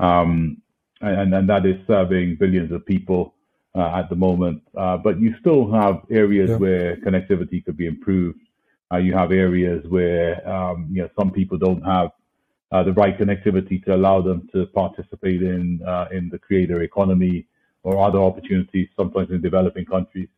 um, 0.00 0.60
and 1.00 1.34
and 1.34 1.48
that 1.48 1.66
is 1.66 1.76
serving 1.86 2.36
billions 2.36 2.72
of 2.72 2.84
people 2.86 3.34
uh, 3.74 3.92
at 3.94 4.08
the 4.08 4.16
moment. 4.16 4.62
Uh, 4.76 4.96
but 4.96 5.20
you 5.20 5.34
still 5.40 5.70
have 5.70 6.00
areas 6.10 6.50
yeah. 6.50 6.56
where 6.56 6.96
connectivity 6.96 7.64
could 7.64 7.76
be 7.76 7.86
improved. 7.86 8.40
Uh, 8.92 8.96
you 8.96 9.12
have 9.12 9.32
areas 9.32 9.84
where 9.88 10.48
um, 10.48 10.88
you 10.90 11.02
know 11.02 11.10
some 11.18 11.30
people 11.30 11.58
don't 11.58 11.82
have 11.82 12.10
uh, 12.72 12.82
the 12.82 12.92
right 12.94 13.18
connectivity 13.18 13.82
to 13.84 13.94
allow 13.94 14.20
them 14.20 14.48
to 14.52 14.66
participate 14.66 15.42
in 15.42 15.80
uh, 15.86 16.06
in 16.12 16.28
the 16.28 16.38
creator 16.38 16.82
economy 16.82 17.46
or 17.82 17.98
other 17.98 18.18
opportunities, 18.18 18.88
sometimes 18.96 19.30
in 19.30 19.40
developing 19.40 19.84
countries. 19.84 20.28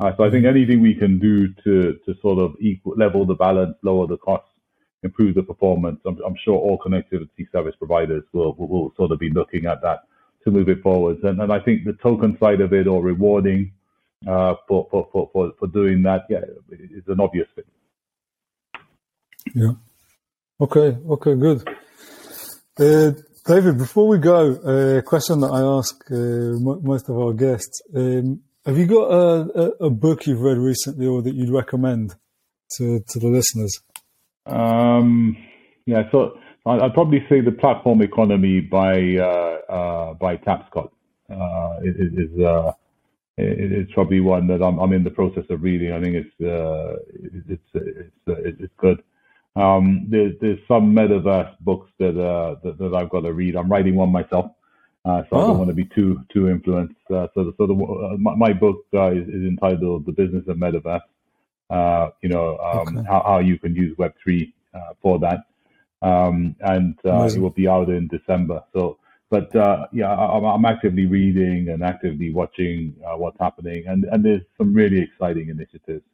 Uh, 0.00 0.12
so 0.16 0.24
I 0.24 0.30
think 0.30 0.46
anything 0.46 0.80
we 0.80 0.94
can 0.94 1.18
do 1.18 1.48
to 1.64 1.98
to 2.04 2.14
sort 2.20 2.38
of 2.38 2.54
equal, 2.60 2.94
level 2.96 3.24
the 3.26 3.34
balance, 3.34 3.76
lower 3.82 4.06
the 4.06 4.18
costs, 4.18 4.52
improve 5.02 5.34
the 5.34 5.42
performance, 5.42 6.00
I'm, 6.06 6.18
I'm 6.24 6.36
sure 6.44 6.56
all 6.56 6.78
connectivity 6.78 7.50
service 7.50 7.74
providers 7.78 8.24
will, 8.32 8.54
will, 8.54 8.68
will 8.68 8.94
sort 8.96 9.10
of 9.12 9.18
be 9.18 9.30
looking 9.30 9.66
at 9.66 9.82
that 9.82 10.00
to 10.44 10.50
move 10.50 10.68
it 10.68 10.82
forwards. 10.82 11.20
And, 11.24 11.40
and 11.40 11.52
I 11.52 11.60
think 11.60 11.84
the 11.84 11.94
token 11.94 12.36
side 12.38 12.60
of 12.60 12.72
it 12.72 12.86
or 12.86 13.02
rewarding 13.02 13.72
uh, 14.26 14.54
for, 14.68 14.86
for, 14.90 15.08
for, 15.12 15.30
for, 15.32 15.52
for 15.58 15.66
doing 15.68 16.02
that, 16.02 16.26
yeah, 16.28 16.40
is 16.70 17.02
an 17.08 17.20
obvious 17.20 17.48
fit. 17.54 17.66
Yeah. 19.54 19.72
Okay, 20.62 20.96
okay, 21.10 21.34
good. 21.34 21.68
Uh, 22.78 23.10
David, 23.44 23.78
before 23.78 24.06
we 24.06 24.18
go, 24.18 24.52
a 24.52 25.02
question 25.02 25.40
that 25.40 25.50
I 25.50 25.60
ask 25.60 26.00
uh, 26.08 26.86
most 26.88 27.08
of 27.08 27.18
our 27.18 27.32
guests. 27.32 27.82
Um, 27.92 28.42
have 28.64 28.78
you 28.78 28.86
got 28.86 29.10
a, 29.10 29.60
a, 29.60 29.86
a, 29.86 29.90
book 29.90 30.24
you've 30.24 30.40
read 30.40 30.58
recently 30.58 31.08
or 31.08 31.20
that 31.22 31.34
you'd 31.34 31.50
recommend 31.50 32.14
to, 32.76 33.00
to 33.00 33.18
the 33.18 33.26
listeners? 33.26 33.76
Um, 34.46 35.36
yeah, 35.84 36.04
so 36.12 36.38
I'd 36.64 36.94
probably 36.94 37.26
say 37.28 37.40
The 37.40 37.50
Platform 37.50 38.00
Economy 38.00 38.60
by 38.60 39.16
uh, 39.16 39.72
uh 39.72 40.14
by 40.14 40.36
Tapscott 40.36 40.92
uh, 41.28 41.80
is, 41.82 42.38
uh, 42.38 42.70
it, 43.36 43.72
it's 43.72 43.92
probably 43.94 44.20
one 44.20 44.46
that 44.46 44.62
I'm, 44.62 44.78
I'm 44.78 44.92
in 44.92 45.02
the 45.02 45.10
process 45.10 45.44
of 45.50 45.60
reading. 45.64 45.90
I 45.90 46.00
think 46.00 46.14
it's 46.14 46.40
uh, 46.40 46.98
it's 47.14 47.62
it's 47.74 48.14
it's, 48.28 48.60
it's 48.60 48.72
good. 48.76 49.02
Um, 49.54 50.06
there's 50.08 50.34
there's 50.40 50.58
some 50.66 50.94
metaverse 50.94 51.58
books 51.60 51.90
that 51.98 52.18
uh 52.18 52.56
that, 52.62 52.78
that 52.78 52.94
I've 52.94 53.10
got 53.10 53.20
to 53.20 53.32
read. 53.32 53.56
I'm 53.56 53.70
writing 53.70 53.96
one 53.96 54.10
myself, 54.10 54.52
uh, 55.04 55.22
so 55.22 55.28
oh. 55.32 55.38
I 55.38 55.40
don't 55.40 55.50
oh. 55.50 55.58
want 55.58 55.68
to 55.68 55.74
be 55.74 55.84
too 55.94 56.20
too 56.32 56.48
influenced. 56.48 56.94
Uh, 57.10 57.28
so 57.34 57.44
the, 57.44 57.52
so 57.58 57.66
the, 57.66 57.74
uh, 57.74 58.16
my, 58.18 58.34
my, 58.34 58.52
book 58.52 58.84
uh, 58.94 59.10
is, 59.10 59.28
is, 59.28 59.44
entitled 59.44 60.06
"The 60.06 60.12
Business 60.12 60.44
of 60.48 60.56
Metaverse." 60.56 61.02
Uh, 61.68 62.10
you 62.22 62.28
know 62.28 62.58
um, 62.58 62.98
okay. 62.98 63.06
how, 63.08 63.22
how 63.26 63.38
you 63.38 63.58
can 63.58 63.74
use 63.74 63.96
Web 63.98 64.14
three 64.22 64.54
uh, 64.74 64.94
for 65.02 65.18
that, 65.18 65.40
um, 66.00 66.56
and 66.60 66.98
it 67.04 67.38
will 67.38 67.50
be 67.50 67.68
out 67.68 67.90
in 67.90 68.08
December. 68.08 68.62
So 68.72 68.98
but 69.32 69.56
uh, 69.56 69.86
yeah, 69.92 70.14
I'm, 70.14 70.44
I'm, 70.44 70.64
actively 70.66 71.06
reading 71.06 71.70
and 71.70 71.82
actively 71.82 72.30
watching 72.34 72.94
uh, 73.02 73.16
what's 73.16 73.38
happening, 73.40 73.82
and, 73.86 74.04
and 74.12 74.22
there's 74.22 74.42
some 74.58 74.74
really 74.74 75.00
exciting 75.00 75.48
initiatives. 75.48 76.04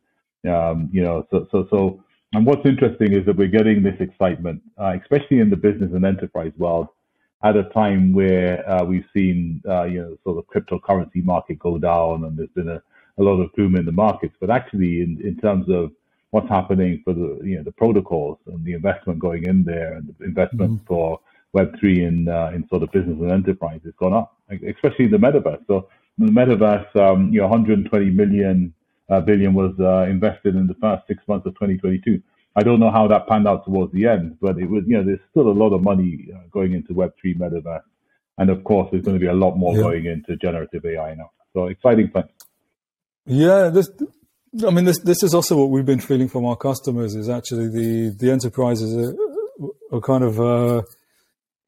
Um, 0.48 0.88
you 0.92 1.02
know, 1.02 1.26
so 1.32 1.48
so 1.50 1.66
so, 1.68 2.04
and 2.34 2.44
what's 2.44 2.66
interesting 2.66 3.12
is 3.12 3.24
that 3.26 3.36
we're 3.36 3.48
getting 3.48 3.82
this 3.82 3.96
excitement, 4.00 4.62
uh, 4.78 4.96
especially 5.00 5.40
in 5.40 5.50
the 5.50 5.56
business 5.56 5.90
and 5.94 6.04
enterprise 6.04 6.52
world, 6.58 6.88
at 7.42 7.56
a 7.56 7.64
time 7.70 8.12
where 8.12 8.68
uh, 8.68 8.84
we've 8.84 9.06
seen 9.16 9.62
uh, 9.68 9.84
you 9.84 10.00
know 10.00 10.18
sort 10.24 10.38
of 10.38 10.46
cryptocurrency 10.46 11.24
market 11.24 11.58
go 11.58 11.78
down, 11.78 12.24
and 12.24 12.36
there's 12.36 12.50
been 12.50 12.68
a, 12.68 12.82
a 13.18 13.22
lot 13.22 13.40
of 13.40 13.52
boom 13.54 13.76
in 13.76 13.86
the 13.86 13.92
markets. 13.92 14.34
But 14.40 14.50
actually, 14.50 15.00
in, 15.00 15.20
in 15.24 15.36
terms 15.36 15.66
of 15.70 15.92
what's 16.30 16.48
happening 16.48 17.00
for 17.04 17.14
the 17.14 17.40
you 17.42 17.56
know 17.56 17.62
the 17.62 17.72
protocols 17.72 18.38
and 18.46 18.64
the 18.64 18.74
investment 18.74 19.20
going 19.20 19.44
in 19.44 19.64
there, 19.64 19.94
and 19.94 20.14
the 20.18 20.24
investment 20.24 20.72
mm-hmm. 20.72 20.86
for 20.86 21.20
Web3 21.56 22.06
in, 22.06 22.28
uh, 22.28 22.50
in 22.54 22.68
sort 22.68 22.82
of 22.82 22.92
business 22.92 23.16
and 23.20 23.32
enterprise 23.32 23.80
has 23.84 23.94
gone 23.98 24.12
up, 24.12 24.36
especially 24.50 25.06
the 25.06 25.16
metaverse. 25.16 25.66
So 25.66 25.88
the 26.18 26.26
metaverse, 26.26 26.94
um, 26.96 27.32
you 27.32 27.40
know, 27.40 27.48
120 27.48 28.10
million 28.10 28.74
billion 29.08 29.54
was 29.54 29.74
uh, 29.80 30.10
invested 30.10 30.54
in 30.54 30.66
the 30.66 30.74
first 30.74 31.06
six 31.06 31.22
months 31.26 31.46
of 31.46 31.54
2022. 31.54 32.22
I 32.56 32.62
don't 32.62 32.80
know 32.80 32.90
how 32.90 33.06
that 33.08 33.28
panned 33.28 33.46
out 33.46 33.64
towards 33.64 33.92
the 33.92 34.06
end, 34.06 34.38
but 34.40 34.58
it 34.58 34.68
was, 34.68 34.84
you 34.86 34.96
know, 34.96 35.04
there's 35.04 35.20
still 35.30 35.48
a 35.48 35.52
lot 35.52 35.72
of 35.72 35.82
money 35.82 36.28
uh, 36.34 36.40
going 36.50 36.72
into 36.72 36.92
Web3 36.92 37.38
metaverse. 37.38 37.82
And 38.36 38.50
of 38.50 38.64
course, 38.64 38.88
there's 38.90 39.04
going 39.04 39.16
to 39.16 39.20
be 39.20 39.28
a 39.28 39.34
lot 39.34 39.56
more 39.56 39.74
yeah. 39.76 39.82
going 39.82 40.06
into 40.06 40.36
generative 40.36 40.84
AI 40.84 41.14
now. 41.14 41.30
So 41.52 41.66
exciting 41.66 42.10
times. 42.10 42.30
Yeah, 43.26 43.68
this, 43.68 43.90
I 44.66 44.70
mean, 44.70 44.84
this 44.84 45.00
this 45.00 45.22
is 45.22 45.34
also 45.34 45.56
what 45.56 45.70
we've 45.70 45.84
been 45.84 46.00
feeling 46.00 46.28
from 46.28 46.46
our 46.46 46.56
customers. 46.56 47.14
Is 47.14 47.28
actually 47.28 47.68
the 47.68 48.16
the 48.18 48.30
enterprises 48.30 48.94
are, 48.96 49.96
are 49.96 50.00
kind 50.00 50.24
of 50.24 50.40
uh, 50.40 50.82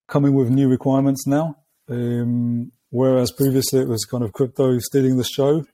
coming 0.06 0.34
with 0.34 0.48
new 0.48 0.68
requirements 0.68 1.26
now. 1.26 1.56
Um, 1.88 2.72
whereas 2.90 3.32
previously 3.32 3.80
it 3.80 3.88
was 3.88 4.04
kind 4.04 4.24
of 4.24 4.32
crypto 4.32 4.78
stealing 4.78 5.16
the 5.16 5.24
show. 5.24 5.66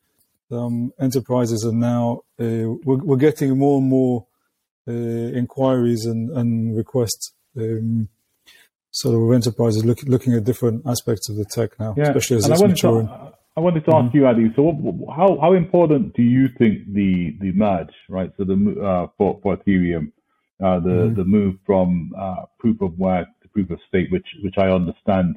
Um, 0.51 0.93
enterprises 1.01 1.65
are 1.65 1.73
now 1.73 2.21
uh, 2.41 2.71
we're, 2.85 3.03
we're, 3.05 3.17
getting 3.17 3.59
more 3.59 3.79
and 3.79 3.89
more 3.89 4.27
uh, 4.89 4.93
inquiries 4.93 6.07
and, 6.07 6.31
and 6.31 6.77
requests. 6.77 7.33
Um, 7.57 8.09
sort 8.93 9.15
of 9.15 9.35
enterprises 9.35 9.85
look, 9.85 10.03
looking 10.05 10.35
at 10.35 10.45
different 10.45 10.83
aspects 10.87 11.29
of 11.29 11.37
the 11.37 11.45
tech 11.45 11.79
now, 11.79 11.95
yeah. 11.97 12.09
especially 12.09 12.37
as 12.39 12.45
and 12.45 12.55
it's 12.55 12.63
I 12.63 12.67
maturing. 12.67 13.07
To, 13.09 13.33
I 13.57 13.61
wanted 13.61 13.85
to 13.87 13.95
ask 13.95 14.09
mm-hmm. 14.09 14.19
you, 14.19 14.27
Adi. 14.27 14.53
So, 14.55 15.07
how 15.15 15.39
how 15.41 15.55
important 15.55 16.15
do 16.15 16.23
you 16.23 16.49
think 16.59 16.93
the 16.93 17.37
the 17.41 17.53
merge, 17.53 17.95
right? 18.09 18.31
So 18.37 18.45
the 18.45 18.55
uh, 18.55 19.07
for 19.17 19.41
for 19.43 19.57
Ethereum, 19.57 20.13
uh, 20.63 20.81
the 20.81 20.91
mm-hmm. 20.91 21.15
the 21.15 21.25
move 21.25 21.57
from 21.65 22.13
uh, 22.19 22.45
proof 22.59 22.81
of 22.83 22.99
work 22.99 23.29
to 23.43 23.49
proof 23.49 23.71
of 23.71 23.79
stake, 23.89 24.11
which 24.11 24.27
which 24.43 24.57
I 24.59 24.69
understand 24.69 25.37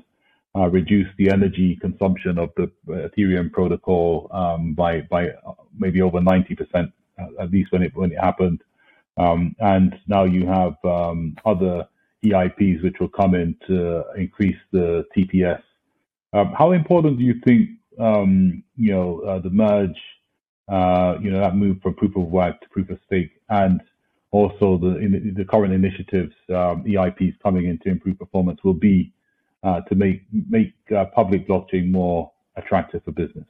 uh, 0.55 0.67
reduced 0.69 1.11
the 1.17 1.29
energy 1.29 1.75
consumption 1.75 2.37
of 2.39 2.49
the 2.57 2.71
Ethereum 2.87 3.51
protocol 3.51 4.27
um, 4.31 4.73
by 4.73 5.01
by 5.01 5.29
maybe 5.77 6.01
over 6.01 6.19
90%, 6.19 6.91
uh, 7.19 7.25
at 7.39 7.51
least 7.51 7.71
when 7.71 7.83
it 7.83 7.95
when 7.95 8.11
it 8.11 8.19
happened. 8.19 8.61
Um, 9.17 9.55
and 9.59 9.99
now 10.07 10.23
you 10.23 10.45
have 10.47 10.75
um, 10.83 11.35
other 11.45 11.87
EIPs 12.23 12.83
which 12.83 12.95
will 12.99 13.09
come 13.09 13.35
in 13.35 13.55
to 13.67 14.03
increase 14.17 14.57
the 14.71 15.05
TPS. 15.15 15.61
Um, 16.33 16.53
how 16.57 16.71
important 16.71 17.17
do 17.17 17.23
you 17.23 17.35
think 17.45 17.69
um, 17.99 18.63
you 18.75 18.91
know 18.91 19.19
uh, 19.21 19.39
the 19.39 19.49
merge, 19.49 19.99
uh, 20.67 21.15
you 21.21 21.31
know 21.31 21.41
that 21.41 21.55
move 21.55 21.81
from 21.81 21.95
proof 21.95 22.15
of 22.15 22.23
work 22.23 22.59
to 22.61 22.69
proof 22.69 22.89
of 22.89 22.99
stake, 23.05 23.31
and 23.49 23.81
also 24.31 24.77
the 24.77 25.33
the 25.35 25.45
current 25.45 25.73
initiatives, 25.73 26.33
um, 26.49 26.83
EIPs 26.85 27.35
coming 27.43 27.67
in 27.67 27.77
to 27.79 27.89
improve 27.89 28.17
performance 28.17 28.59
will 28.63 28.73
be 28.73 29.11
uh, 29.63 29.81
to 29.81 29.95
make 29.95 30.23
make 30.31 30.73
uh, 30.95 31.05
public 31.05 31.47
blockchain 31.47 31.91
more 31.91 32.31
attractive 32.55 33.03
for 33.03 33.11
business. 33.11 33.47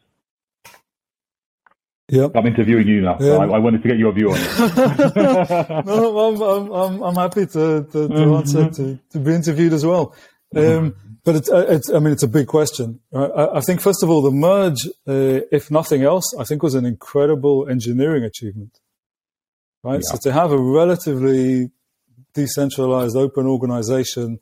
Yep. 2.11 2.31
I'm 2.35 2.47
interviewing 2.47 2.87
you 2.87 3.01
now, 3.01 3.19
so 3.19 3.39
I, 3.39 3.45
I, 3.45 3.59
wanted 3.59 3.83
to 3.83 3.87
get 3.87 3.99
your 3.99 4.11
view 4.11 4.31
on 4.31 4.37
it. 4.39 5.85
no, 5.85 6.17
I'm, 6.17 6.41
I'm, 6.41 6.71
I'm, 6.71 7.03
I'm 7.03 7.15
happy 7.15 7.45
to, 7.45 7.83
to, 7.83 8.07
to 8.07 8.35
answer, 8.35 8.67
to, 8.67 8.99
to 9.11 9.19
be 9.19 9.35
interviewed 9.35 9.73
as 9.73 9.85
well. 9.85 10.15
Um, 10.55 10.95
but 11.23 11.35
it's, 11.35 11.51
uh, 11.51 11.67
it's, 11.69 11.87
I 11.91 11.99
mean, 11.99 12.11
it's 12.11 12.23
a 12.23 12.27
big 12.27 12.47
question. 12.47 12.99
Right? 13.11 13.29
I, 13.29 13.57
I, 13.57 13.61
think, 13.61 13.79
first 13.79 14.01
of 14.01 14.09
all, 14.09 14.23
the 14.23 14.31
merge, 14.31 14.87
uh, 15.07 15.45
if 15.51 15.69
nothing 15.69 16.01
else, 16.01 16.33
I 16.39 16.45
think 16.45 16.63
was 16.63 16.73
an 16.73 16.87
incredible 16.87 17.69
engineering 17.69 18.23
achievement 18.23 18.79
right? 19.83 20.01
Yeah. 20.03 20.15
So 20.15 20.17
to 20.29 20.33
have 20.33 20.51
a 20.51 20.57
relatively 20.57 21.71
decentralized 22.33 23.15
open 23.15 23.45
organization 23.45 24.39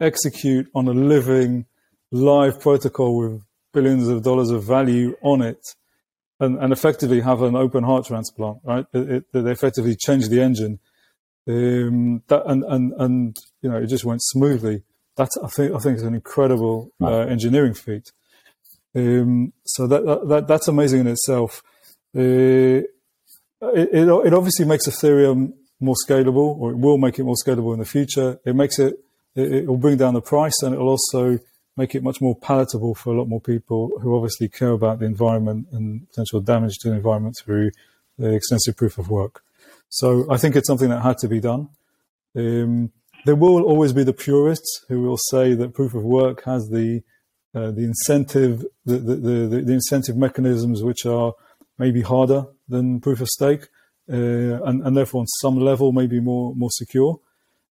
execute 0.00 0.68
on 0.74 0.88
a 0.88 0.92
living 0.92 1.66
live 2.10 2.60
protocol 2.60 3.16
with 3.18 3.42
billions 3.72 4.08
of 4.08 4.22
dollars 4.22 4.50
of 4.50 4.64
value 4.64 5.16
on 5.22 5.42
it 5.42 5.74
and, 6.40 6.58
and 6.58 6.72
effectively 6.72 7.20
have 7.20 7.42
an 7.42 7.54
open 7.54 7.84
heart 7.84 8.06
transplant, 8.06 8.58
right? 8.64 8.86
It, 8.92 9.10
it, 9.10 9.24
they 9.32 9.50
effectively 9.50 9.94
changed 9.94 10.30
the 10.30 10.40
engine. 10.40 10.80
Um, 11.46 12.22
that, 12.28 12.42
and, 12.46 12.64
and, 12.64 12.92
and, 12.98 13.36
you 13.62 13.70
know, 13.70 13.76
it 13.76 13.86
just 13.86 14.04
went 14.04 14.22
smoothly. 14.22 14.82
That's, 15.16 15.36
I 15.38 15.48
think, 15.48 15.74
I 15.74 15.78
think 15.78 15.94
it's 15.94 16.06
an 16.06 16.14
incredible 16.14 16.92
uh, 17.00 17.20
engineering 17.20 17.74
feat. 17.74 18.10
Um, 18.94 19.52
so 19.64 19.86
that, 19.86 20.04
that, 20.28 20.48
that's 20.48 20.68
amazing 20.68 21.00
in 21.00 21.06
itself. 21.08 21.62
Uh, 22.16 22.82
it, 23.62 23.88
it, 23.92 24.08
it 24.08 24.34
obviously 24.34 24.64
makes 24.64 24.88
Ethereum 24.88 25.52
more 25.78 25.94
scalable, 26.06 26.56
or 26.58 26.72
it 26.72 26.78
will 26.78 26.98
make 26.98 27.18
it 27.18 27.24
more 27.24 27.36
scalable 27.36 27.72
in 27.72 27.78
the 27.78 27.84
future. 27.84 28.38
It 28.44 28.56
makes 28.56 28.78
it, 28.78 28.98
it, 29.34 29.52
it 29.52 29.66
will 29.66 29.76
bring 29.76 29.96
down 29.96 30.14
the 30.14 30.20
price 30.20 30.62
and 30.62 30.74
it 30.74 30.78
will 30.78 30.88
also 30.88 31.38
make 31.76 31.94
it 31.94 32.02
much 32.02 32.20
more 32.20 32.36
palatable 32.36 32.94
for 32.94 33.14
a 33.14 33.18
lot 33.18 33.28
more 33.28 33.40
people 33.40 33.90
who 34.02 34.14
obviously 34.14 34.48
care 34.48 34.70
about 34.72 34.98
the 34.98 35.06
environment 35.06 35.66
and 35.72 36.08
potential 36.08 36.40
damage 36.40 36.76
to 36.78 36.90
the 36.90 36.96
environment 36.96 37.36
through 37.42 37.70
the 38.18 38.34
extensive 38.34 38.76
proof 38.76 38.98
of 38.98 39.08
work. 39.08 39.42
So 39.88 40.26
I 40.30 40.36
think 40.36 40.56
it's 40.56 40.66
something 40.66 40.90
that 40.90 41.00
had 41.00 41.18
to 41.18 41.28
be 41.28 41.40
done. 41.40 41.68
Um, 42.36 42.92
there 43.24 43.34
will 43.34 43.62
always 43.62 43.92
be 43.92 44.04
the 44.04 44.12
purists 44.12 44.84
who 44.88 45.02
will 45.02 45.18
say 45.30 45.54
that 45.54 45.74
proof 45.74 45.94
of 45.94 46.02
work 46.02 46.44
has 46.44 46.68
the 46.68 47.02
uh, 47.52 47.72
the 47.72 47.82
incentive 47.82 48.64
the, 48.86 48.98
the, 48.98 49.16
the, 49.16 49.62
the 49.62 49.72
incentive 49.72 50.16
mechanisms 50.16 50.84
which 50.84 51.04
are 51.04 51.32
maybe 51.78 52.02
harder 52.02 52.46
than 52.68 53.00
proof 53.00 53.20
of 53.20 53.26
stake, 53.26 53.64
uh, 54.08 54.62
and, 54.62 54.86
and, 54.86 54.96
therefore 54.96 55.22
on 55.22 55.26
some 55.26 55.58
level 55.58 55.90
maybe 55.90 56.20
more 56.20 56.54
more 56.54 56.70
secure. 56.70 57.18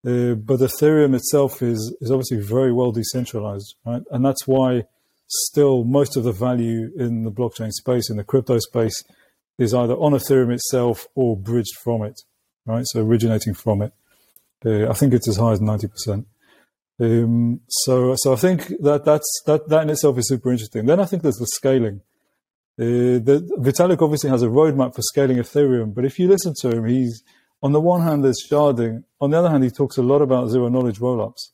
Uh, 0.07 0.35
but 0.35 0.61
Ethereum 0.61 1.15
itself 1.15 1.61
is 1.61 1.95
is 2.01 2.11
obviously 2.11 2.41
very 2.41 2.73
well 2.73 2.93
decentralized, 2.93 3.75
right? 3.85 4.03
And 4.11 4.25
that's 4.25 4.47
why 4.47 4.85
still 5.27 5.85
most 5.85 6.17
of 6.17 6.25
the 6.25 6.33
value 6.33 6.91
in 6.97 7.25
the 7.25 7.33
blockchain 7.33 7.73
space, 7.73 8.09
in 8.09 8.17
the 8.17 8.25
crypto 8.25 8.59
space, 8.59 9.05
is 9.59 9.75
either 9.75 9.95
on 9.95 10.13
Ethereum 10.13 10.55
itself 10.55 11.07
or 11.15 11.37
bridged 11.37 11.77
from 11.83 12.03
it, 12.03 12.21
right? 12.65 12.85
So 12.87 13.03
originating 13.03 13.55
from 13.55 13.83
it. 13.83 13.93
Uh, 14.65 14.89
I 14.89 14.93
think 14.93 15.13
it's 15.13 15.29
as 15.29 15.37
high 15.37 15.53
as 15.53 15.61
ninety 15.61 15.89
percent. 15.89 16.27
Um, 17.01 17.61
so, 17.69 18.15
so 18.17 18.33
I 18.33 18.37
think 18.37 18.69
that 18.81 19.05
that's 19.05 19.43
that 19.47 19.69
that 19.69 19.83
in 19.83 19.91
itself 19.91 20.19
is 20.19 20.29
super 20.29 20.51
interesting. 20.51 20.87
Then 20.87 21.01
I 21.01 21.05
think 21.05 21.23
there's 21.23 21.37
the 21.37 21.47
scaling. 21.47 22.01
Uh, 22.81 23.19
the, 23.19 23.57
Vitalik 23.59 24.03
obviously 24.03 24.31
has 24.31 24.43
a 24.43 24.49
roadmap 24.49 24.95
for 24.95 25.03
scaling 25.03 25.39
Ethereum, 25.39 25.95
but 25.95 26.05
if 26.05 26.19
you 26.19 26.29
listen 26.29 26.55
to 26.61 26.71
him, 26.71 26.87
he's 26.87 27.25
on 27.63 27.73
the 27.73 27.81
one 27.81 28.03
hand 28.03 28.25
there's 28.25 28.45
sharding, 28.49 29.05
on 29.21 29.31
the 29.31 29.39
other 29.39 29.51
hand 29.51 29.65
he 29.65 29.71
talks 29.71 29.97
a 29.97 30.03
lot 30.03 30.23
about 30.23 30.49
zero 30.49 30.69
knowledge 30.69 30.99
rollups. 30.99 31.51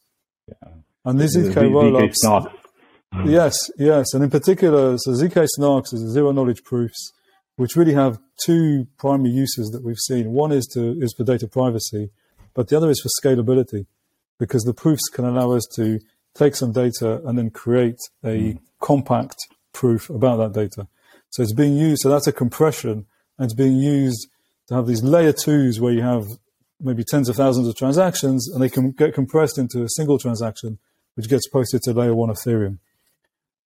Yeah. 0.49 0.69
And 1.05 1.21
these 1.21 1.37
ZK 1.37 1.55
rollups. 1.55 2.51
Yes, 3.25 3.71
yes, 3.79 4.13
and 4.13 4.25
in 4.25 4.31
particular, 4.31 4.99
so 4.99 5.13
ZK 5.13 5.47
snarks 5.57 5.95
is 5.95 6.01
zero 6.13 6.33
knowledge 6.33 6.65
proofs, 6.65 7.13
which 7.55 7.77
really 7.77 7.95
have 7.95 8.19
two 8.45 8.89
primary 8.99 9.31
uses 9.31 9.71
that 9.71 9.85
we've 9.85 9.99
seen. 9.99 10.33
One 10.33 10.51
is 10.51 10.67
to 10.75 11.01
is 11.01 11.15
for 11.17 11.23
data 11.23 11.47
privacy, 11.47 12.11
but 12.55 12.67
the 12.67 12.77
other 12.77 12.91
is 12.91 13.01
for 13.01 13.09
scalability, 13.23 13.87
because 14.41 14.65
the 14.65 14.75
proofs 14.75 15.09
can 15.13 15.25
allow 15.25 15.53
us 15.53 15.65
to 15.77 16.01
take 16.35 16.57
some 16.57 16.73
data 16.73 17.23
and 17.25 17.39
then 17.39 17.51
create 17.51 18.01
a 18.25 18.27
mm. 18.27 18.59
compact 18.81 19.37
proof 19.73 20.11
about 20.11 20.39
that 20.39 20.53
data. 20.53 20.89
So 21.31 21.43
it's 21.43 21.53
being 21.53 21.77
used, 21.77 22.03
so 22.03 22.09
that's 22.09 22.27
a 22.27 22.33
compression, 22.33 23.07
and 23.39 23.45
it's 23.45 23.55
being 23.55 23.79
used 23.79 24.29
to 24.69 24.75
have 24.75 24.87
these 24.87 25.03
layer 25.03 25.33
twos 25.33 25.81
where 25.81 25.93
you 25.93 26.03
have 26.03 26.27
maybe 26.81 27.05
tens 27.05 27.29
of 27.29 27.37
thousands 27.37 27.69
of 27.69 27.77
transactions 27.77 28.49
and 28.53 28.63
they 28.63 28.69
can 28.69 28.91
get 28.93 29.15
compressed 29.15 29.59
into 29.59 29.83
a 29.83 29.89
single 29.89 30.19
transaction, 30.19 30.79
which 31.15 31.29
gets 31.29 31.49
posted 31.49 31.83
to 31.83 31.93
layer 31.93 32.15
one 32.15 32.31
Ethereum. 32.31 32.79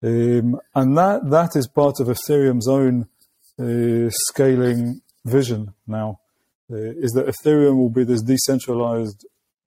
Um, 0.02 0.60
and 0.74 0.96
that, 0.96 1.28
that 1.30 1.56
is 1.56 1.66
part 1.66 2.00
of 2.00 2.06
Ethereum's 2.06 2.68
own 2.68 3.08
uh, 3.58 4.10
scaling 4.10 5.00
vision 5.24 5.74
now, 5.86 6.20
uh, 6.70 6.76
is 6.76 7.12
that 7.12 7.26
Ethereum 7.26 7.76
will 7.76 7.90
be 7.90 8.04
this 8.04 8.22
decentralized 8.22 9.26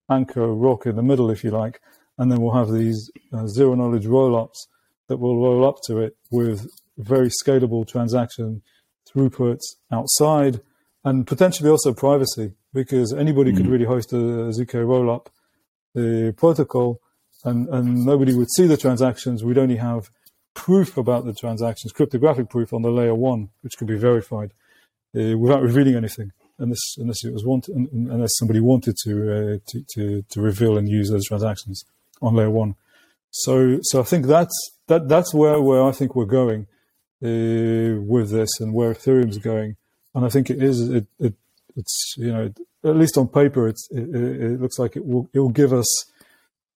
anchor 0.10 0.48
rock 0.48 0.86
in 0.86 0.96
the 0.96 1.04
middle, 1.04 1.30
if 1.30 1.44
you 1.44 1.52
like, 1.52 1.82
and 2.18 2.32
then 2.32 2.42
we'll 2.42 2.54
have 2.54 2.72
these 2.72 3.12
uh, 3.34 3.48
zero 3.48 3.76
knowledge 3.76 4.06
roll 4.06 4.36
ups 4.36 4.68
that 5.08 5.18
will 5.18 5.42
roll 5.42 5.68
up 5.68 5.78
to 5.86 6.00
it 6.00 6.16
with 6.30 6.68
very 6.98 7.30
scalable 7.30 7.86
transaction 7.88 8.62
throughput 9.10 9.60
outside 9.92 10.62
and 11.04 11.26
potentially 11.26 11.70
also 11.70 11.94
privacy 11.94 12.54
because 12.74 13.14
anybody 13.14 13.52
mm. 13.52 13.58
could 13.58 13.68
really 13.68 13.86
host 13.86 14.14
a, 14.14 14.18
a 14.18 14.52
ZK 14.52 14.86
rollup 14.86 15.28
the 15.94 16.34
protocol 16.38 17.02
and, 17.44 17.68
and 17.70 18.06
nobody 18.06 18.34
would 18.34 18.52
see 18.52 18.68
the 18.68 18.78
transactions. 18.78 19.44
We'd 19.44 19.58
only 19.58 19.78
have 19.78 20.10
proof 20.54 20.98
about 20.98 21.26
the 21.26 21.34
transactions, 21.34 21.92
cryptographic 21.92 22.50
proof 22.50 22.74
on 22.74 22.82
the 22.82 22.92
layer 22.92 23.16
one, 23.16 23.50
which 23.62 23.78
could 23.78 23.88
be 23.88 23.98
verified 23.98 24.52
uh, 25.18 25.38
without 25.38 25.62
revealing 25.62 25.96
anything, 25.96 26.32
unless 26.60 26.96
unless 26.98 27.24
it 27.24 27.34
was 27.34 27.46
wanted, 27.46 27.76
unless 27.76 28.38
somebody 28.38 28.60
wanted 28.60 28.96
to, 29.04 29.12
uh, 29.32 29.58
to, 29.68 29.84
to 29.94 30.22
to 30.30 30.42
reveal 30.42 30.78
and 30.78 30.88
use 30.88 31.10
those 31.10 31.26
transactions 31.26 31.84
on 32.22 32.36
layer 32.36 32.50
one. 32.50 32.76
So 33.32 33.80
so 33.82 34.02
I 34.02 34.04
think 34.04 34.28
that's 34.28 34.56
that 34.88 35.08
that's 35.08 35.34
where 35.34 35.60
where 35.62 35.84
I 35.84 35.92
think 35.92 36.16
we're 36.16 36.26
going 36.26 36.68
uh, 37.24 38.02
with 38.02 38.32
this 38.32 38.60
and 38.60 38.74
where 38.74 38.94
Ethereum's 38.94 39.38
going, 39.38 39.78
and 40.16 40.26
I 40.26 40.30
think 40.30 40.50
it 40.50 40.62
is 40.62 40.90
it, 40.90 41.08
it 41.20 41.34
it's 41.76 42.16
you 42.18 42.32
know 42.32 42.54
at 42.84 42.96
least 42.96 43.18
on 43.18 43.28
paper 43.28 43.68
it, 43.68 43.80
it 43.92 44.60
looks 44.60 44.80
like 44.80 44.96
it 44.96 45.06
will 45.06 45.30
it 45.34 45.40
will 45.40 45.50
give 45.50 45.74
us 45.74 46.12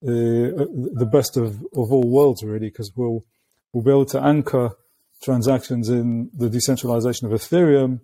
uh, 0.04 0.10
the 0.12 1.10
best 1.12 1.36
of, 1.38 1.62
of 1.76 1.92
all 1.92 2.08
worlds 2.08 2.44
really 2.44 2.70
because 2.70 2.92
we'll 2.96 3.26
we'll 3.74 3.84
be 3.84 3.92
able 3.92 4.06
to 4.06 4.22
anchor 4.24 4.76
transactions 5.22 5.90
in 5.90 6.30
the 6.34 6.50
decentralization 6.50 7.26
of 7.26 7.34
Ethereum, 7.34 8.00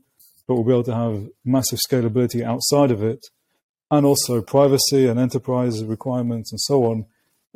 but 0.47 0.55
we'll 0.55 0.63
be 0.63 0.71
able 0.71 0.84
to 0.84 0.95
have 0.95 1.27
massive 1.45 1.79
scalability 1.88 2.43
outside 2.43 2.91
of 2.91 3.03
it, 3.03 3.27
and 3.89 4.05
also 4.05 4.41
privacy 4.41 5.07
and 5.07 5.19
enterprise 5.19 5.84
requirements 5.84 6.51
and 6.51 6.59
so 6.59 6.86
on 6.86 7.05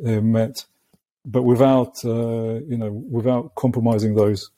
uh, 0.06 0.20
met, 0.20 0.64
but 1.24 1.42
without 1.42 1.96
uh, 2.04 2.60
you 2.68 2.76
know 2.76 2.90
without 2.90 3.54
compromising 3.54 4.14
those. 4.14 4.50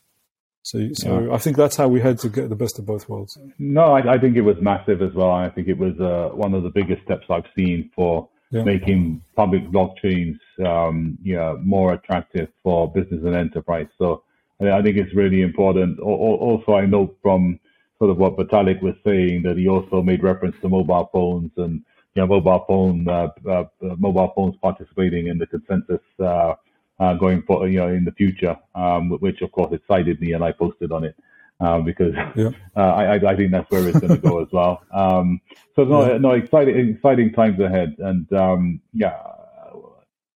So, 0.69 0.87
so 0.93 1.21
yeah. 1.21 1.35
I 1.35 1.39
think 1.39 1.57
that's 1.57 1.77
how 1.77 1.89
we 1.89 1.99
had 1.99 2.19
to 2.19 2.29
get 2.29 2.51
the 2.51 2.57
best 2.57 2.79
of 2.79 2.85
both 2.85 3.09
worlds. 3.09 3.39
No, 3.59 3.93
I, 3.93 4.15
I 4.15 4.19
think 4.19 4.37
it 4.37 4.43
was 4.43 4.57
massive 4.61 5.01
as 5.01 5.15
well. 5.15 5.31
I 5.31 5.49
think 5.49 5.67
it 5.67 5.79
was 5.79 5.99
uh, 5.99 6.37
one 6.37 6.53
of 6.53 6.63
the 6.63 6.69
biggest 6.69 7.03
steps 7.05 7.25
I've 7.31 7.47
seen 7.57 7.91
for 7.97 8.29
yeah. 8.51 8.65
making 8.65 9.23
public 9.35 9.65
blockchains, 9.69 10.39
um, 10.67 11.17
you 11.23 11.37
know, 11.37 11.59
more 11.63 11.95
attractive 11.95 12.49
for 12.63 12.93
business 12.93 13.23
and 13.25 13.35
enterprise. 13.35 13.89
So 13.97 14.25
I 14.61 14.83
think 14.83 14.99
it's 14.99 15.15
really 15.15 15.41
important. 15.41 16.01
Also, 16.01 16.75
I 16.75 16.85
know 16.85 17.15
from 17.23 17.59
sort 17.99 18.11
of 18.11 18.19
what 18.19 18.37
Vitalik 18.37 18.83
was 18.83 18.95
saying 19.07 19.45
that 19.45 19.57
he 19.57 19.69
also 19.69 20.03
made 20.03 20.23
reference 20.23 20.57
to 20.61 20.69
mobile 20.69 21.09
phones 21.13 21.51
and 21.57 21.83
you 22.15 22.23
know 22.23 22.27
mobile 22.27 22.65
phone 22.69 23.09
uh, 23.09 23.29
uh, 23.49 23.65
mobile 23.81 24.33
phones 24.35 24.57
participating 24.63 25.29
in 25.29 25.39
the 25.39 25.47
consensus 25.47 26.01
uh, 26.21 26.55
uh, 27.01 27.15
going 27.15 27.43
for 27.43 27.69
you 27.69 27.79
know 27.79 27.89
in 27.89 28.05
the 28.05 28.13
future, 28.13 28.57
um, 28.75 29.11
which 29.21 29.41
of 29.43 29.53
course 29.53 29.73
excited 29.73 30.21
me, 30.21 30.33
and 30.33 30.45
I 30.45 30.53
posted 30.53 30.93
on 30.93 31.05
it 31.05 31.17
uh, 31.61 31.81
because 31.81 32.15
yeah. 32.37 32.51
uh, 32.77 32.81
I, 32.81 33.15
I 33.15 33.37
think 33.37 33.53
that's 33.53 33.71
where 33.71 33.87
it's 33.89 33.99
going 33.99 34.15
to 34.15 34.29
go 34.29 34.43
as 34.43 34.49
well. 34.53 34.83
Um, 34.93 35.41
so 35.77 35.85
no, 35.85 36.13
yeah. 36.13 36.19
no, 36.19 36.33
exciting 36.33 36.95
exciting 36.95 37.33
times 37.33 37.61
ahead, 37.61 37.97
and 37.99 38.31
um, 38.33 38.81
yeah, 38.93 39.17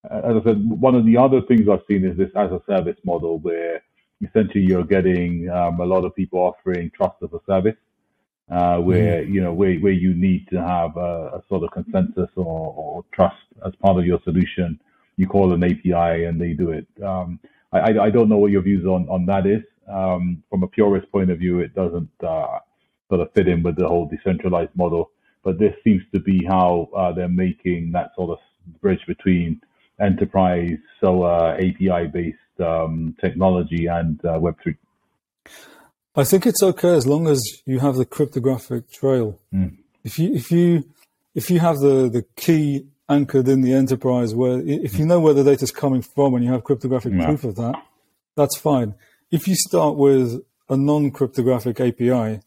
as 0.09 0.35
I 0.35 0.43
said, 0.43 0.69
one 0.69 0.95
of 0.95 1.05
the 1.05 1.17
other 1.17 1.41
things 1.41 1.67
I've 1.69 1.83
seen 1.87 2.05
is 2.05 2.17
this 2.17 2.31
as 2.35 2.51
a 2.51 2.61
service 2.67 2.97
model 3.05 3.39
where 3.39 3.81
essentially 4.21 4.65
you're 4.65 4.85
getting 4.85 5.49
um, 5.49 5.79
a 5.79 5.85
lot 5.85 6.05
of 6.05 6.15
people 6.15 6.39
offering 6.39 6.91
trust 6.95 7.15
as 7.23 7.29
a 7.33 7.39
service. 7.47 7.75
Uh, 8.51 8.77
where 8.77 9.23
mm. 9.23 9.33
you 9.33 9.41
know 9.41 9.53
where, 9.53 9.75
where 9.75 9.93
you 9.93 10.13
need 10.13 10.45
to 10.49 10.61
have 10.61 10.97
a, 10.97 11.27
a 11.37 11.43
sort 11.47 11.63
of 11.63 11.71
consensus 11.71 12.29
or, 12.35 12.73
or, 12.75 13.05
trust 13.13 13.37
as 13.65 13.73
part 13.81 13.97
of 13.97 14.05
your 14.05 14.19
solution 14.25 14.77
you 15.17 15.27
call 15.27 15.53
an 15.53 15.63
API 15.63 16.25
and 16.25 16.39
they 16.39 16.53
do 16.53 16.71
it. 16.71 16.87
Um, 17.03 17.39
I, 17.71 17.99
I, 17.99 18.09
don't 18.09 18.29
know 18.29 18.37
what 18.37 18.51
your 18.51 18.61
views 18.61 18.85
on, 18.85 19.07
on 19.09 19.25
that 19.27 19.45
is. 19.45 19.61
Um, 19.87 20.43
from 20.49 20.63
a 20.63 20.67
purist 20.67 21.11
point 21.11 21.31
of 21.31 21.39
view, 21.39 21.59
it 21.59 21.75
doesn't 21.75 22.09
uh, 22.25 22.59
sort 23.09 23.21
of 23.21 23.31
fit 23.33 23.47
in 23.47 23.63
with 23.63 23.75
the 23.75 23.87
whole 23.87 24.07
decentralized 24.07 24.75
model. 24.75 25.11
But 25.43 25.59
this 25.59 25.73
seems 25.83 26.01
to 26.13 26.19
be 26.19 26.45
how 26.45 26.89
uh, 26.95 27.11
they're 27.11 27.27
making 27.27 27.91
that 27.91 28.11
sort 28.15 28.31
of 28.31 28.39
bridge 28.81 29.01
between 29.07 29.61
enterprise, 29.99 30.77
so 31.01 31.23
uh, 31.23 31.57
API 31.57 32.07
based 32.07 32.37
um, 32.59 33.15
technology 33.19 33.87
and 33.87 34.23
uh, 34.25 34.39
Web3. 34.39 34.75
I 36.15 36.23
think 36.23 36.45
it's 36.45 36.61
okay 36.61 36.95
as 36.95 37.07
long 37.07 37.27
as 37.27 37.41
you 37.65 37.79
have 37.79 37.95
the 37.95 38.05
cryptographic 38.05 38.91
trail. 38.91 39.39
Mm. 39.53 39.77
If 40.03 40.19
you 40.19 40.33
if 40.33 40.51
you 40.51 40.83
if 41.33 41.49
you 41.49 41.59
have 41.59 41.77
the, 41.79 42.09
the 42.09 42.23
key 42.35 42.85
anchored 43.09 43.47
in 43.47 43.61
the 43.61 43.73
enterprise 43.73 44.33
where 44.33 44.61
if 44.65 44.97
you 44.97 45.05
know 45.05 45.19
where 45.19 45.33
the 45.33 45.43
data 45.43 45.63
is 45.63 45.71
coming 45.71 46.01
from 46.01 46.35
and 46.35 46.43
you 46.43 46.51
have 46.51 46.63
cryptographic 46.63 47.13
proof 47.13 47.43
of 47.43 47.55
that, 47.55 47.75
that's 48.35 48.57
fine. 48.57 48.95
If 49.31 49.47
you 49.47 49.55
start 49.55 49.95
with 49.95 50.41
a 50.69 50.77
non-cryptographic 50.77 51.79
API, 51.79 52.41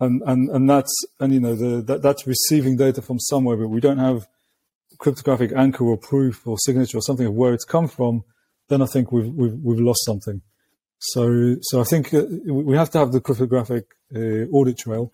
and 0.00 0.22
and 0.22 0.48
and 0.48 0.70
that's 0.70 0.94
and 1.18 1.32
you 1.32 1.40
know 1.40 1.54
the 1.54 1.82
that, 1.82 2.02
that's 2.02 2.26
receiving 2.26 2.76
data 2.76 3.02
from 3.02 3.18
somewhere, 3.18 3.56
but 3.56 3.68
we 3.68 3.80
don't 3.80 3.98
have 3.98 4.26
cryptographic 4.98 5.52
anchor 5.56 5.84
or 5.84 5.96
proof 5.96 6.46
or 6.46 6.56
signature 6.58 6.98
or 6.98 7.02
something 7.02 7.26
of 7.26 7.34
where 7.34 7.52
it's 7.52 7.64
come 7.64 7.88
from, 7.88 8.24
then 8.68 8.82
I 8.82 8.86
think 8.86 9.12
we've 9.12 9.32
we've, 9.32 9.54
we've 9.54 9.80
lost 9.80 10.04
something. 10.04 10.40
So 10.98 11.56
so 11.62 11.80
I 11.80 11.84
think 11.84 12.12
uh, 12.14 12.24
we 12.46 12.76
have 12.76 12.90
to 12.90 12.98
have 12.98 13.12
the 13.12 13.20
cryptographic 13.20 13.86
uh, 14.14 14.46
audit 14.52 14.78
trail. 14.78 15.12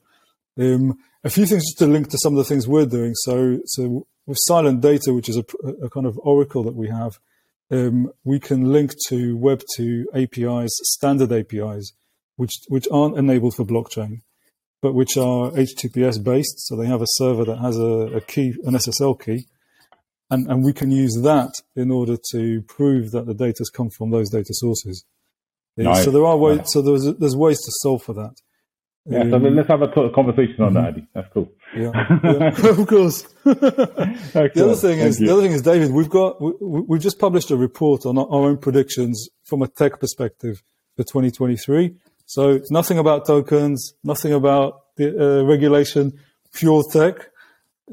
Um, 0.58 0.98
a 1.22 1.30
few 1.30 1.46
things 1.46 1.64
just 1.64 1.78
to 1.78 1.86
link 1.86 2.08
to 2.10 2.18
some 2.18 2.34
of 2.34 2.38
the 2.38 2.44
things 2.44 2.68
we're 2.68 2.86
doing. 2.86 3.14
So 3.14 3.60
so 3.64 4.06
with 4.26 4.38
silent 4.40 4.80
data, 4.80 5.12
which 5.12 5.28
is 5.28 5.36
a, 5.36 5.44
a 5.82 5.90
kind 5.90 6.06
of 6.06 6.18
oracle 6.18 6.62
that 6.64 6.74
we 6.74 6.88
have, 6.88 7.18
um, 7.70 8.10
we 8.24 8.38
can 8.38 8.64
link 8.72 8.92
to 9.08 9.36
Web2 9.36 10.04
APIs, 10.14 10.72
standard 10.82 11.32
APIs, 11.32 11.92
which 12.36 12.52
which 12.68 12.86
aren't 12.92 13.16
enabled 13.16 13.54
for 13.54 13.64
blockchain, 13.64 14.22
but 14.82 14.94
which 14.94 15.16
are 15.16 15.50
HTTPS 15.50 16.22
based. 16.22 16.66
So 16.66 16.76
they 16.76 16.86
have 16.86 17.02
a 17.02 17.06
server 17.08 17.44
that 17.44 17.58
has 17.58 17.78
a, 17.78 18.16
a 18.16 18.20
key, 18.20 18.54
an 18.64 18.74
SSL 18.74 19.20
key, 19.20 19.46
and 20.30 20.48
and 20.50 20.64
we 20.64 20.72
can 20.72 20.90
use 20.90 21.20
that 21.22 21.54
in 21.74 21.90
order 21.90 22.16
to 22.32 22.62
prove 22.62 23.10
that 23.12 23.26
the 23.26 23.34
data 23.34 23.58
has 23.58 23.70
come 23.70 23.90
from 23.90 24.10
those 24.10 24.30
data 24.30 24.52
sources. 24.52 25.04
Nice. 25.76 26.04
So 26.04 26.10
there 26.10 26.24
are 26.24 26.36
ways. 26.36 26.58
Nice. 26.58 26.72
So 26.72 26.82
there's 26.82 27.14
there's 27.16 27.36
ways 27.36 27.58
to 27.58 27.72
solve 27.82 28.02
for 28.02 28.14
that. 28.14 28.36
Yeah, 29.08 29.20
um, 29.20 29.30
so 29.30 29.36
let's 29.36 29.68
have 29.68 29.82
a 29.82 29.88
conversation 29.88 30.62
on 30.62 30.74
mm-hmm. 30.74 30.74
that, 30.74 30.88
Adi. 30.88 31.06
That's 31.14 31.28
cool. 31.32 31.52
Yeah, 31.76 31.92
yeah. 32.24 32.68
of 32.68 32.86
course. 32.86 33.22
the 33.44 34.52
other 34.56 34.74
thing 34.74 34.98
Thank 34.98 35.08
is, 35.08 35.20
you. 35.20 35.26
the 35.26 35.32
other 35.32 35.42
thing 35.42 35.52
is, 35.52 35.62
David, 35.62 35.92
we've 35.92 36.10
got 36.10 36.40
we, 36.40 36.52
we've 36.60 37.00
just 37.00 37.18
published 37.18 37.50
a 37.50 37.56
report 37.56 38.04
on 38.04 38.18
our, 38.18 38.26
own 38.28 38.58
predictions 38.58 39.28
from 39.44 39.62
a 39.62 39.68
tech 39.68 40.00
perspective 40.00 40.62
for 40.96 41.04
2023. 41.04 41.94
So 42.26 42.50
it's 42.50 42.70
nothing 42.70 42.98
about 42.98 43.26
tokens, 43.26 43.94
nothing 44.02 44.32
about 44.32 44.82
the 44.96 45.40
uh, 45.40 45.44
regulation, 45.44 46.18
pure 46.52 46.82
tech. 46.90 47.30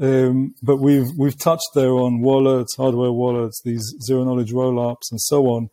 Um, 0.02 0.56
but 0.64 0.78
we've 0.78 1.10
we've 1.16 1.38
touched 1.38 1.70
there 1.76 1.92
on 1.92 2.22
wallets, 2.22 2.76
hardware 2.76 3.12
wallets, 3.12 3.62
these 3.64 3.96
zero 4.02 4.24
knowledge 4.24 4.52
roll 4.52 4.90
ups, 4.90 5.12
and 5.12 5.22
so 5.22 5.46
on. 5.46 5.70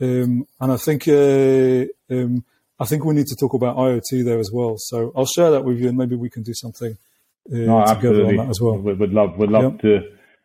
Um, 0.00 0.46
and 0.60 0.72
I 0.72 0.76
think 0.76 1.06
uh, 1.06 1.84
um, 2.10 2.44
I 2.80 2.86
think 2.86 3.04
we 3.04 3.14
need 3.14 3.26
to 3.26 3.36
talk 3.36 3.52
about 3.52 3.76
IoT 3.76 4.24
there 4.24 4.38
as 4.38 4.50
well. 4.52 4.76
So 4.78 5.12
I'll 5.14 5.26
share 5.26 5.50
that 5.50 5.64
with 5.64 5.78
you, 5.78 5.88
and 5.88 5.98
maybe 5.98 6.16
we 6.16 6.30
can 6.30 6.42
do 6.42 6.54
something 6.54 6.96
uh, 7.52 7.56
no, 7.56 7.84
together 7.86 8.26
on 8.26 8.36
that 8.36 8.48
as 8.48 8.60
well. 8.60 8.78
We 8.78 8.94
would 8.94 9.12
love, 9.12 9.36
would 9.36 9.50
love 9.50 9.78
to 9.82 10.00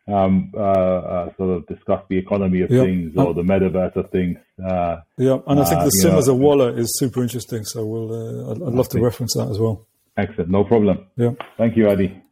um, 0.06 0.52
uh, 0.54 0.60
uh, 0.60 1.36
sort 1.36 1.56
of 1.56 1.66
discuss 1.66 2.02
the 2.08 2.18
economy 2.18 2.60
of 2.60 2.70
yep. 2.70 2.84
things 2.84 3.16
or 3.16 3.34
the 3.34 3.42
metaverse 3.42 3.96
of 3.96 4.10
things. 4.10 4.36
Uh, 4.62 4.98
yeah, 5.16 5.38
and 5.46 5.60
I 5.60 5.64
think 5.64 5.80
the 5.80 5.86
uh, 5.86 6.02
SIM 6.02 6.12
know, 6.12 6.18
as 6.18 6.28
a 6.28 6.34
wallet 6.34 6.78
is 6.78 6.96
super 6.98 7.22
interesting. 7.22 7.64
So 7.64 7.84
we'll, 7.84 8.12
uh, 8.12 8.50
I'd, 8.52 8.62
I'd 8.62 8.74
love 8.74 8.88
to 8.90 9.00
reference 9.00 9.34
that 9.34 9.48
as 9.48 9.58
well. 9.58 9.86
Excellent, 10.16 10.50
no 10.50 10.64
problem. 10.64 11.06
Yeah, 11.16 11.32
thank 11.56 11.76
you, 11.76 11.88
Adi. 11.88 12.22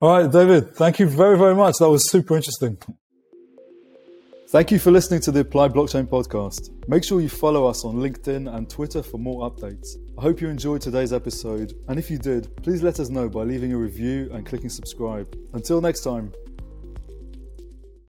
All 0.00 0.10
right, 0.10 0.30
David, 0.30 0.76
thank 0.76 0.98
you 0.98 1.06
very, 1.06 1.38
very 1.38 1.54
much. 1.54 1.76
That 1.78 1.88
was 1.88 2.10
super 2.10 2.36
interesting. 2.36 2.76
Thank 4.54 4.70
you 4.70 4.78
for 4.78 4.92
listening 4.92 5.18
to 5.22 5.32
the 5.32 5.40
Applied 5.40 5.72
Blockchain 5.72 6.06
podcast. 6.06 6.70
Make 6.86 7.02
sure 7.02 7.20
you 7.20 7.28
follow 7.28 7.66
us 7.66 7.84
on 7.84 7.96
LinkedIn 7.96 8.54
and 8.54 8.70
Twitter 8.70 9.02
for 9.02 9.18
more 9.18 9.50
updates. 9.50 9.96
I 10.16 10.22
hope 10.22 10.40
you 10.40 10.48
enjoyed 10.48 10.80
today's 10.80 11.12
episode, 11.12 11.72
and 11.88 11.98
if 11.98 12.08
you 12.08 12.18
did, 12.18 12.56
please 12.62 12.80
let 12.80 13.00
us 13.00 13.08
know 13.08 13.28
by 13.28 13.42
leaving 13.42 13.72
a 13.72 13.76
review 13.76 14.30
and 14.32 14.46
clicking 14.46 14.70
subscribe. 14.70 15.36
Until 15.54 15.80
next 15.80 16.02
time. 16.02 16.32